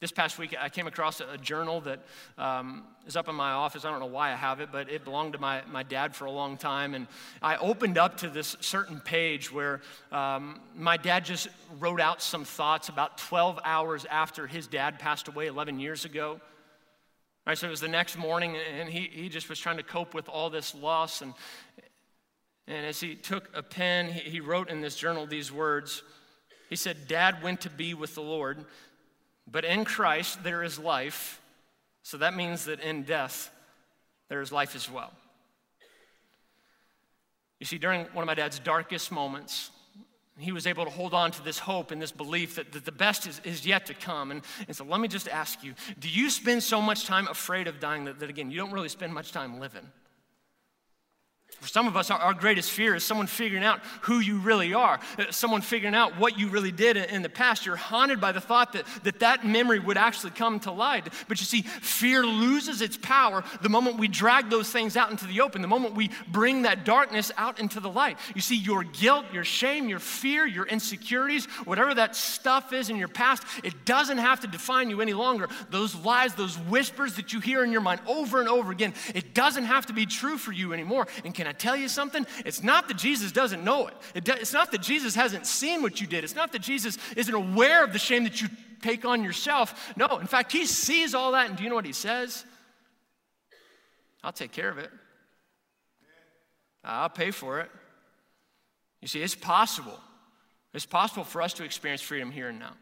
This 0.05 0.13
past 0.13 0.39
week, 0.39 0.55
I 0.61 0.69
came 0.69 0.87
across 0.87 1.23
a 1.23 1.39
journal 1.39 1.81
that 1.81 2.01
um, 2.37 2.85
is 3.07 3.17
up 3.17 3.27
in 3.29 3.35
my 3.35 3.53
office. 3.53 3.87
I 3.87 3.91
don't 3.91 4.01
know 4.01 4.07
why 4.07 4.33
I 4.33 4.37
have 4.37 4.61
it, 4.61 4.69
but 4.71 4.91
it 4.91 5.03
belonged 5.03 5.33
to 5.33 5.39
my, 5.39 5.63
my 5.73 5.83
dad 5.83 6.15
for 6.15 6.27
a 6.27 6.31
long 6.31 6.59
time. 6.59 6.95
And 6.95 7.07
I 7.41 7.57
opened 7.57 7.97
up 7.97 8.19
to 8.19 8.29
this 8.29 8.55
certain 8.61 9.01
page 9.01 9.51
where 9.51 9.81
um, 10.13 10.61
my 10.77 10.99
dad 10.99 11.25
just 11.25 11.49
wrote 11.79 12.03
out 12.03 12.21
some 12.21 12.45
thoughts 12.45 12.91
about 12.91 13.17
12 13.17 13.61
hours 13.65 14.05
after 14.11 14.47
his 14.47 14.67
dad 14.67 14.99
passed 14.99 15.29
away 15.29 15.47
11 15.47 15.81
years 15.81 16.05
ago. 16.05 16.39
Right, 17.47 17.59
so 17.59 17.67
it 17.67 17.71
was 17.71 17.81
the 17.81 17.89
next 17.89 18.17
morning, 18.17 18.57
and 18.57 18.89
he, 18.89 19.11
he 19.13 19.29
just 19.29 19.51
was 19.51 19.59
trying 19.59 19.77
to 19.77 19.83
cope 19.83 20.15
with 20.15 20.31
all 20.31 20.49
this 20.49 20.75
loss. 20.75 21.21
And, 21.21 21.35
and 22.67 22.87
as 22.87 23.01
he 23.01 23.15
took 23.15 23.51
a 23.55 23.63
pen, 23.63 24.09
he, 24.09 24.31
he 24.31 24.41
wrote 24.41 24.71
in 24.71 24.81
this 24.81 24.97
journal 24.97 25.27
these 25.27 25.53
words. 25.53 26.03
He 26.71 26.77
said, 26.77 27.07
Dad 27.07 27.43
went 27.43 27.61
to 27.63 27.71
be 27.71 27.93
with 27.93 28.15
the 28.15 28.23
Lord, 28.23 28.65
but 29.51 29.65
in 29.65 29.85
Christ 29.85 30.43
there 30.43 30.63
is 30.63 30.79
life. 30.79 31.43
So 32.03 32.17
that 32.17 32.35
means 32.35 32.65
that 32.65 32.81
in 32.81 33.03
death 33.03 33.51
there 34.29 34.41
is 34.41 34.51
life 34.51 34.75
as 34.75 34.91
well. 34.91 35.13
You 37.61 37.67
see, 37.67 37.79
during 37.79 38.05
one 38.07 38.23
of 38.23 38.27
my 38.27 38.35
dad's 38.35 38.59
darkest 38.59 39.13
moments, 39.13 39.71
He 40.37 40.51
was 40.51 40.67
able 40.67 40.85
to 40.85 40.91
hold 40.91 41.15
on 41.15 41.31
to 41.31 41.45
this 41.45 41.61
hope 41.61 41.93
and 41.93 42.03
this 42.03 42.11
belief 42.11 42.57
that, 42.57 42.73
that 42.73 42.85
the 42.85 42.93
best 42.93 43.27
is, 43.27 43.41
is 43.45 43.65
yet 43.65 43.87
to 43.87 43.95
come. 43.95 44.33
And, 44.33 44.43
and 44.67 44.77
so 44.77 44.85
let 44.85 45.01
me 45.01 45.07
just 45.07 45.29
ask 45.29 45.63
you 45.63 45.75
do 45.99 46.09
you 46.09 46.29
spend 46.29 46.63
so 46.63 46.81
much 46.81 47.07
time 47.07 47.29
afraid 47.29 47.69
of 47.69 47.79
dying 47.79 48.05
that, 48.07 48.19
that 48.19 48.31
again, 48.31 48.51
you 48.51 48.57
don't 48.57 48.73
really 48.73 48.89
spend 48.89 49.15
much 49.15 49.31
time 49.31 49.61
living? 49.61 49.87
For 51.65 51.71
some 51.71 51.89
of 51.89 51.97
us, 51.97 52.11
our, 52.11 52.35
greatest 52.35 52.71
fear 52.71 52.95
is 52.95 53.05
someone 53.05 53.27
figuring 53.27 53.65
out 53.65 53.81
who 54.03 54.19
you 54.19 54.37
really 54.37 54.75
are, 54.75 55.01
uh, 55.19 55.31
someone 55.31 55.63
figuring 55.63 55.95
out 55.95 56.19
what 56.19 56.39
you 56.39 56.49
really 56.49 56.71
did 56.71 56.99
in, 56.99 57.05
in 57.05 57.23
the 57.23 57.31
past. 57.31 57.65
You're 57.65 57.75
haunted 57.75 58.21
by 58.21 58.33
the 58.33 58.41
thought 58.41 58.75
that, 58.75 58.85
that 59.05 59.21
that 59.21 59.47
memory 59.47 59.79
would 59.79 59.97
actually 59.97 60.33
come 60.33 60.61
to 60.61 60.71
light. 60.71 61.09
But 61.27 61.41
you 61.41 61.47
see, 61.47 61.63
fear 61.63 62.27
loses 62.27 62.83
its 62.83 62.99
power 62.99 63.43
the 63.63 63.71
moment 63.71 63.97
we 63.97 64.09
drag 64.09 64.51
those 64.51 64.69
things 64.69 64.95
out 64.95 65.11
into 65.11 65.27
the 65.27 65.41
open, 65.41 65.63
the 65.63 65.69
moment 65.69 65.95
we 65.95 66.11
bring 66.29 66.63
that 66.63 66.85
darkness 66.85 67.33
out 67.39 67.59
into 67.59 67.81
the 67.81 67.89
light. 67.89 68.19
You 68.35 68.43
see, 68.43 68.57
your 68.57 68.85
guilt, 68.85 69.25
your 69.33 69.45
shame, 69.45 69.89
your 69.89 70.01
fear, 70.01 70.47
your 70.47 70.67
insecurities, 70.67 71.47
whatever 71.65 71.95
that 71.95 72.15
stuff 72.15 72.75
is 72.75 72.91
in 72.91 72.97
your 72.97 73.09
past, 73.09 73.43
it 73.63 73.87
doesn't 73.87 74.19
have 74.19 74.41
to 74.41 74.47
define 74.47 74.91
you 74.91 75.01
any 75.01 75.15
longer. 75.15 75.49
Those 75.71 75.95
lies, 75.95 76.35
those 76.35 76.59
whispers 76.59 77.15
that 77.15 77.33
you 77.33 77.41
hear 77.41 77.65
in 77.65 77.73
your 77.73 77.81
mind 77.81 78.03
over 78.07 78.39
and 78.39 78.51
over 78.51 78.71
again, 78.71 78.93
it 79.15 79.33
doesn't 79.33 79.65
have 79.65 79.87
to 79.87 79.95
be 79.95 80.05
true 80.05 80.37
for 80.37 80.53
you 80.53 80.75
anymore. 80.75 81.07
And 81.25 81.35
can 81.35 81.47
I 81.47 81.54
tell 81.59 81.77
you 81.77 81.89
something? 81.89 82.27
It's 82.45 82.63
not 82.63 82.89
that 82.89 82.97
Jesus 82.97 83.33
doesn't 83.33 83.65
know 83.65 83.87
it. 83.89 83.95
it 84.15 84.25
do, 84.25 84.33
it's 84.33 84.53
not 84.53 84.73
that 84.73 84.83
Jesus 84.83 85.15
hasn't 85.15 85.47
seen 85.47 85.83
what 85.83 86.01
you 86.01 86.07
did. 86.07 86.25
It's 86.25 86.35
not 86.35 86.53
that 86.53 86.63
Jesus 86.63 86.99
isn't 87.17 87.35
aware 87.35 87.85
of 87.85 87.93
the 87.93 87.99
shame 87.99 88.25
that 88.25 88.41
you 88.41 88.49
take 88.83 89.05
on 89.05 89.25
yourself. 89.25 89.95
No, 89.97 90.19
in 90.19 90.27
fact, 90.27 90.53
he 90.53 90.67
sees 90.67 91.15
all 91.15 91.33
that. 91.33 91.49
And 91.49 91.57
do 91.57 91.65
you 91.65 91.69
know 91.69 91.77
what 91.77 91.87
he 91.87 91.93
says? 91.93 92.45
I'll 94.23 94.33
take 94.33 94.53
care 94.53 94.71
of 94.71 94.79
it, 94.79 94.91
I'll 96.83 97.11
pay 97.11 97.31
for 97.31 97.61
it. 97.61 97.71
You 99.01 99.09
see, 99.09 99.23
it's 99.23 99.35
possible. 99.35 100.01
It's 100.73 100.87
possible 100.87 101.25
for 101.25 101.43
us 101.43 101.53
to 101.55 101.65
experience 101.65 102.01
freedom 102.01 102.31
here 102.31 102.49
and 102.49 102.59
now. 102.59 102.73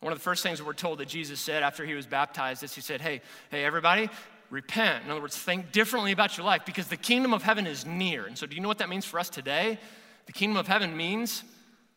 One 0.00 0.12
of 0.12 0.18
the 0.18 0.22
first 0.22 0.42
things 0.42 0.62
we're 0.62 0.74
told 0.74 0.98
that 0.98 1.08
Jesus 1.08 1.40
said 1.40 1.62
after 1.62 1.84
he 1.84 1.94
was 1.94 2.06
baptized 2.06 2.62
is 2.62 2.74
he 2.74 2.80
said, 2.80 3.00
Hey, 3.00 3.20
hey, 3.50 3.64
everybody, 3.64 4.10
repent. 4.50 5.04
In 5.04 5.10
other 5.10 5.20
words, 5.20 5.36
think 5.36 5.72
differently 5.72 6.12
about 6.12 6.36
your 6.36 6.46
life 6.46 6.62
because 6.64 6.88
the 6.88 6.96
kingdom 6.96 7.32
of 7.32 7.42
heaven 7.42 7.66
is 7.66 7.84
near. 7.84 8.26
And 8.26 8.36
so, 8.36 8.46
do 8.46 8.54
you 8.54 8.62
know 8.62 8.68
what 8.68 8.78
that 8.78 8.88
means 8.88 9.04
for 9.04 9.18
us 9.18 9.28
today? 9.28 9.78
The 10.26 10.32
kingdom 10.32 10.56
of 10.56 10.66
heaven 10.66 10.96
means, 10.96 11.42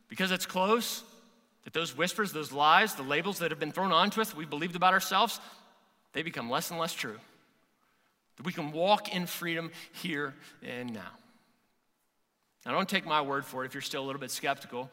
because 0.09 0.31
it's 0.31 0.45
close, 0.45 1.03
that 1.63 1.73
those 1.73 1.97
whispers, 1.97 2.31
those 2.31 2.51
lies, 2.51 2.95
the 2.95 3.03
labels 3.03 3.39
that 3.39 3.51
have 3.51 3.59
been 3.59 3.71
thrown 3.71 3.91
onto 3.91 4.21
us, 4.21 4.35
we 4.35 4.45
believed 4.45 4.75
about 4.75 4.93
ourselves, 4.93 5.39
they 6.13 6.23
become 6.23 6.49
less 6.49 6.71
and 6.71 6.79
less 6.79 6.93
true. 6.93 7.17
That 8.37 8.45
we 8.45 8.53
can 8.53 8.71
walk 8.71 9.13
in 9.13 9.25
freedom 9.25 9.71
here 9.91 10.33
and 10.63 10.93
now. 10.93 11.11
Now, 12.65 12.73
don't 12.73 12.89
take 12.89 13.05
my 13.05 13.21
word 13.21 13.45
for 13.45 13.63
it 13.63 13.67
if 13.67 13.73
you're 13.73 13.81
still 13.81 14.03
a 14.03 14.05
little 14.05 14.19
bit 14.19 14.31
skeptical. 14.31 14.89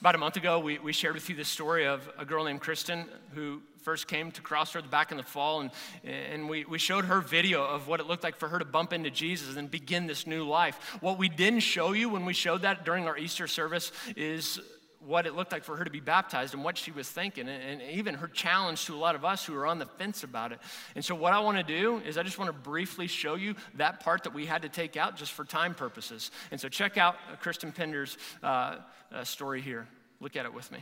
About 0.00 0.14
a 0.14 0.18
month 0.18 0.36
ago, 0.36 0.60
we, 0.60 0.78
we 0.78 0.92
shared 0.92 1.14
with 1.14 1.28
you 1.28 1.34
the 1.34 1.44
story 1.44 1.86
of 1.86 2.08
a 2.18 2.24
girl 2.24 2.44
named 2.44 2.60
Kristen 2.60 3.04
who 3.34 3.60
first 3.88 4.06
came 4.06 4.30
to 4.30 4.42
Crossroads 4.42 4.86
back 4.86 5.12
in 5.12 5.16
the 5.16 5.22
fall, 5.22 5.62
and, 5.62 5.70
and 6.04 6.46
we, 6.46 6.62
we 6.66 6.76
showed 6.76 7.06
her 7.06 7.22
video 7.22 7.64
of 7.64 7.88
what 7.88 8.00
it 8.00 8.06
looked 8.06 8.22
like 8.22 8.36
for 8.36 8.46
her 8.46 8.58
to 8.58 8.66
bump 8.66 8.92
into 8.92 9.08
Jesus 9.08 9.56
and 9.56 9.70
begin 9.70 10.06
this 10.06 10.26
new 10.26 10.46
life. 10.46 10.98
What 11.00 11.16
we 11.16 11.30
didn't 11.30 11.60
show 11.60 11.92
you 11.92 12.10
when 12.10 12.26
we 12.26 12.34
showed 12.34 12.60
that 12.62 12.84
during 12.84 13.06
our 13.06 13.16
Easter 13.16 13.46
service 13.46 13.90
is 14.14 14.60
what 15.00 15.24
it 15.24 15.34
looked 15.34 15.52
like 15.52 15.64
for 15.64 15.74
her 15.74 15.84
to 15.84 15.90
be 15.90 16.00
baptized 16.00 16.52
and 16.52 16.62
what 16.62 16.76
she 16.76 16.90
was 16.90 17.08
thinking, 17.08 17.48
and, 17.48 17.80
and 17.80 17.90
even 17.96 18.12
her 18.16 18.28
challenge 18.28 18.84
to 18.84 18.94
a 18.94 19.00
lot 19.00 19.14
of 19.14 19.24
us 19.24 19.42
who 19.46 19.56
are 19.56 19.64
on 19.64 19.78
the 19.78 19.86
fence 19.86 20.22
about 20.22 20.52
it. 20.52 20.58
And 20.94 21.02
so, 21.02 21.14
what 21.14 21.32
I 21.32 21.38
want 21.38 21.56
to 21.56 21.62
do 21.62 22.02
is, 22.06 22.18
I 22.18 22.22
just 22.22 22.38
want 22.38 22.50
to 22.50 22.70
briefly 22.70 23.06
show 23.06 23.36
you 23.36 23.54
that 23.76 24.00
part 24.00 24.24
that 24.24 24.34
we 24.34 24.44
had 24.44 24.60
to 24.60 24.68
take 24.68 24.98
out 24.98 25.16
just 25.16 25.32
for 25.32 25.46
time 25.46 25.74
purposes. 25.74 26.30
And 26.50 26.60
so, 26.60 26.68
check 26.68 26.98
out 26.98 27.16
Kristen 27.40 27.72
Pender's. 27.72 28.18
Uh, 28.42 28.76
uh, 29.10 29.24
story 29.24 29.62
here. 29.62 29.88
Look 30.20 30.36
at 30.36 30.44
it 30.44 30.52
with 30.52 30.70
me. 30.70 30.80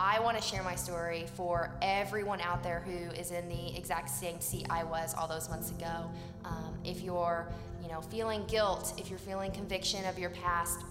I 0.00 0.20
want 0.20 0.36
to 0.36 0.42
share 0.42 0.62
my 0.62 0.76
story 0.76 1.26
for 1.34 1.72
everyone 1.82 2.40
out 2.40 2.62
there 2.62 2.84
who 2.86 3.12
is 3.18 3.32
in 3.32 3.48
the 3.48 3.76
exact 3.76 4.08
same 4.10 4.40
seat 4.40 4.64
I 4.70 4.84
was 4.84 5.12
all 5.12 5.26
those 5.26 5.48
months 5.48 5.72
ago. 5.72 6.08
Um, 6.44 6.78
if 6.84 7.00
you're, 7.00 7.48
you 7.82 7.88
know, 7.88 8.00
feeling 8.02 8.44
guilt, 8.46 8.94
if 8.96 9.10
you're 9.10 9.18
feeling 9.18 9.50
conviction 9.50 10.04
of 10.04 10.16
your 10.16 10.30
past, 10.30 10.84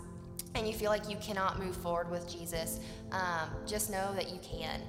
and 0.56 0.68
you 0.68 0.74
feel 0.74 0.90
like 0.90 1.10
you 1.10 1.16
cannot 1.22 1.58
move 1.58 1.78
forward 1.78 2.12
with 2.12 2.30
Jesus, 2.30 2.82
um, 3.14 3.50
just 3.66 3.90
know 3.90 4.14
that 4.14 4.30
you 4.30 4.40
can. 4.44 4.82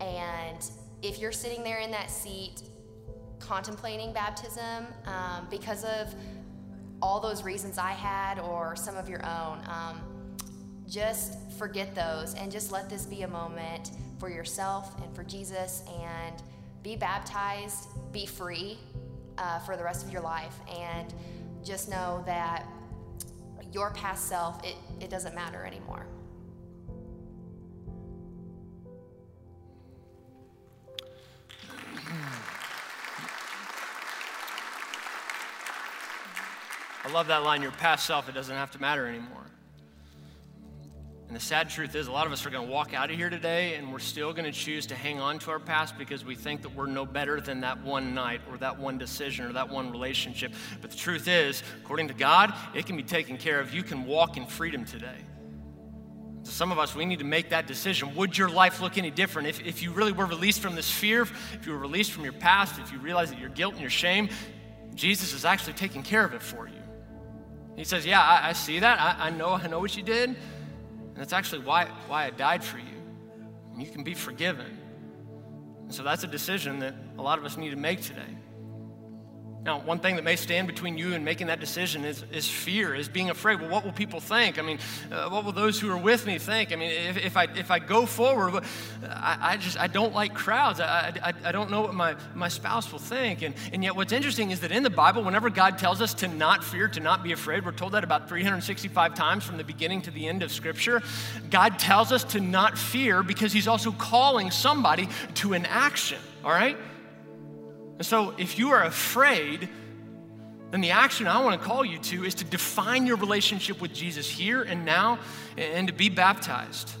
And 0.00 0.64
if 1.02 1.18
you're 1.18 1.32
sitting 1.32 1.64
there 1.64 1.80
in 1.80 1.90
that 1.90 2.08
seat 2.08 2.62
contemplating 3.40 4.12
baptism 4.12 4.86
um, 5.06 5.48
because 5.50 5.82
of 5.82 6.14
all 7.02 7.18
those 7.18 7.42
reasons 7.42 7.78
I 7.78 7.92
had 7.92 8.38
or 8.38 8.76
some 8.76 8.96
of 8.96 9.08
your 9.08 9.24
own. 9.26 9.58
Just 10.88 11.36
forget 11.58 11.94
those 11.94 12.34
and 12.34 12.50
just 12.50 12.70
let 12.70 12.88
this 12.88 13.06
be 13.06 13.22
a 13.22 13.28
moment 13.28 13.90
for 14.18 14.30
yourself 14.30 15.00
and 15.02 15.14
for 15.14 15.24
Jesus 15.24 15.82
and 16.02 16.42
be 16.82 16.96
baptized, 16.96 17.88
be 18.12 18.24
free 18.26 18.78
uh, 19.38 19.58
for 19.60 19.76
the 19.76 19.82
rest 19.82 20.06
of 20.06 20.12
your 20.12 20.22
life, 20.22 20.54
and 20.72 21.12
just 21.64 21.88
know 21.88 22.22
that 22.26 22.64
your 23.72 23.90
past 23.90 24.28
self, 24.28 24.64
it, 24.64 24.76
it 25.00 25.10
doesn't 25.10 25.34
matter 25.34 25.64
anymore. 25.64 26.06
I 37.04 37.12
love 37.12 37.26
that 37.28 37.42
line 37.44 37.62
your 37.62 37.72
past 37.72 38.06
self, 38.06 38.28
it 38.28 38.34
doesn't 38.34 38.54
have 38.54 38.70
to 38.72 38.80
matter 38.80 39.06
anymore. 39.06 39.46
The 41.36 41.42
sad 41.42 41.68
truth 41.68 41.94
is, 41.94 42.06
a 42.06 42.12
lot 42.12 42.26
of 42.26 42.32
us 42.32 42.46
are 42.46 42.50
going 42.50 42.66
to 42.66 42.72
walk 42.72 42.94
out 42.94 43.10
of 43.10 43.16
here 43.18 43.28
today 43.28 43.74
and 43.74 43.92
we're 43.92 43.98
still 43.98 44.32
going 44.32 44.46
to 44.46 44.58
choose 44.58 44.86
to 44.86 44.94
hang 44.94 45.20
on 45.20 45.38
to 45.40 45.50
our 45.50 45.58
past 45.58 45.98
because 45.98 46.24
we 46.24 46.34
think 46.34 46.62
that 46.62 46.74
we're 46.74 46.86
no 46.86 47.04
better 47.04 47.42
than 47.42 47.60
that 47.60 47.82
one 47.82 48.14
night 48.14 48.40
or 48.50 48.56
that 48.56 48.78
one 48.78 48.96
decision 48.96 49.44
or 49.44 49.52
that 49.52 49.68
one 49.68 49.90
relationship. 49.90 50.54
But 50.80 50.92
the 50.92 50.96
truth 50.96 51.28
is, 51.28 51.62
according 51.84 52.08
to 52.08 52.14
God, 52.14 52.54
it 52.72 52.86
can 52.86 52.96
be 52.96 53.02
taken 53.02 53.36
care 53.36 53.60
of. 53.60 53.74
You 53.74 53.82
can 53.82 54.06
walk 54.06 54.38
in 54.38 54.46
freedom 54.46 54.86
today. 54.86 55.18
So 56.44 56.52
some 56.52 56.72
of 56.72 56.78
us, 56.78 56.94
we 56.94 57.04
need 57.04 57.18
to 57.18 57.26
make 57.26 57.50
that 57.50 57.66
decision. 57.66 58.14
Would 58.14 58.38
your 58.38 58.48
life 58.48 58.80
look 58.80 58.96
any 58.96 59.10
different 59.10 59.46
if, 59.46 59.60
if 59.60 59.82
you 59.82 59.92
really 59.92 60.12
were 60.12 60.24
released 60.24 60.60
from 60.60 60.74
this 60.74 60.90
fear, 60.90 61.20
if 61.52 61.66
you 61.66 61.72
were 61.72 61.78
released 61.78 62.12
from 62.12 62.24
your 62.24 62.32
past, 62.32 62.80
if 62.80 62.90
you 62.94 62.98
realize 62.98 63.28
that 63.28 63.38
your 63.38 63.50
guilt 63.50 63.74
and 63.74 63.82
your 63.82 63.90
shame, 63.90 64.30
Jesus 64.94 65.34
is 65.34 65.44
actually 65.44 65.74
taking 65.74 66.02
care 66.02 66.24
of 66.24 66.32
it 66.32 66.40
for 66.40 66.66
you? 66.66 66.72
He 67.76 67.84
says, 67.84 68.06
Yeah, 68.06 68.22
I, 68.22 68.48
I 68.48 68.52
see 68.54 68.78
that. 68.78 68.98
I, 68.98 69.26
I, 69.26 69.30
know, 69.30 69.50
I 69.50 69.66
know 69.66 69.80
what 69.80 69.94
you 69.98 70.02
did. 70.02 70.34
And 71.16 71.22
that's 71.22 71.32
actually 71.32 71.62
why, 71.62 71.86
why 72.08 72.26
I 72.26 72.30
died 72.30 72.62
for 72.62 72.76
you. 72.76 72.84
You 73.78 73.90
can 73.90 74.04
be 74.04 74.12
forgiven. 74.12 74.78
And 75.84 75.94
so 75.94 76.02
that's 76.02 76.24
a 76.24 76.26
decision 76.26 76.78
that 76.80 76.94
a 77.16 77.22
lot 77.22 77.38
of 77.38 77.46
us 77.46 77.56
need 77.56 77.70
to 77.70 77.76
make 77.76 78.02
today. 78.02 78.36
Now, 79.66 79.80
one 79.80 79.98
thing 79.98 80.14
that 80.14 80.22
may 80.22 80.36
stand 80.36 80.68
between 80.68 80.96
you 80.96 81.14
and 81.14 81.24
making 81.24 81.48
that 81.48 81.58
decision 81.58 82.04
is, 82.04 82.24
is 82.30 82.48
fear, 82.48 82.94
is 82.94 83.08
being 83.08 83.30
afraid. 83.30 83.60
Well, 83.60 83.68
what 83.68 83.84
will 83.84 83.90
people 83.90 84.20
think? 84.20 84.60
I 84.60 84.62
mean, 84.62 84.78
uh, 85.10 85.28
what 85.28 85.44
will 85.44 85.50
those 85.50 85.80
who 85.80 85.90
are 85.90 85.96
with 85.98 86.24
me 86.24 86.38
think? 86.38 86.72
I 86.72 86.76
mean, 86.76 86.92
if, 86.92 87.16
if, 87.16 87.36
I, 87.36 87.48
if 87.56 87.72
I 87.72 87.80
go 87.80 88.06
forward, 88.06 88.62
I, 89.02 89.38
I 89.40 89.56
just, 89.56 89.76
I 89.76 89.88
don't 89.88 90.14
like 90.14 90.34
crowds. 90.34 90.78
I, 90.78 91.12
I, 91.20 91.32
I 91.48 91.50
don't 91.50 91.68
know 91.68 91.80
what 91.80 91.94
my, 91.94 92.14
my 92.36 92.46
spouse 92.46 92.92
will 92.92 93.00
think. 93.00 93.42
And, 93.42 93.56
and 93.72 93.82
yet, 93.82 93.96
what's 93.96 94.12
interesting 94.12 94.52
is 94.52 94.60
that 94.60 94.70
in 94.70 94.84
the 94.84 94.90
Bible, 94.90 95.24
whenever 95.24 95.50
God 95.50 95.78
tells 95.78 96.00
us 96.00 96.14
to 96.14 96.28
not 96.28 96.62
fear, 96.62 96.86
to 96.86 97.00
not 97.00 97.24
be 97.24 97.32
afraid, 97.32 97.64
we're 97.64 97.72
told 97.72 97.90
that 97.94 98.04
about 98.04 98.28
365 98.28 99.14
times 99.14 99.42
from 99.42 99.56
the 99.56 99.64
beginning 99.64 100.00
to 100.02 100.12
the 100.12 100.28
end 100.28 100.44
of 100.44 100.52
Scripture. 100.52 101.02
God 101.50 101.76
tells 101.80 102.12
us 102.12 102.22
to 102.22 102.40
not 102.40 102.78
fear 102.78 103.24
because 103.24 103.52
He's 103.52 103.66
also 103.66 103.90
calling 103.90 104.52
somebody 104.52 105.08
to 105.34 105.54
an 105.54 105.66
action, 105.66 106.18
all 106.44 106.52
right? 106.52 106.76
And 107.98 108.04
so, 108.04 108.34
if 108.36 108.58
you 108.58 108.70
are 108.70 108.84
afraid, 108.84 109.68
then 110.70 110.80
the 110.80 110.90
action 110.90 111.26
I 111.26 111.42
want 111.42 111.60
to 111.60 111.66
call 111.66 111.84
you 111.84 111.98
to 111.98 112.24
is 112.24 112.34
to 112.36 112.44
define 112.44 113.06
your 113.06 113.16
relationship 113.16 113.80
with 113.80 113.94
Jesus 113.94 114.28
here 114.28 114.62
and 114.62 114.84
now 114.84 115.18
and 115.56 115.88
to 115.88 115.94
be 115.94 116.10
baptized. 116.10 116.92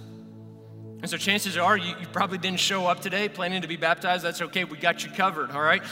And 1.02 1.10
so, 1.10 1.18
chances 1.18 1.58
are 1.58 1.76
you, 1.76 1.94
you, 2.00 2.06
probably 2.12 2.38
didn't 2.38 2.60
show 2.60 2.86
up 2.86 3.00
today 3.00 3.28
planning 3.28 3.60
to 3.62 3.68
be 3.68 3.76
baptized. 3.76 4.24
That's 4.24 4.40
okay, 4.40 4.64
we 4.64 4.78
got 4.78 5.04
you 5.04 5.10
covered, 5.10 5.50
all 5.50 5.60
right? 5.60 5.82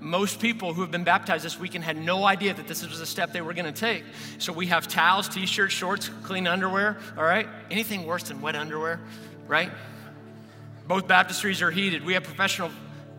Most 0.00 0.40
people 0.40 0.74
who 0.74 0.80
have 0.80 0.90
been 0.90 1.04
baptized 1.04 1.44
this 1.44 1.58
weekend 1.58 1.84
had 1.84 1.96
no 1.96 2.24
idea 2.24 2.54
that 2.54 2.66
this 2.66 2.86
was 2.86 3.00
a 3.00 3.06
step 3.06 3.32
they 3.32 3.40
were 3.40 3.54
going 3.54 3.72
to 3.72 3.80
take. 3.80 4.02
So, 4.38 4.52
we 4.52 4.66
have 4.66 4.88
towels, 4.88 5.28
t 5.28 5.46
shirts, 5.46 5.72
shorts, 5.72 6.10
clean 6.24 6.48
underwear, 6.48 6.98
all 7.16 7.22
right? 7.22 7.48
Anything 7.70 8.06
worse 8.06 8.24
than 8.24 8.40
wet 8.40 8.56
underwear, 8.56 8.98
right? 9.46 9.70
Both 10.88 11.06
baptistries 11.06 11.62
are 11.62 11.70
heated. 11.70 12.04
We 12.04 12.14
have 12.14 12.24
professional 12.24 12.70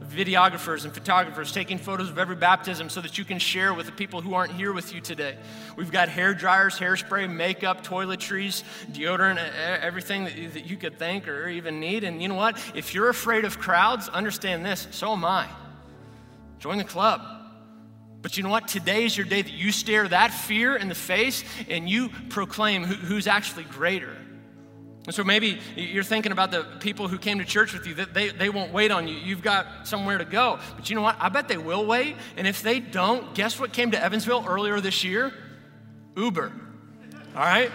videographers 0.09 0.85
and 0.85 0.93
photographers 0.93 1.51
taking 1.51 1.77
photos 1.77 2.09
of 2.09 2.17
every 2.17 2.35
baptism 2.35 2.89
so 2.89 3.01
that 3.01 3.17
you 3.17 3.25
can 3.25 3.39
share 3.39 3.73
with 3.73 3.85
the 3.85 3.91
people 3.91 4.21
who 4.21 4.33
aren't 4.33 4.53
here 4.53 4.73
with 4.73 4.93
you 4.93 5.01
today. 5.01 5.37
We've 5.75 5.91
got 5.91 6.09
hair 6.09 6.33
dryers, 6.33 6.77
hairspray, 6.77 7.29
makeup, 7.29 7.83
toiletries, 7.85 8.63
deodorant, 8.91 9.37
everything 9.81 10.25
that 10.25 10.65
you, 10.65 10.77
could 10.77 10.97
think 10.97 11.27
or 11.27 11.47
even 11.47 11.79
need. 11.79 12.03
And 12.03 12.21
you 12.21 12.27
know 12.27 12.35
what? 12.35 12.57
If 12.75 12.93
you're 12.93 13.09
afraid 13.09 13.45
of 13.45 13.59
crowds, 13.59 14.09
understand 14.09 14.65
this 14.65 14.87
so 14.91 15.13
am 15.13 15.25
I. 15.25 15.47
Join 16.59 16.77
the 16.77 16.83
club. 16.83 17.21
But 18.21 18.35
you 18.35 18.43
know 18.43 18.49
what? 18.49 18.67
Today 18.67 19.05
is 19.05 19.15
your 19.15 19.25
day 19.25 19.41
that 19.41 19.51
you 19.51 19.71
stare 19.71 20.07
that 20.07 20.31
fear 20.31 20.75
in 20.75 20.89
the 20.89 20.95
face 20.95 21.43
and 21.69 21.89
you 21.89 22.09
proclaim 22.29 22.83
who's 22.83 23.27
actually 23.27 23.63
greater. 23.63 24.15
And 25.05 25.15
so 25.15 25.23
maybe 25.23 25.59
you're 25.75 26.03
thinking 26.03 26.31
about 26.31 26.51
the 26.51 26.63
people 26.79 27.07
who 27.07 27.17
came 27.17 27.39
to 27.39 27.45
church 27.45 27.73
with 27.73 27.87
you, 27.87 27.95
that 27.95 28.13
they, 28.13 28.29
they 28.29 28.49
won't 28.49 28.73
wait 28.73 28.91
on 28.91 29.07
you. 29.07 29.15
You've 29.15 29.41
got 29.41 29.87
somewhere 29.87 30.17
to 30.17 30.25
go. 30.25 30.59
But 30.75 30.89
you 30.89 30.95
know 30.95 31.01
what? 31.01 31.15
I 31.19 31.29
bet 31.29 31.47
they 31.47 31.57
will 31.57 31.85
wait. 31.85 32.15
And 32.37 32.45
if 32.45 32.61
they 32.61 32.79
don't, 32.79 33.33
guess 33.33 33.59
what 33.59 33.73
came 33.73 33.91
to 33.91 34.03
Evansville 34.03 34.45
earlier 34.47 34.79
this 34.81 35.03
year? 35.03 35.33
Uber. 36.15 36.51
All 37.35 37.41
right? 37.41 37.71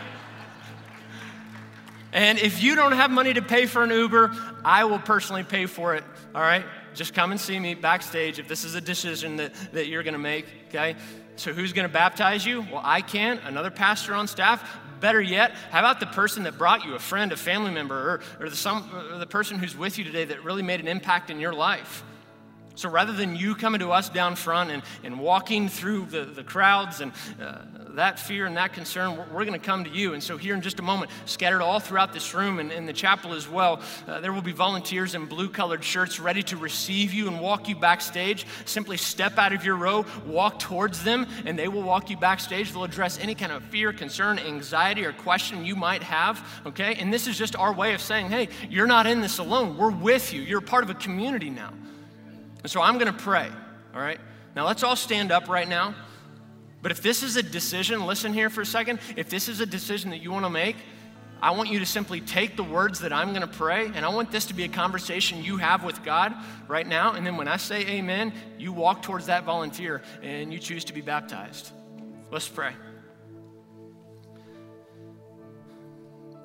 And 2.12 2.38
if 2.38 2.62
you 2.62 2.76
don't 2.76 2.92
have 2.92 3.10
money 3.10 3.34
to 3.34 3.42
pay 3.42 3.66
for 3.66 3.82
an 3.82 3.90
Uber, 3.90 4.32
I 4.64 4.84
will 4.84 5.00
personally 5.00 5.42
pay 5.42 5.66
for 5.66 5.96
it. 5.96 6.04
All 6.34 6.40
right? 6.40 6.64
Just 6.94 7.14
come 7.14 7.32
and 7.32 7.40
see 7.40 7.58
me 7.58 7.74
backstage 7.74 8.38
if 8.38 8.46
this 8.46 8.64
is 8.64 8.76
a 8.76 8.80
decision 8.80 9.36
that, 9.36 9.52
that 9.72 9.88
you're 9.88 10.04
going 10.04 10.12
to 10.12 10.20
make, 10.20 10.46
okay? 10.68 10.94
So, 11.36 11.52
who's 11.52 11.72
going 11.72 11.88
to 11.88 11.92
baptize 11.92 12.46
you? 12.46 12.60
Well, 12.60 12.82
I 12.84 13.00
can't. 13.00 13.40
another 13.44 13.72
pastor 13.72 14.14
on 14.14 14.28
staff. 14.28 14.62
Better 15.05 15.20
yet, 15.20 15.50
how 15.70 15.80
about 15.80 16.00
the 16.00 16.07
person 16.07 16.44
that 16.44 16.57
brought 16.57 16.86
you, 16.86 16.94
a 16.94 16.98
friend, 16.98 17.30
a 17.30 17.36
family 17.36 17.70
member, 17.70 17.94
or, 17.94 18.20
or, 18.40 18.48
the, 18.48 18.57
some, 18.57 18.88
or 19.12 19.18
the 19.18 19.26
person 19.26 19.59
who's 19.59 19.76
with 19.76 19.98
you 19.98 20.05
today 20.05 20.24
that 20.24 20.42
really 20.42 20.62
made 20.62 20.80
an 20.80 20.88
impact 20.88 21.28
in 21.28 21.38
your 21.38 21.52
life? 21.52 22.02
So 22.76 22.88
rather 22.88 23.12
than 23.12 23.36
you 23.36 23.54
coming 23.54 23.80
to 23.80 23.92
us 23.92 24.08
down 24.08 24.34
front 24.34 24.70
and, 24.70 24.82
and 25.04 25.18
walking 25.20 25.68
through 25.68 26.06
the, 26.06 26.24
the 26.24 26.42
crowds 26.42 27.00
and 27.00 27.12
uh, 27.40 27.58
that 27.90 28.18
fear 28.18 28.46
and 28.46 28.56
that 28.56 28.72
concern, 28.72 29.16
we're, 29.16 29.26
we're 29.32 29.44
going 29.44 29.58
to 29.58 29.64
come 29.64 29.84
to 29.84 29.90
you. 29.90 30.14
And 30.14 30.22
so, 30.22 30.36
here 30.36 30.54
in 30.54 30.60
just 30.60 30.80
a 30.80 30.82
moment, 30.82 31.10
scattered 31.26 31.62
all 31.62 31.80
throughout 31.80 32.12
this 32.12 32.34
room 32.34 32.58
and 32.58 32.72
in 32.72 32.86
the 32.86 32.92
chapel 32.92 33.32
as 33.32 33.48
well, 33.48 33.80
uh, 34.06 34.20
there 34.20 34.32
will 34.32 34.42
be 34.42 34.52
volunteers 34.52 35.14
in 35.14 35.26
blue 35.26 35.48
colored 35.48 35.84
shirts 35.84 36.18
ready 36.18 36.42
to 36.44 36.56
receive 36.56 37.12
you 37.12 37.28
and 37.28 37.40
walk 37.40 37.68
you 37.68 37.76
backstage. 37.76 38.46
Simply 38.64 38.96
step 38.96 39.38
out 39.38 39.52
of 39.52 39.64
your 39.64 39.76
row, 39.76 40.04
walk 40.26 40.58
towards 40.58 41.04
them, 41.04 41.26
and 41.46 41.58
they 41.58 41.68
will 41.68 41.82
walk 41.82 42.10
you 42.10 42.16
backstage. 42.16 42.72
They'll 42.72 42.84
address 42.84 43.18
any 43.20 43.34
kind 43.34 43.52
of 43.52 43.62
fear, 43.64 43.92
concern, 43.92 44.38
anxiety, 44.38 45.04
or 45.04 45.12
question 45.12 45.64
you 45.64 45.76
might 45.76 46.02
have. 46.02 46.44
Okay? 46.66 46.94
And 46.96 47.12
this 47.12 47.26
is 47.26 47.38
just 47.38 47.54
our 47.56 47.72
way 47.72 47.94
of 47.94 48.00
saying, 48.00 48.30
hey, 48.30 48.48
you're 48.68 48.86
not 48.86 49.06
in 49.06 49.20
this 49.20 49.38
alone. 49.38 49.76
We're 49.76 49.90
with 49.90 50.32
you. 50.32 50.42
You're 50.42 50.60
part 50.60 50.82
of 50.82 50.90
a 50.90 50.94
community 50.94 51.50
now. 51.50 51.72
And 52.64 52.70
so 52.70 52.80
I'm 52.80 52.98
going 52.98 53.12
to 53.12 53.22
pray, 53.22 53.48
all 53.94 54.00
right? 54.00 54.18
Now 54.56 54.66
let's 54.66 54.82
all 54.82 54.96
stand 54.96 55.30
up 55.30 55.48
right 55.48 55.68
now. 55.68 55.94
But 56.80 56.92
if 56.92 57.02
this 57.02 57.22
is 57.22 57.36
a 57.36 57.42
decision, 57.42 58.06
listen 58.06 58.32
here 58.32 58.48
for 58.48 58.62
a 58.62 58.66
second. 58.66 59.00
If 59.16 59.28
this 59.28 59.48
is 59.48 59.60
a 59.60 59.66
decision 59.66 60.10
that 60.10 60.22
you 60.22 60.32
want 60.32 60.46
to 60.46 60.50
make, 60.50 60.76
I 61.42 61.50
want 61.50 61.68
you 61.68 61.78
to 61.80 61.86
simply 61.86 62.22
take 62.22 62.56
the 62.56 62.64
words 62.64 63.00
that 63.00 63.12
I'm 63.12 63.34
going 63.34 63.42
to 63.42 63.46
pray, 63.46 63.90
and 63.94 64.02
I 64.02 64.08
want 64.08 64.30
this 64.30 64.46
to 64.46 64.54
be 64.54 64.64
a 64.64 64.68
conversation 64.68 65.44
you 65.44 65.58
have 65.58 65.84
with 65.84 66.02
God 66.02 66.34
right 66.66 66.86
now. 66.86 67.12
And 67.12 67.26
then 67.26 67.36
when 67.36 67.48
I 67.48 67.58
say 67.58 67.86
amen, 67.86 68.32
you 68.58 68.72
walk 68.72 69.02
towards 69.02 69.26
that 69.26 69.44
volunteer 69.44 70.00
and 70.22 70.50
you 70.50 70.58
choose 70.58 70.86
to 70.86 70.94
be 70.94 71.02
baptized. 71.02 71.70
Let's 72.30 72.48
pray. 72.48 72.72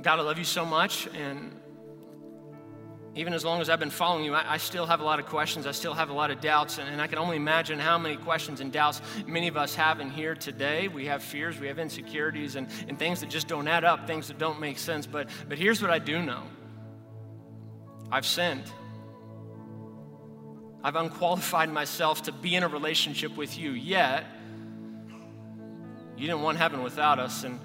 God, 0.02 0.20
I 0.20 0.22
love 0.22 0.38
you 0.38 0.44
so 0.44 0.66
much, 0.66 1.08
and 1.08 1.56
even 3.20 3.34
as 3.34 3.44
long 3.44 3.60
as 3.60 3.70
I've 3.70 3.82
been 3.82 3.90
following 3.90 4.24
you, 4.24 4.34
I, 4.34 4.54
I, 4.54 4.58
still 4.58 4.86
have 4.86 5.02
a 5.02 5.04
lot 5.04 5.20
of 5.20 5.26
questions. 5.26 5.68
I 5.68 5.72
still 5.72 5.94
have 5.94 6.10
a 6.10 6.14
lot 6.14 6.32
of 6.32 6.40
doubts. 6.40 6.78
And, 6.78 6.88
and 6.88 7.02
I 7.02 7.08
can 7.08 7.18
only 7.18 7.36
imagine 7.36 7.78
how 7.78 7.98
many 7.98 8.16
questions 8.16 8.62
and 8.62 8.72
doubts 8.72 9.02
many 9.28 9.50
of 9.50 9.58
us 9.58 9.76
have 9.76 10.00
in 10.00 10.10
here 10.10 10.36
today. 10.36 10.88
We 10.88 11.08
have 11.08 11.22
fears, 11.22 11.60
we 11.60 11.68
have 11.68 11.80
insecurities, 11.80 12.56
and, 12.56 12.70
and 12.88 12.98
things 12.98 13.20
that 13.20 13.30
just 13.30 13.50
don't 13.50 13.68
add 13.68 13.84
up, 13.84 14.08
things 14.08 14.30
that 14.30 14.38
don't 14.38 14.62
make 14.62 14.80
sense. 14.80 15.06
But, 15.06 15.28
but 15.50 15.58
here's 15.58 15.82
what 15.82 15.92
I 15.92 16.00
do 16.00 16.22
know 16.22 16.44
I've 18.10 18.26
sinned. 18.26 18.72
I've 20.82 20.96
unqualified 20.96 21.70
myself 21.70 22.24
to 22.24 22.32
be 22.32 22.56
in 22.56 22.64
a 22.64 22.70
relationship 22.70 23.36
with 23.36 23.58
you, 23.58 23.72
yet 23.72 24.24
you 26.16 26.26
didn't 26.26 26.42
want 26.42 26.58
heaven 26.58 26.84
without 26.84 27.20
us. 27.20 27.44
And, 27.44 27.60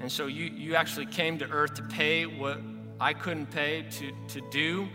and 0.00 0.10
so 0.10 0.28
you, 0.28 0.44
you 0.46 0.76
actually 0.76 1.06
came 1.06 1.40
to 1.40 1.50
earth 1.50 1.74
to 1.74 1.82
pay 1.82 2.24
what 2.24 2.58
I 3.00 3.12
couldn't 3.12 3.46
pay 3.46 3.84
to, 3.90 4.12
to 4.28 4.40
do 4.50 4.88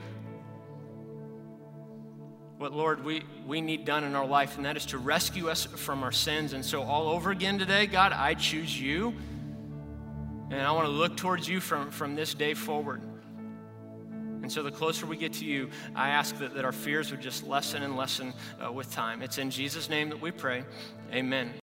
what, 2.58 2.74
Lord, 2.74 3.04
we, 3.04 3.22
we 3.46 3.62
need 3.62 3.86
done 3.86 4.04
in 4.04 4.16
our 4.16 4.26
life, 4.26 4.58
and 4.58 4.66
that 4.66 4.76
is 4.78 4.88
to 4.88 4.98
rescue 4.98 5.50
us 5.50 5.66
from 5.66 6.02
our 6.02 6.12
sins. 6.12 6.54
And 6.54 6.66
so, 6.66 6.82
all 6.82 7.10
over 7.10 7.30
again 7.30 7.60
today, 7.60 7.86
God, 7.86 8.12
I 8.14 8.34
choose 8.34 8.80
you, 8.80 9.14
and 10.50 10.62
I 10.62 10.72
want 10.72 10.88
to 10.88 10.92
look 10.92 11.16
towards 11.16 11.48
you 11.48 11.60
from, 11.60 11.92
from 11.92 12.16
this 12.16 12.34
day 12.34 12.56
forward. 12.56 13.02
And 14.42 14.52
so, 14.52 14.64
the 14.64 14.72
closer 14.72 15.06
we 15.06 15.18
get 15.18 15.34
to 15.34 15.46
you, 15.46 15.70
I 15.96 16.10
ask 16.10 16.36
that, 16.40 16.56
that 16.56 16.66
our 16.66 16.72
fears 16.72 17.12
would 17.12 17.22
just 17.22 17.46
lessen 17.46 17.84
and 17.84 17.96
lessen 17.96 18.34
uh, 18.64 18.72
with 18.72 18.92
time. 18.92 19.22
It's 19.22 19.38
in 19.38 19.52
Jesus' 19.52 19.88
name 19.88 20.10
that 20.10 20.20
we 20.20 20.32
pray. 20.32 20.64
Amen. 21.14 21.52